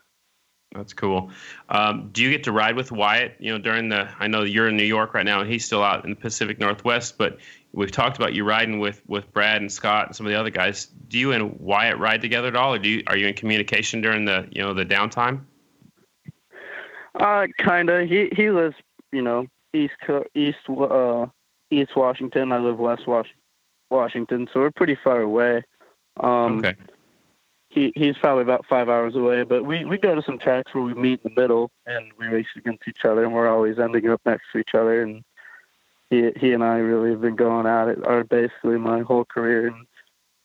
That's 0.75 0.93
cool. 0.93 1.31
Um, 1.71 2.11
do 2.13 2.23
you 2.23 2.31
get 2.31 2.45
to 2.45 2.53
ride 2.53 2.77
with 2.77 2.93
Wyatt? 2.93 3.37
You 3.39 3.53
know, 3.53 3.59
during 3.59 3.89
the 3.89 4.09
I 4.19 4.27
know 4.27 4.43
you're 4.43 4.69
in 4.69 4.77
New 4.77 4.85
York 4.85 5.15
right 5.15 5.25
now, 5.25 5.41
and 5.41 5.51
he's 5.51 5.65
still 5.65 5.83
out 5.83 6.05
in 6.05 6.11
the 6.11 6.17
Pacific 6.17 6.59
Northwest. 6.59 7.17
But 7.17 7.39
we've 7.73 7.91
talked 7.91 8.19
about 8.19 8.35
you 8.35 8.45
riding 8.45 8.79
with 8.79 9.03
with 9.07 9.33
Brad 9.33 9.63
and 9.63 9.73
Scott 9.73 10.09
and 10.09 10.17
some 10.17 10.27
of 10.27 10.33
the 10.33 10.39
other 10.39 10.51
guys. 10.51 10.87
Do 11.09 11.19
you 11.19 11.33
and 11.33 11.59
Wyatt 11.59 11.99
ride 11.99 12.21
together 12.21 12.49
at 12.49 12.57
all, 12.57 12.75
or 12.75 12.79
do 12.79 12.89
you 12.89 13.03
are 13.07 13.17
you 13.17 13.27
in 13.27 13.35
communication 13.35 14.03
during 14.03 14.27
the 14.27 14.47
you 14.51 14.61
know 14.61 14.75
the 14.75 14.85
downtime? 14.85 15.41
Uh, 17.15 17.47
kinda. 17.59 18.05
He 18.05 18.29
he 18.37 18.51
lives, 18.51 18.77
you 19.11 19.23
know, 19.23 19.47
east 19.73 19.95
east 20.35 20.59
uh 20.69 21.27
east 21.71 21.97
Washington. 21.97 22.53
I 22.53 22.59
live 22.59 22.79
west 22.79 23.05
Washington, 23.91 24.49
so 24.53 24.61
we're 24.61 24.71
pretty 24.71 24.99
far 25.03 25.23
away. 25.23 25.65
Um, 26.21 26.59
okay. 26.59 26.75
He 27.71 27.93
he's 27.95 28.17
probably 28.17 28.43
about 28.43 28.67
five 28.67 28.89
hours 28.89 29.15
away, 29.15 29.43
but 29.43 29.65
we 29.65 29.85
we 29.85 29.99
go 29.99 30.15
to 30.15 30.23
some 30.23 30.39
tracks 30.39 30.75
where 30.75 30.85
we 30.85 30.95
meet 30.95 31.21
in 31.23 31.33
the 31.35 31.41
middle 31.41 31.71
and 31.87 32.11
we 32.19 32.27
race 32.27 32.47
against 32.57 32.89
each 32.89 33.05
other, 33.05 33.25
and 33.25 33.33
we're 33.33 33.49
always 33.49 33.79
ending 33.79 34.09
up 34.09 34.21
next 34.25 34.45
to 34.53 34.59
each 34.59 34.75
other. 34.75 35.03
And 35.03 35.23
he 36.09 36.31
he 36.37 36.53
and 36.53 36.65
I 36.65 36.79
really 36.79 37.11
have 37.11 37.21
been 37.21 37.37
going 37.37 37.67
at 37.67 37.89
it, 37.89 37.99
or 38.05 38.25
basically 38.25 38.79
my 38.79 39.01
whole 39.01 39.25
career. 39.25 39.69
And 39.69 39.87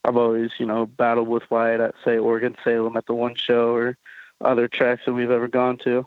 I've 0.04 0.18
always 0.18 0.52
you 0.58 0.66
know 0.66 0.86
battled 0.86 1.30
with 1.30 1.50
Wyatt 1.50 1.80
at 1.80 1.96
say 2.04 2.18
Oregon 2.18 2.56
Salem 2.64 2.98
at 2.98 3.06
the 3.06 3.14
one 3.14 3.36
show 3.36 3.74
or 3.74 3.98
other 4.42 4.68
tracks 4.68 5.04
that 5.06 5.14
we've 5.14 5.32
ever 5.32 5.48
gone 5.48 5.78
to. 5.86 6.06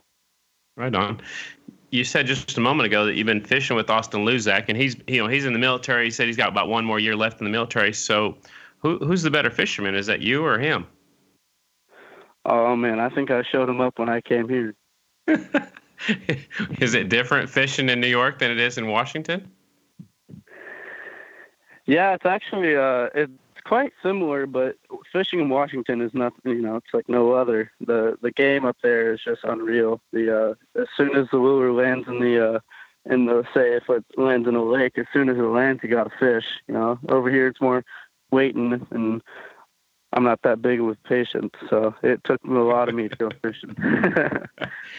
Right 0.76 0.94
on 0.94 1.22
you 1.90 2.04
said 2.04 2.26
just 2.26 2.56
a 2.58 2.60
moment 2.60 2.86
ago 2.86 3.06
that 3.06 3.14
you've 3.14 3.26
been 3.26 3.44
fishing 3.44 3.76
with 3.76 3.88
Austin 3.90 4.24
Luzak, 4.24 4.66
and 4.68 4.76
he's 4.76 4.96
you 5.06 5.22
know 5.22 5.28
he's 5.28 5.44
in 5.44 5.52
the 5.52 5.58
military. 5.58 6.04
He 6.04 6.10
said 6.10 6.26
he's 6.26 6.36
got 6.36 6.48
about 6.48 6.68
one 6.68 6.84
more 6.84 6.98
year 6.98 7.16
left 7.16 7.40
in 7.40 7.44
the 7.44 7.50
military. 7.50 7.92
So, 7.92 8.36
who 8.78 8.98
who's 8.98 9.22
the 9.22 9.30
better 9.30 9.50
fisherman? 9.50 9.94
Is 9.94 10.06
that 10.06 10.20
you 10.20 10.44
or 10.44 10.58
him? 10.58 10.86
Oh 12.48 12.76
man, 12.76 13.00
I 13.00 13.08
think 13.08 13.32
I 13.32 13.42
showed 13.42 13.68
him 13.68 13.80
up 13.80 13.98
when 13.98 14.08
I 14.08 14.20
came 14.20 14.48
here. 14.48 14.74
is 16.78 16.94
it 16.94 17.08
different 17.08 17.50
fishing 17.50 17.88
in 17.88 18.00
New 18.00 18.06
York 18.06 18.38
than 18.38 18.52
it 18.52 18.60
is 18.60 18.78
in 18.78 18.86
Washington? 18.86 19.50
Yeah, 21.86 22.14
it's 22.14 22.24
actually 22.24 22.76
uh, 22.76 23.08
it 23.14 23.30
quite 23.64 23.92
similar, 24.00 24.46
but 24.46 24.76
fishing 25.12 25.40
in 25.40 25.48
Washington 25.48 26.00
is 26.00 26.14
nothing. 26.14 26.52
You 26.52 26.62
know, 26.62 26.76
it's 26.76 26.94
like 26.94 27.08
no 27.08 27.32
other. 27.32 27.72
the 27.80 28.16
The 28.22 28.30
game 28.30 28.64
up 28.64 28.76
there 28.80 29.12
is 29.12 29.20
just 29.24 29.42
unreal. 29.42 30.00
The 30.12 30.50
uh, 30.50 30.54
as 30.80 30.86
soon 30.96 31.16
as 31.16 31.26
the 31.32 31.38
lure 31.38 31.72
lands 31.72 32.06
in 32.06 32.20
the 32.20 32.54
uh, 32.54 32.60
in 33.06 33.26
the 33.26 33.44
say 33.52 33.74
if 33.74 33.90
it 33.90 34.04
lands 34.16 34.46
in 34.46 34.54
a 34.54 34.62
lake, 34.62 34.98
as 34.98 35.06
soon 35.12 35.28
as 35.28 35.36
it 35.36 35.42
lands, 35.42 35.82
you 35.82 35.88
got 35.88 36.06
a 36.06 36.18
fish. 36.18 36.46
You 36.68 36.74
know, 36.74 36.98
over 37.08 37.28
here 37.28 37.48
it's 37.48 37.60
more 37.60 37.84
waiting, 38.30 38.86
and 38.92 39.20
I'm 40.12 40.24
not 40.24 40.40
that 40.42 40.62
big 40.62 40.80
with 40.80 41.02
patience, 41.02 41.52
so 41.68 41.94
it 42.02 42.22
took 42.24 42.42
a 42.44 42.50
lot 42.50 42.88
of 42.88 42.94
me 42.94 43.08
to 43.08 43.16
go 43.16 43.30
fishing. 43.42 43.76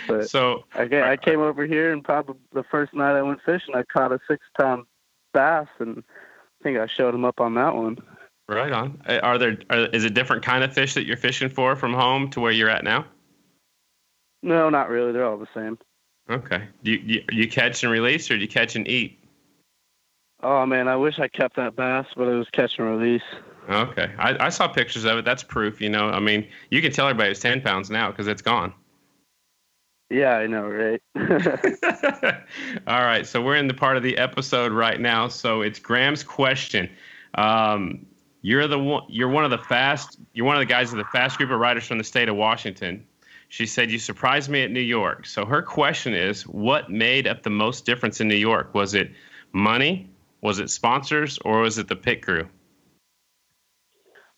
but 0.07 0.29
so 0.29 0.65
I, 0.75 1.11
I 1.11 1.17
came 1.17 1.39
over 1.39 1.65
here, 1.65 1.91
and 1.91 2.03
probably 2.03 2.35
the 2.53 2.63
first 2.63 2.93
night 2.93 3.17
I 3.17 3.21
went 3.21 3.39
fishing, 3.45 3.73
I 3.73 3.83
caught 3.83 4.11
a 4.11 4.19
six 4.27 4.45
pound 4.59 4.85
bass, 5.33 5.67
and 5.79 6.03
I 6.07 6.63
think 6.63 6.77
I 6.77 6.87
showed 6.87 7.15
him 7.15 7.25
up 7.25 7.39
on 7.39 7.55
that 7.55 7.75
one. 7.75 7.97
Right 8.49 8.71
on. 8.71 9.01
Uh, 9.07 9.19
are 9.23 9.37
there? 9.37 9.57
Are, 9.69 9.87
is 9.87 10.05
it 10.05 10.13
different 10.13 10.43
kind 10.43 10.63
of 10.63 10.73
fish 10.73 10.93
that 10.93 11.05
you're 11.05 11.17
fishing 11.17 11.49
for 11.49 11.75
from 11.75 11.93
home 11.93 12.29
to 12.31 12.39
where 12.39 12.51
you're 12.51 12.69
at 12.69 12.83
now? 12.83 13.05
No, 14.43 14.69
not 14.69 14.89
really. 14.89 15.11
They're 15.11 15.25
all 15.25 15.37
the 15.37 15.47
same. 15.53 15.77
Okay. 16.29 16.67
Do 16.83 16.91
you, 16.91 16.99
you, 16.99 17.23
you 17.31 17.49
catch 17.49 17.83
and 17.83 17.91
release, 17.91 18.29
or 18.29 18.35
do 18.35 18.41
you 18.41 18.47
catch 18.47 18.75
and 18.75 18.87
eat? 18.87 19.19
Oh 20.43 20.65
man, 20.65 20.87
I 20.87 20.95
wish 20.95 21.19
I 21.19 21.27
kept 21.27 21.55
that 21.55 21.75
bass, 21.75 22.05
but 22.15 22.27
it 22.27 22.35
was 22.35 22.47
catch 22.51 22.77
and 22.77 22.87
release. 22.87 23.23
Okay, 23.69 24.11
I, 24.17 24.45
I 24.45 24.49
saw 24.49 24.67
pictures 24.67 25.03
of 25.03 25.17
it. 25.17 25.25
That's 25.25 25.43
proof. 25.43 25.81
You 25.81 25.89
know, 25.89 26.09
I 26.09 26.19
mean, 26.19 26.47
you 26.71 26.81
can 26.81 26.91
tell 26.91 27.07
everybody 27.07 27.31
it's 27.31 27.39
ten 27.39 27.61
pounds 27.61 27.89
now 27.89 28.11
because 28.11 28.27
it's 28.27 28.41
gone. 28.41 28.73
Yeah, 30.09 30.37
I 30.37 30.47
know, 30.47 30.67
right? 30.67 31.01
All 32.87 33.03
right, 33.03 33.27
so 33.27 33.41
we're 33.41 33.57
in 33.57 33.67
the 33.67 33.73
part 33.73 33.97
of 33.97 34.03
the 34.03 34.17
episode 34.17 34.71
right 34.71 34.99
now. 34.99 35.27
So 35.27 35.61
it's 35.61 35.79
Graham's 35.79 36.23
question. 36.23 36.89
Um, 37.35 38.05
you're 38.41 38.67
the 38.67 38.79
one. 38.79 39.03
You're 39.09 39.27
one 39.27 39.43
of 39.43 39.51
the 39.51 39.57
fast. 39.57 40.17
You're 40.33 40.45
one 40.45 40.55
of 40.55 40.61
the 40.61 40.65
guys 40.65 40.93
of 40.93 40.97
the 40.97 41.05
fast 41.05 41.37
group 41.37 41.51
of 41.51 41.59
writers 41.59 41.85
from 41.85 41.97
the 41.97 42.05
state 42.05 42.29
of 42.29 42.37
Washington. 42.37 43.05
She 43.49 43.65
said 43.65 43.91
you 43.91 43.99
surprised 43.99 44.49
me 44.49 44.63
at 44.63 44.71
New 44.71 44.79
York. 44.79 45.25
So 45.25 45.45
her 45.45 45.61
question 45.61 46.13
is, 46.13 46.47
what 46.47 46.89
made 46.89 47.27
up 47.27 47.43
the 47.43 47.49
most 47.49 47.85
difference 47.85 48.21
in 48.21 48.27
New 48.27 48.35
York? 48.35 48.73
Was 48.73 48.93
it 48.93 49.11
money? 49.51 50.09
Was 50.41 50.59
it 50.59 50.69
sponsors, 50.69 51.37
or 51.43 51.61
was 51.61 51.77
it 51.77 51.87
the 51.87 51.95
pit 51.95 52.21
crew? 52.21 52.47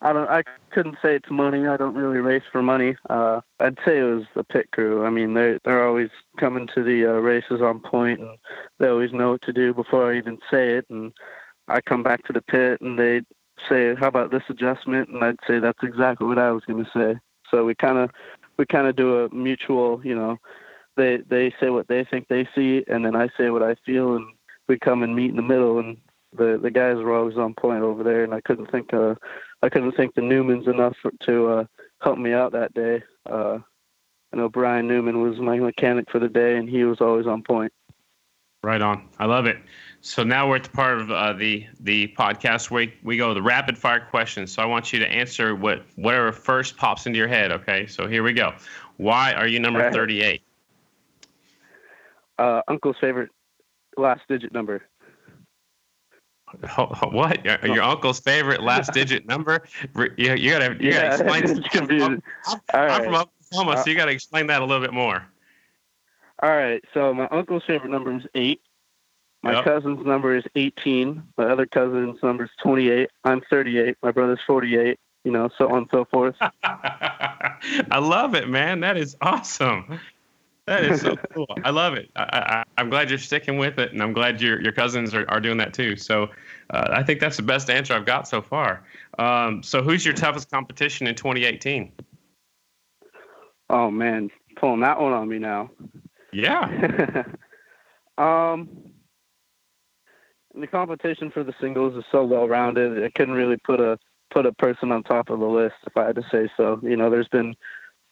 I 0.02 0.14
don't. 0.14 0.30
I 0.30 0.44
couldn't 0.72 0.98
say 1.02 1.16
it's 1.16 1.30
money. 1.30 1.68
I 1.68 1.76
don't 1.76 1.96
really 1.96 2.20
race 2.20 2.44
for 2.52 2.62
money. 2.64 2.96
Uh, 3.10 3.42
I'd 3.60 3.78
say 3.86 4.00
it 4.00 4.04
was 4.04 4.24
the 4.34 4.46
pit 4.46 4.70
crew. 4.72 5.06
I 5.06 5.10
mean, 5.10 5.34
they 5.34 5.60
they're 5.66 5.86
always 5.86 6.10
coming 6.38 6.68
to 6.74 6.84
the 6.84 7.06
uh, 7.06 7.20
races 7.20 7.62
on 7.62 7.82
point, 7.82 8.22
and 8.22 8.38
they 8.80 8.88
always 8.88 9.12
know 9.12 9.32
what 9.32 9.42
to 9.44 9.54
do 9.54 9.74
before 9.74 10.12
I 10.12 10.18
even 10.18 10.38
say 10.50 10.76
it. 10.78 10.86
And 10.90 11.12
I 11.68 11.82
come 11.82 12.02
back 12.02 12.24
to 12.26 12.34
the 12.34 12.42
pit, 12.42 12.80
and 12.80 12.98
they 12.98 13.22
say, 13.68 13.94
"How 13.96 14.08
about 14.08 14.32
this 14.32 14.44
adjustment?" 14.50 15.10
And 15.10 15.22
I'd 15.24 15.40
say 15.46 15.60
that's 15.60 15.84
exactly 15.84 16.28
what 16.28 16.40
I 16.40 16.52
was 16.52 16.64
going 16.64 16.84
to 16.84 16.92
say. 16.92 17.20
So 17.52 17.66
we 17.66 17.76
kind 17.76 17.98
of 17.98 18.10
we 18.58 18.66
kind 18.66 18.88
of 18.88 18.96
do 18.96 19.26
a 19.26 19.34
mutual, 19.34 20.02
you 20.04 20.16
know, 20.16 20.38
they 20.96 21.18
they 21.30 21.54
say 21.60 21.70
what 21.70 21.88
they 21.90 22.06
think 22.06 22.28
they 22.28 22.48
see, 22.56 22.84
and 22.88 23.06
then 23.06 23.16
I 23.16 23.30
say 23.38 23.50
what 23.50 23.64
I 23.64 23.76
feel, 23.86 24.16
and 24.16 24.28
we 24.68 24.80
come 24.80 25.04
and 25.04 25.16
meet 25.16 25.32
in 25.32 25.36
the 25.36 25.42
middle. 25.42 25.80
And 25.80 25.98
the 26.38 26.60
the 26.62 26.72
guys 26.72 26.98
were 26.98 27.16
always 27.18 27.38
on 27.38 27.54
point 27.54 27.84
over 27.84 28.04
there, 28.04 28.24
and 28.24 28.34
I 28.34 28.42
couldn't 28.42 28.72
think 28.72 28.94
uh 28.94 29.16
I 29.62 29.70
couldn't 29.70 29.94
think 29.94 30.16
the 30.16 30.22
Newmans 30.22 30.68
enough 30.68 30.96
for, 31.02 31.12
to 31.26 31.48
uh, 31.48 31.66
help 32.02 32.18
me 32.18 32.34
out 32.34 32.54
that 32.54 32.74
day. 32.74 33.04
Uh, 33.26 33.60
I 34.32 34.38
know 34.38 34.50
Brian 34.50 34.88
Newman 34.88 35.22
was 35.22 35.40
my 35.40 35.58
mechanic 35.58 36.10
for 36.12 36.20
the 36.20 36.30
day, 36.30 36.58
and 36.58 36.70
he 36.70 36.84
was 36.84 37.02
always 37.02 37.28
on 37.28 37.44
point. 37.44 37.74
Right 38.62 38.82
on. 38.82 39.08
I 39.18 39.26
love 39.26 39.46
it. 39.46 39.58
So 40.02 40.24
now 40.24 40.50
we're 40.50 40.58
at 40.58 40.66
the 40.66 40.70
part 40.70 41.00
of 41.00 41.12
uh, 41.12 41.34
the 41.34 41.66
the 41.80 42.14
podcast 42.18 42.70
where 42.70 42.88
we 43.04 43.16
go 43.16 43.34
the 43.34 43.42
rapid 43.42 43.78
fire 43.78 44.02
questions. 44.02 44.52
So 44.52 44.62
I 44.62 44.66
want 44.66 44.92
you 44.92 45.00
to 45.00 45.08
answer 45.10 45.56
what 45.56 45.84
whatever 45.96 46.32
first 46.32 46.76
pops 46.76 47.06
into 47.06 47.18
your 47.18 47.28
head. 47.30 47.52
Okay. 47.52 47.88
So 47.88 48.08
here 48.08 48.22
we 48.22 48.34
go. 48.34 48.54
Why 48.98 49.34
are 49.34 49.48
you 49.48 49.60
number 49.60 49.90
thirty 49.92 50.22
eight? 50.22 50.42
Uh, 52.38 52.62
uncle's 52.68 52.98
favorite 53.00 53.30
last 53.98 54.22
digit 54.28 54.54
number. 54.54 54.84
What? 57.12 57.44
Your, 57.46 57.76
your 57.76 57.84
uncle's 57.84 58.20
favorite 58.20 58.62
last 58.62 58.94
digit 58.94 59.26
number? 59.28 59.64
You, 59.96 60.36
you 60.36 60.52
gotta 60.52 60.78
you 60.80 60.92
yeah, 60.92 61.18
gotta 61.18 61.24
explain. 61.24 61.44
it's 61.58 61.70
confusing. 61.70 62.22
I'm, 62.48 62.60
I'm 62.74 63.04
from 63.04 63.16
Oklahoma, 63.16 63.72
uh, 63.72 63.84
so 63.84 63.90
you 63.90 63.96
gotta 63.96 64.12
explain 64.12 64.48
that 64.48 64.62
a 64.62 64.66
little 64.66 64.82
bit 64.82 64.94
more. 64.94 65.26
All 66.42 66.50
right. 66.50 66.84
So 66.94 67.14
my 67.14 67.28
uncle's 67.28 67.64
favorite 67.66 67.90
number 67.90 68.16
is 68.16 68.24
eight. 68.36 68.62
My 69.42 69.54
yep. 69.54 69.64
cousin's 69.64 70.06
number 70.06 70.36
is 70.36 70.44
18. 70.56 71.24
My 71.38 71.46
other 71.46 71.66
cousin's 71.66 72.22
number 72.22 72.44
is 72.46 72.50
28. 72.62 73.10
I'm 73.24 73.42
38. 73.50 73.96
My 74.04 74.12
brother's 74.12 74.40
48. 74.46 75.00
You 75.26 75.32
know, 75.32 75.50
so 75.58 75.70
on 75.70 75.80
and 75.80 75.88
so 75.92 76.06
forth. 76.06 76.36
I 76.64 78.00
love 78.00 78.36
it, 78.36 78.48
man. 78.48 78.80
That 78.80 78.98
is 78.98 79.18
awesome. 79.22 80.00
That 80.70 80.86
is 80.86 81.02
so 81.02 81.16
cool. 81.34 81.48
I 81.64 81.72
love 81.72 81.96
it. 81.96 82.12
I, 82.16 82.64
am 82.78 82.92
glad 82.92 83.10
you're 83.10 83.18
sticking 83.18 83.58
with 83.58 83.80
it, 83.80 83.92
and 83.92 84.04
I'm 84.04 84.14
glad 84.14 84.40
your 84.40 84.62
your 84.62 84.72
cousins 84.72 85.16
are, 85.16 85.28
are 85.28 85.40
doing 85.40 85.58
that 85.58 85.74
too. 85.74 85.96
So 85.96 86.30
uh, 86.70 86.90
I 86.92 87.02
think 87.02 87.20
that's 87.20 87.38
the 87.38 87.44
best 87.44 87.72
answer 87.72 87.96
I've 87.96 88.06
got 88.06 88.28
so 88.28 88.40
far. 88.40 88.86
Um, 89.18 89.64
so 89.64 89.82
who's 89.82 90.06
your 90.06 90.14
toughest 90.14 90.52
competition 90.52 91.08
in 91.08 91.16
2018? 91.16 91.92
Oh 93.72 93.90
man, 93.90 94.30
pulling 94.58 94.82
that 94.82 95.02
one 95.02 95.12
on 95.12 95.28
me 95.28 95.40
now. 95.40 95.72
Yeah. 96.32 97.24
um, 98.20 98.70
the 100.54 100.68
competition 100.68 101.32
for 101.32 101.44
the 101.44 101.54
singles 101.60 101.96
is 101.96 102.04
so 102.12 102.24
well 102.24 102.48
rounded. 102.48 103.04
I 103.04 103.10
couldn't 103.10 103.34
really 103.34 103.58
put 103.58 103.80
a 103.80 103.98
put 104.30 104.46
a 104.46 104.54
person 104.54 104.92
on 104.92 105.02
top 105.02 105.32
of 105.32 105.40
the 105.40 105.48
list 105.48 105.78
if 105.88 105.98
I 105.98 106.06
had 106.06 106.16
to 106.18 106.24
say 106.32 106.48
so. 106.56 106.80
You 106.84 106.96
know, 106.96 107.10
there's 107.10 107.28
been 107.28 107.56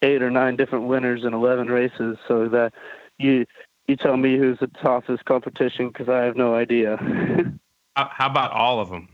eight 0.02 0.22
or 0.22 0.30
nine 0.30 0.56
different 0.56 0.86
winners 0.86 1.24
in 1.24 1.34
11 1.34 1.68
races, 1.68 2.16
so 2.26 2.48
that 2.48 2.72
you 3.18 3.46
you 3.86 3.96
tell 3.96 4.16
me 4.16 4.36
who's 4.36 4.58
the 4.58 4.68
toughest 4.82 5.24
competition 5.24 5.88
because 5.88 6.08
I 6.08 6.22
have 6.24 6.36
no 6.36 6.54
idea. 6.54 6.98
how 7.96 8.26
about 8.26 8.52
all 8.52 8.80
of 8.80 8.90
them? 8.90 9.08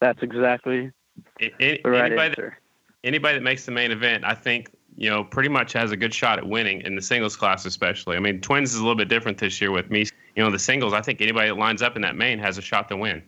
That's 0.00 0.22
exactly 0.22 0.92
it, 1.38 1.82
the 1.82 1.90
right 1.90 2.12
answer. 2.12 2.56
That, 3.02 3.08
anybody 3.08 3.38
that 3.38 3.44
makes 3.44 3.64
the 3.66 3.72
main 3.72 3.90
event, 3.90 4.24
I 4.24 4.34
think 4.34 4.70
you 4.96 5.10
know 5.10 5.24
pretty 5.24 5.48
much 5.48 5.72
has 5.72 5.90
a 5.90 5.96
good 5.96 6.14
shot 6.14 6.38
at 6.38 6.46
winning 6.46 6.82
in 6.82 6.94
the 6.94 7.02
singles 7.02 7.36
class, 7.36 7.64
especially. 7.64 8.16
I 8.16 8.20
mean, 8.20 8.40
twins 8.40 8.72
is 8.72 8.78
a 8.78 8.82
little 8.82 8.96
bit 8.96 9.08
different 9.08 9.38
this 9.38 9.60
year 9.60 9.70
with 9.70 9.90
me. 9.90 10.06
You 10.34 10.44
know, 10.44 10.50
the 10.50 10.58
singles. 10.58 10.92
I 10.92 11.00
think 11.00 11.20
anybody 11.20 11.48
that 11.48 11.56
lines 11.56 11.82
up 11.82 11.96
in 11.96 12.02
that 12.02 12.16
main 12.16 12.38
has 12.38 12.58
a 12.58 12.62
shot 12.62 12.88
to 12.90 12.96
win. 12.96 13.22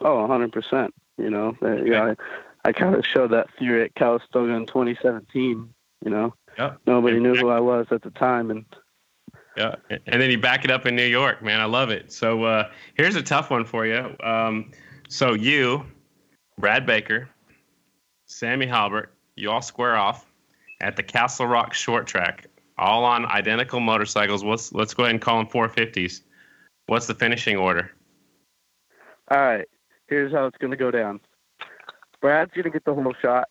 Oh, 0.00 0.20
100 0.22 0.52
percent. 0.52 0.94
You 1.16 1.30
know, 1.30 1.56
yeah, 1.62 2.14
I, 2.66 2.72
kind 2.72 2.94
of 2.94 3.04
showed 3.06 3.30
that 3.30 3.48
theory 3.58 3.84
at 3.84 3.94
Calistoga 3.94 4.52
in 4.52 4.66
2017. 4.66 5.72
You 6.04 6.10
know, 6.10 6.34
yeah. 6.58 6.74
nobody 6.86 7.18
knew 7.18 7.34
who 7.34 7.48
I 7.48 7.60
was 7.60 7.86
at 7.90 8.02
the 8.02 8.10
time, 8.10 8.50
and 8.50 8.64
yeah, 9.56 9.76
and 9.88 10.20
then 10.20 10.30
you 10.30 10.38
back 10.38 10.64
it 10.64 10.70
up 10.70 10.84
in 10.84 10.94
New 10.94 11.06
York, 11.06 11.42
man. 11.42 11.60
I 11.60 11.64
love 11.64 11.90
it. 11.90 12.12
So 12.12 12.44
uh, 12.44 12.70
here's 12.94 13.16
a 13.16 13.22
tough 13.22 13.50
one 13.50 13.64
for 13.64 13.86
you. 13.86 14.14
Um, 14.22 14.70
so 15.08 15.32
you, 15.32 15.86
Brad 16.58 16.84
Baker, 16.84 17.28
Sammy 18.26 18.66
Halbert, 18.66 19.14
you 19.36 19.50
all 19.50 19.62
square 19.62 19.96
off 19.96 20.26
at 20.80 20.96
the 20.96 21.02
Castle 21.02 21.46
Rock 21.46 21.72
Short 21.72 22.06
Track, 22.06 22.46
all 22.76 23.04
on 23.04 23.24
identical 23.26 23.80
motorcycles. 23.80 24.44
Let's 24.44 24.72
let's 24.72 24.92
go 24.92 25.04
ahead 25.04 25.14
and 25.14 25.22
call 25.22 25.38
them 25.38 25.46
450s. 25.46 26.20
What's 26.86 27.06
the 27.06 27.14
finishing 27.14 27.56
order? 27.56 27.90
All 29.30 29.38
right, 29.38 29.66
here's 30.08 30.32
how 30.32 30.46
it's 30.46 30.58
gonna 30.58 30.76
go 30.76 30.90
down. 30.90 31.20
Brad's 32.26 32.50
gonna 32.56 32.70
get 32.70 32.84
the 32.84 32.92
whole 32.92 33.14
shot. 33.22 33.48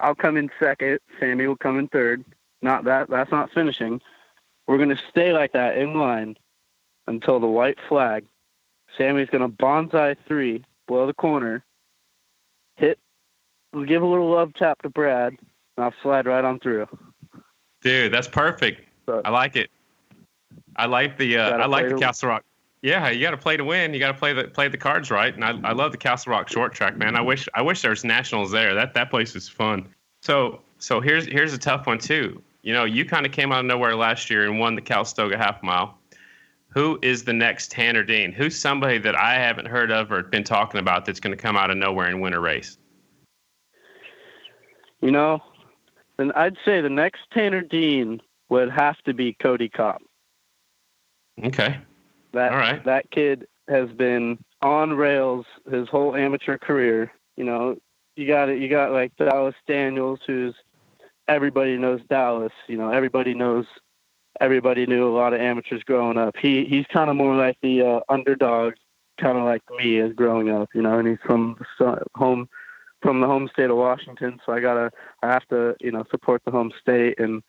I'll 0.00 0.14
come 0.14 0.36
in 0.36 0.50
second. 0.60 0.98
Sammy 1.18 1.46
will 1.46 1.56
come 1.56 1.78
in 1.78 1.88
third. 1.88 2.26
Not 2.60 2.84
that. 2.84 3.08
That's 3.08 3.30
not 3.30 3.50
finishing. 3.52 4.02
We're 4.66 4.76
going 4.76 4.90
to 4.90 5.00
stay 5.08 5.32
like 5.32 5.52
that 5.52 5.78
in 5.78 5.94
line 5.94 6.36
until 7.06 7.40
the 7.40 7.46
white 7.46 7.78
flag. 7.88 8.26
Sammy's 8.98 9.30
going 9.30 9.40
to 9.40 9.48
bonsai 9.48 10.14
three, 10.28 10.62
blow 10.86 11.06
the 11.06 11.14
corner, 11.14 11.64
hit, 12.76 12.98
we'll 13.72 13.86
give 13.86 14.02
a 14.02 14.06
little 14.06 14.30
love 14.30 14.52
tap 14.52 14.82
to 14.82 14.90
Brad, 14.90 15.32
and 15.32 15.84
I'll 15.84 15.94
slide 16.02 16.26
right 16.26 16.44
on 16.44 16.60
through. 16.60 16.86
Dude, 17.80 18.12
that's 18.12 18.28
perfect. 18.28 18.82
So, 19.06 19.22
I 19.24 19.30
like 19.30 19.56
it. 19.56 19.70
I 20.76 20.84
like 20.84 21.16
the 21.16 21.38
uh, 21.38 21.56
I 21.56 21.64
like 21.64 21.88
the 21.88 21.96
Castle 21.96 22.28
Rock. 22.28 22.44
Yeah, 22.82 23.10
you 23.10 23.20
got 23.20 23.30
to 23.32 23.36
play 23.36 23.56
to 23.56 23.64
win. 23.64 23.94
You 23.94 24.00
got 24.00 24.12
to 24.12 24.18
play 24.18 24.32
the 24.32 24.44
play 24.44 24.68
the 24.68 24.76
cards 24.76 25.10
right. 25.10 25.34
And 25.34 25.44
I, 25.44 25.58
I 25.64 25.72
love 25.72 25.92
the 25.92 25.98
Castle 25.98 26.32
Rock 26.32 26.48
short 26.48 26.74
track, 26.74 26.96
man. 26.96 27.16
I 27.16 27.20
wish 27.20 27.48
I 27.54 27.62
wish 27.62 27.82
there 27.82 27.90
was 27.90 28.04
nationals 28.04 28.50
there. 28.50 28.74
That 28.74 28.94
that 28.94 29.10
place 29.10 29.34
is 29.34 29.48
fun. 29.48 29.88
So 30.22 30.60
so 30.78 31.00
here's 31.00 31.26
here's 31.26 31.52
a 31.52 31.58
tough 31.58 31.86
one 31.86 31.98
too. 31.98 32.42
You 32.62 32.72
know, 32.72 32.84
you 32.84 33.04
kind 33.04 33.24
of 33.24 33.32
came 33.32 33.52
out 33.52 33.60
of 33.60 33.66
nowhere 33.66 33.96
last 33.96 34.28
year 34.28 34.44
and 34.44 34.58
won 34.58 34.74
the 34.74 34.82
Calistoga 34.82 35.38
half 35.38 35.62
mile. 35.62 35.98
Who 36.68 36.98
is 37.00 37.24
the 37.24 37.32
next 37.32 37.70
Tanner 37.70 38.02
Dean? 38.02 38.32
Who's 38.32 38.58
somebody 38.58 38.98
that 38.98 39.18
I 39.18 39.34
haven't 39.34 39.66
heard 39.66 39.90
of 39.90 40.12
or 40.12 40.22
been 40.22 40.44
talking 40.44 40.78
about 40.78 41.06
that's 41.06 41.20
going 41.20 41.34
to 41.34 41.42
come 41.42 41.56
out 41.56 41.70
of 41.70 41.76
nowhere 41.78 42.08
and 42.08 42.20
win 42.20 42.34
a 42.34 42.40
race? 42.40 42.76
You 45.00 45.10
know, 45.10 45.42
then 46.18 46.32
I'd 46.32 46.56
say 46.64 46.80
the 46.80 46.90
next 46.90 47.20
Tanner 47.32 47.62
Dean 47.62 48.20
would 48.48 48.70
have 48.70 49.00
to 49.04 49.14
be 49.14 49.32
Cody 49.32 49.68
Kopp. 49.68 50.02
Okay. 51.42 51.78
That 52.36 52.52
All 52.52 52.58
right. 52.58 52.84
that 52.84 53.10
kid 53.10 53.46
has 53.66 53.88
been 53.90 54.38
on 54.60 54.92
rails 54.92 55.46
his 55.70 55.88
whole 55.88 56.14
amateur 56.14 56.58
career. 56.58 57.10
You 57.36 57.44
know, 57.44 57.78
you 58.14 58.26
got 58.26 58.50
it. 58.50 58.60
You 58.60 58.68
got 58.68 58.92
like 58.92 59.16
Dallas 59.16 59.54
Daniels, 59.66 60.20
who's 60.26 60.54
everybody 61.28 61.78
knows 61.78 62.02
Dallas. 62.10 62.52
You 62.68 62.76
know, 62.76 62.90
everybody 62.90 63.32
knows 63.32 63.64
everybody 64.38 64.84
knew 64.84 65.08
a 65.08 65.16
lot 65.16 65.32
of 65.32 65.40
amateurs 65.40 65.82
growing 65.82 66.18
up. 66.18 66.36
He 66.36 66.66
he's 66.66 66.84
kind 66.92 67.08
of 67.08 67.16
more 67.16 67.34
like 67.34 67.56
the 67.62 67.80
uh, 67.80 68.00
underdog, 68.10 68.74
kind 69.18 69.38
of 69.38 69.44
like 69.44 69.62
me 69.78 69.98
as 70.00 70.12
growing 70.12 70.50
up. 70.50 70.68
You 70.74 70.82
know, 70.82 70.98
and 70.98 71.08
he's 71.08 71.18
from 71.24 71.56
home 72.14 72.50
from 73.00 73.20
the 73.20 73.26
home 73.26 73.48
state 73.50 73.70
of 73.70 73.78
Washington, 73.78 74.40
so 74.44 74.52
I 74.52 74.60
gotta 74.60 74.90
I 75.22 75.32
have 75.32 75.48
to 75.48 75.74
you 75.80 75.90
know 75.90 76.04
support 76.10 76.42
the 76.44 76.50
home 76.50 76.70
state 76.82 77.18
and. 77.18 77.42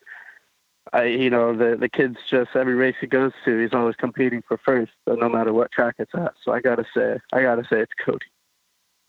I, 0.92 1.04
you 1.04 1.30
know, 1.30 1.56
the 1.56 1.76
the 1.76 1.88
kid's 1.88 2.18
just 2.28 2.50
every 2.54 2.74
race 2.74 2.96
he 3.00 3.06
goes 3.06 3.32
to, 3.44 3.58
he's 3.58 3.74
always 3.74 3.96
competing 3.96 4.42
for 4.46 4.58
first, 4.58 4.92
no 5.06 5.28
matter 5.28 5.52
what 5.52 5.72
track 5.72 5.96
it's 5.98 6.14
at. 6.14 6.34
So 6.44 6.52
I 6.52 6.60
gotta 6.60 6.84
say, 6.94 7.18
I 7.32 7.42
gotta 7.42 7.64
say, 7.64 7.80
it's 7.80 7.92
Cody. 8.04 8.26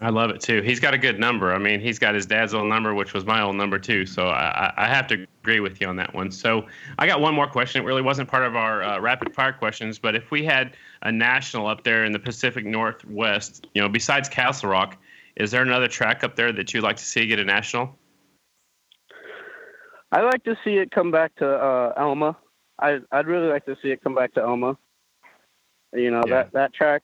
I 0.01 0.09
love 0.09 0.29
it 0.29 0.39
too. 0.39 0.61
He's 0.61 0.79
got 0.79 0.93
a 0.93 0.97
good 0.97 1.19
number. 1.19 1.53
I 1.53 1.57
mean, 1.57 1.81
he's 1.81 1.99
got 1.99 2.15
his 2.15 2.25
dad's 2.25 2.53
old 2.53 2.67
number, 2.67 2.93
which 2.93 3.13
was 3.13 3.25
my 3.25 3.41
old 3.41 3.57
number 3.57 3.77
too. 3.77 4.05
So 4.05 4.27
I, 4.29 4.71
I 4.77 4.87
have 4.87 5.07
to 5.07 5.27
agree 5.41 5.59
with 5.59 5.81
you 5.81 5.87
on 5.87 5.97
that 5.97 6.13
one. 6.13 6.31
So 6.31 6.67
I 6.97 7.05
got 7.05 7.19
one 7.19 7.35
more 7.35 7.47
question. 7.47 7.81
It 7.81 7.85
really 7.85 8.01
wasn't 8.01 8.29
part 8.29 8.45
of 8.45 8.55
our 8.55 8.81
uh, 8.81 8.99
rapid 9.01 9.35
fire 9.35 9.51
questions, 9.51 9.99
but 9.99 10.15
if 10.15 10.31
we 10.31 10.45
had 10.45 10.77
a 11.01 11.11
national 11.11 11.67
up 11.67 11.83
there 11.83 12.05
in 12.05 12.13
the 12.13 12.19
Pacific 12.19 12.65
Northwest, 12.65 13.67
you 13.73 13.81
know, 13.81 13.89
besides 13.89 14.29
Castle 14.29 14.69
Rock, 14.69 14.97
is 15.35 15.51
there 15.51 15.63
another 15.63 15.89
track 15.89 16.23
up 16.23 16.37
there 16.37 16.53
that 16.53 16.73
you'd 16.73 16.83
like 16.83 16.95
to 16.95 17.03
see 17.03 17.27
get 17.27 17.39
a 17.39 17.43
national? 17.43 17.98
I'd 20.11 20.23
like 20.23 20.43
to 20.45 20.57
see 20.63 20.77
it 20.77 20.91
come 20.91 21.11
back 21.11 21.35
to 21.35 21.47
uh, 21.47 21.93
Elma. 21.97 22.37
I, 22.79 22.99
I'd 23.11 23.27
really 23.27 23.47
like 23.47 23.65
to 23.65 23.75
see 23.81 23.89
it 23.89 24.03
come 24.03 24.15
back 24.15 24.33
to 24.33 24.41
Elma. 24.41 24.77
You 25.93 26.11
know, 26.11 26.23
yeah. 26.27 26.43
that, 26.43 26.53
that 26.53 26.73
track 26.73 27.03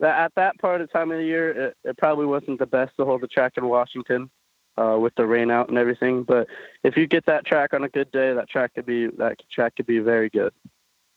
that 0.00 0.18
at 0.18 0.32
that 0.36 0.58
part 0.58 0.80
of 0.80 0.88
the 0.88 0.92
time 0.92 1.10
of 1.10 1.18
the 1.18 1.24
year, 1.24 1.68
it, 1.68 1.76
it 1.84 1.98
probably 1.98 2.26
wasn't 2.26 2.58
the 2.58 2.66
best 2.66 2.92
to 2.96 3.04
hold 3.04 3.22
the 3.22 3.28
track 3.28 3.54
in 3.56 3.66
Washington 3.66 4.30
uh, 4.76 4.96
with 5.00 5.14
the 5.16 5.26
rain 5.26 5.50
out 5.50 5.68
and 5.68 5.78
everything. 5.78 6.22
But 6.22 6.48
if 6.84 6.96
you 6.96 7.06
get 7.06 7.24
that 7.26 7.46
track 7.46 7.72
on 7.72 7.84
a 7.84 7.88
good 7.88 8.10
day, 8.12 8.34
that 8.34 8.48
track 8.48 8.74
could 8.74 8.86
be 8.86 9.08
that 9.18 9.38
track 9.50 9.76
could 9.76 9.86
be 9.86 9.98
very 9.98 10.28
good. 10.28 10.52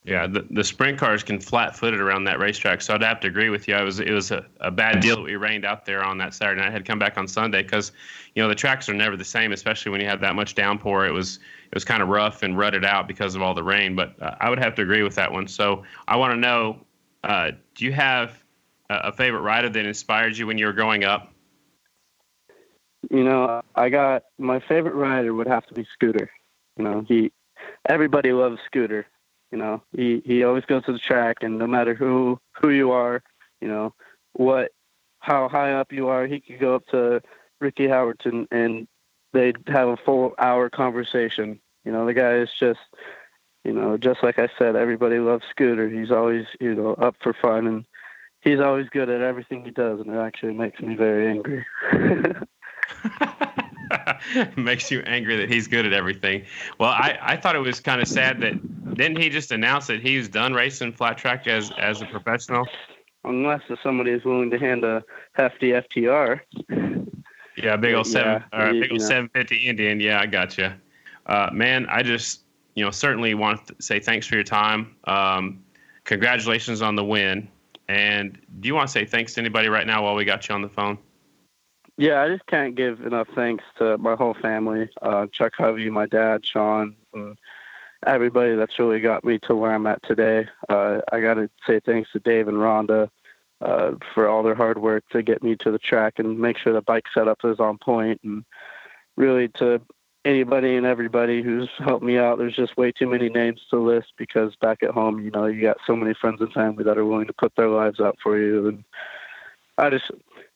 Yeah, 0.06 0.28
the, 0.28 0.48
the 0.50 0.64
sprint 0.64 0.98
cars 0.98 1.24
can 1.24 1.40
flat 1.40 1.76
foot 1.76 1.94
it 1.94 2.00
around 2.00 2.24
that 2.24 2.40
racetrack, 2.40 2.82
so 2.82 2.94
I'd 2.94 3.04
have 3.04 3.20
to 3.20 3.28
agree 3.28 3.50
with 3.50 3.68
you. 3.68 3.76
I 3.76 3.84
was 3.84 4.00
it 4.00 4.12
was 4.12 4.32
a, 4.32 4.46
a 4.62 4.72
bad 4.72 5.02
deal 5.02 5.18
that 5.18 5.24
we 5.24 5.36
rained 5.36 5.66
out 5.66 5.86
there 5.86 6.04
on 6.04 6.18
that 6.20 6.34
Saturday 6.34 6.62
night. 6.62 6.70
I 6.70 6.72
had 6.72 6.86
to 6.86 6.90
come 6.90 7.00
back 7.00 7.18
on 7.18 7.28
Sunday 7.28 7.64
because 7.64 7.92
you 8.34 8.42
know 8.42 8.48
the 8.48 8.56
tracks 8.56 8.88
are 8.88 8.94
never 8.94 9.18
the 9.18 9.26
same, 9.26 9.52
especially 9.52 9.92
when 9.92 10.00
you 10.00 10.08
have 10.08 10.22
that 10.22 10.36
much 10.36 10.56
downpour. 10.56 11.06
It 11.06 11.12
was 11.12 11.40
it 11.66 11.74
was 11.74 11.84
kind 11.84 12.02
of 12.02 12.08
rough 12.08 12.44
and 12.44 12.58
rutted 12.58 12.86
out 12.86 13.10
because 13.10 13.36
of 13.36 13.42
all 13.42 13.54
the 13.54 13.64
rain. 13.64 13.94
But 13.94 14.16
uh, 14.22 14.36
I 14.40 14.50
would 14.50 14.60
have 14.60 14.74
to 14.76 14.82
agree 14.82 15.04
with 15.04 15.16
that 15.16 15.32
one. 15.32 15.48
So 15.48 15.84
I 16.08 16.16
want 16.16 16.34
to 16.34 16.40
know, 16.40 16.80
uh, 17.26 17.52
do 17.76 17.84
you 17.84 17.92
have 17.92 18.42
a 18.90 19.12
favorite 19.12 19.42
rider 19.42 19.70
that 19.70 19.86
inspired 19.86 20.38
you 20.38 20.48
when 20.48 20.58
you 20.58 20.66
were 20.66 20.74
growing 20.74 21.04
up? 21.04 21.34
You 23.12 23.24
know, 23.24 23.62
I 23.76 23.90
got 23.90 24.24
my 24.38 24.62
favorite 24.62 24.96
rider 24.96 25.34
would 25.34 25.48
have 25.48 25.66
to 25.68 25.74
be 25.74 25.86
Scooter. 25.94 26.32
You 26.78 26.84
know, 26.86 27.06
he 27.08 27.32
everybody 27.88 28.32
loves 28.32 28.60
Scooter. 28.66 29.06
You 29.52 29.58
know, 29.58 29.84
he 29.96 30.22
he 30.26 30.44
always 30.44 30.66
goes 30.66 30.86
to 30.86 30.94
the 30.94 31.00
track, 31.00 31.38
and 31.42 31.58
no 31.58 31.68
matter 31.68 31.94
who 31.94 32.40
who 32.62 32.70
you 32.70 32.92
are, 32.92 33.24
you 33.62 33.68
know 33.68 33.94
what 34.34 34.72
how 35.20 35.50
high 35.50 35.74
up 35.74 35.92
you 35.92 36.08
are, 36.08 36.28
he 36.28 36.40
could 36.40 36.60
go 36.60 36.76
up 36.76 36.86
to 36.88 37.22
Ricky 37.60 37.88
Howerton 37.88 38.48
and 38.52 38.88
they'd 39.34 39.58
have 39.68 39.90
a 39.90 39.98
full 39.98 40.34
hour 40.40 40.70
conversation. 40.70 41.60
You 41.84 41.92
know, 41.92 42.06
the 42.06 42.14
guy 42.14 42.36
is 42.36 42.50
just, 42.58 42.80
you 43.64 43.74
know, 43.74 43.98
just 43.98 44.24
like 44.24 44.40
I 44.40 44.50
said, 44.58 44.76
everybody 44.76 45.20
loves 45.20 45.44
Scooter. 45.50 45.90
He's 45.90 46.12
always, 46.12 46.46
you 46.60 46.74
know, 46.74 46.94
up 46.94 47.16
for 47.22 47.34
fun 47.34 47.68
and 47.68 47.86
he's 48.42 48.60
always 48.60 48.88
good 48.90 49.10
at 49.10 49.22
everything 49.22 49.66
he 49.66 49.72
does, 49.72 50.00
and 50.00 50.10
it 50.10 50.18
actually 50.18 50.54
makes 50.54 50.80
me 50.80 50.96
very 50.96 51.28
angry. 51.28 51.66
makes 54.58 54.92
you 54.92 55.02
angry 55.02 55.36
that 55.38 55.50
he's 55.50 55.68
good 55.68 55.86
at 55.86 55.94
everything. 55.94 56.46
Well, 56.80 56.90
I, 56.90 57.18
I 57.22 57.38
thought 57.38 57.56
it 57.56 57.60
was 57.60 57.80
kind 57.80 58.02
of 58.02 58.08
sad 58.08 58.40
that 58.42 58.96
didn't 58.96 59.18
he 59.18 59.30
just 59.30 59.52
announce 59.52 59.88
that 59.88 60.02
he's 60.02 60.28
done 60.28 60.54
racing 60.54 60.94
flat 60.94 61.18
track 61.18 61.48
as 61.48 61.72
as 61.78 62.02
a 62.02 62.06
professional? 62.06 62.68
Unless 63.24 63.62
somebody 63.84 64.12
is 64.12 64.24
willing 64.24 64.50
to 64.52 64.58
hand 64.58 64.84
a 64.84 65.04
hefty 65.34 65.72
FTR. 65.72 66.40
Yeah, 67.58 67.76
big 67.76 67.94
old 67.94 68.08
seven 68.08 68.44
yeah, 68.54 68.68
or 68.68 68.72
big 68.72 68.92
old 68.92 69.02
seven 69.02 69.30
fifty 69.30 69.68
Indian. 69.68 70.00
Yeah, 70.00 70.22
I 70.22 70.26
got 70.26 70.58
you. 70.58 70.72
Uh, 71.26 71.50
man, 71.52 71.86
I 71.90 72.04
just 72.04 72.42
you 72.76 72.84
know 72.84 72.92
certainly 72.92 73.34
want 73.34 73.68
to 73.68 73.76
say 73.80 74.00
thanks 74.00 74.26
for 74.26 74.36
your 74.36 74.44
time. 74.44 74.96
Um, 75.04 75.64
congratulations 76.06 76.82
on 76.82 76.96
the 76.96 77.04
win. 77.04 77.50
And 77.90 78.38
do 78.60 78.68
you 78.68 78.76
want 78.76 78.88
to 78.88 78.92
say 78.92 79.04
thanks 79.04 79.34
to 79.34 79.42
anybody 79.42 79.68
right 79.68 79.88
now 79.88 80.04
while 80.04 80.16
we 80.16 80.24
got 80.24 80.48
you 80.48 80.54
on 80.54 80.62
the 80.62 80.70
phone? 80.70 80.98
Yeah, 82.00 82.22
I 82.22 82.30
just 82.30 82.46
can't 82.46 82.76
give 82.76 83.02
enough 83.02 83.28
thanks 83.36 83.66
to 83.78 83.98
my 83.98 84.16
whole 84.16 84.34
family, 84.34 84.90
uh, 85.02 85.28
Chuck 85.34 85.52
Hovey, 85.58 85.90
my 85.90 86.06
dad, 86.06 86.46
Sean, 86.46 86.96
and 87.14 87.38
everybody 88.08 88.56
that's 88.56 88.80
really 88.80 89.02
got 89.02 89.26
me 89.26 89.38
to 89.40 89.54
where 89.54 89.74
I'm 89.74 89.86
at 89.86 90.02
today. 90.04 90.48
Uh, 90.70 91.02
I 91.12 91.20
got 91.20 91.34
to 91.34 91.50
say 91.68 91.82
thanks 91.82 92.10
to 92.14 92.20
Dave 92.20 92.48
and 92.48 92.56
Rhonda 92.56 93.10
uh, 93.60 93.92
for 94.14 94.30
all 94.30 94.44
their 94.44 94.56
hard 94.56 94.82
work 94.82 95.04
to 95.10 95.22
get 95.22 95.44
me 95.44 95.58
to 95.58 95.72
the 95.72 95.78
track 95.78 96.20
and 96.20 96.40
make 96.40 96.58
sure 96.58 96.72
the 96.72 96.82
bike 96.82 97.04
setup 97.14 97.40
is 97.44 97.60
on 97.60 97.78
point, 97.78 98.22
and 98.24 98.46
really 99.18 99.50
to 99.58 99.82
anybody 100.24 100.78
and 100.78 100.86
everybody 100.86 101.42
who's 101.42 101.70
helped 101.80 102.06
me 102.06 102.18
out. 102.18 102.38
There's 102.38 102.56
just 102.56 102.78
way 102.78 102.94
too 102.94 103.08
many 103.08 103.28
names 103.28 103.60
to 103.72 103.78
list 103.78 104.14
because 104.18 104.56
back 104.56 104.84
at 104.84 104.92
home, 104.92 105.20
you 105.20 105.32
know, 105.32 105.48
you 105.48 105.62
got 105.62 105.80
so 105.86 105.98
many 105.98 106.14
friends 106.14 106.40
and 106.40 106.54
family 106.54 106.86
that 106.86 106.98
are 106.98 107.06
willing 107.06 107.28
to 107.28 107.34
put 107.34 107.58
their 107.58 107.68
lives 107.68 108.00
out 108.00 108.18
for 108.24 108.38
you. 108.38 108.70
And 108.70 108.86
I 109.78 109.90
just, 109.90 110.12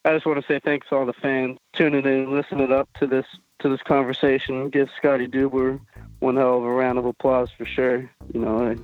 I 0.06 0.14
just 0.14 0.26
want 0.26 0.40
to 0.42 0.48
say 0.48 0.60
thanks 0.60 0.90
to 0.90 0.96
all 0.96 1.06
the 1.06 1.14
fans 1.14 1.58
tuning 1.74 2.06
in, 2.06 2.32
listening 2.32 2.72
up 2.72 2.90
to 3.00 3.08
this 3.08 3.26
to 3.60 3.70
this 3.70 3.82
conversation. 3.84 4.70
Give 4.70 4.90
Scotty 4.98 5.28
Dubler 5.28 5.80
one 6.20 6.36
hell 6.36 6.58
of 6.58 6.64
a 6.64 6.70
round 6.70 6.98
of 6.98 7.06
applause 7.06 7.50
for 7.58 7.66
sure. 7.66 8.10
You 8.34 8.42
know, 8.42 8.76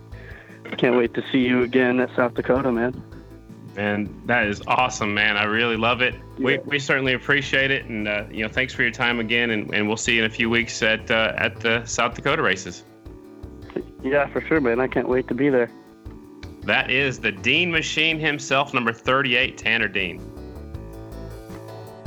I 0.65 0.75
can't 0.75 0.95
wait 0.95 1.13
to 1.15 1.23
see 1.31 1.39
you 1.39 1.63
again 1.63 1.99
at 1.99 2.15
South 2.15 2.35
Dakota, 2.35 2.71
man. 2.71 3.03
And 3.75 4.09
that 4.25 4.47
is 4.47 4.61
awesome, 4.67 5.13
man. 5.13 5.37
I 5.37 5.43
really 5.43 5.77
love 5.77 6.01
it. 6.01 6.13
Yeah. 6.37 6.45
We, 6.45 6.57
we 6.59 6.79
certainly 6.79 7.13
appreciate 7.13 7.69
it, 7.69 7.85
and 7.85 8.07
uh, 8.07 8.25
you 8.31 8.43
know, 8.43 8.49
thanks 8.49 8.73
for 8.73 8.81
your 8.83 8.91
time 8.91 9.19
again. 9.19 9.49
And, 9.51 9.73
and 9.73 9.87
we'll 9.87 9.97
see 9.97 10.15
you 10.15 10.23
in 10.23 10.25
a 10.25 10.33
few 10.33 10.49
weeks 10.49 10.81
at 10.81 11.11
uh, 11.11 11.33
at 11.35 11.59
the 11.59 11.85
South 11.85 12.13
Dakota 12.13 12.41
races. 12.41 12.83
Yeah, 14.03 14.27
for 14.27 14.39
sure, 14.41 14.61
man. 14.61 14.79
I 14.79 14.87
can't 14.87 15.09
wait 15.09 15.27
to 15.27 15.33
be 15.33 15.49
there. 15.49 15.69
That 16.61 16.89
is 16.89 17.19
the 17.19 17.31
Dean 17.31 17.71
Machine 17.71 18.19
himself, 18.19 18.73
number 18.73 18.93
38, 18.93 19.57
Tanner 19.57 19.87
Dean. 19.87 20.21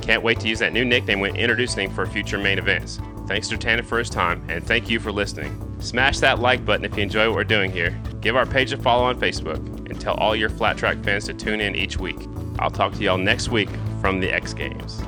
Can't 0.02 0.22
wait 0.22 0.40
to 0.40 0.48
use 0.48 0.58
that 0.58 0.72
new 0.72 0.84
nickname 0.84 1.20
when 1.20 1.36
introducing 1.36 1.90
for 1.90 2.04
future 2.06 2.36
main 2.36 2.58
events. 2.58 3.00
Thanks 3.28 3.48
to 3.48 3.56
Tanner 3.56 3.84
for 3.84 3.98
his 3.98 4.10
time, 4.10 4.44
and 4.48 4.66
thank 4.66 4.90
you 4.90 4.98
for 4.98 5.12
listening. 5.12 5.56
Smash 5.80 6.18
that 6.18 6.40
like 6.40 6.64
button 6.64 6.84
if 6.84 6.96
you 6.96 7.04
enjoy 7.04 7.28
what 7.28 7.36
we're 7.36 7.44
doing 7.44 7.70
here. 7.70 7.98
Give 8.20 8.36
our 8.36 8.44
page 8.44 8.72
a 8.72 8.76
follow 8.76 9.04
on 9.04 9.18
Facebook, 9.18 9.58
and 9.88 10.00
tell 10.00 10.14
all 10.14 10.34
your 10.34 10.50
flat 10.50 10.76
track 10.76 11.02
fans 11.04 11.26
to 11.26 11.34
tune 11.34 11.60
in 11.60 11.76
each 11.76 11.98
week. 11.98 12.18
I'll 12.58 12.70
talk 12.70 12.92
to 12.94 13.02
y'all 13.02 13.16
next 13.16 13.48
week 13.48 13.70
from 14.00 14.20
the 14.20 14.30
X 14.30 14.52
Games. 14.52 15.00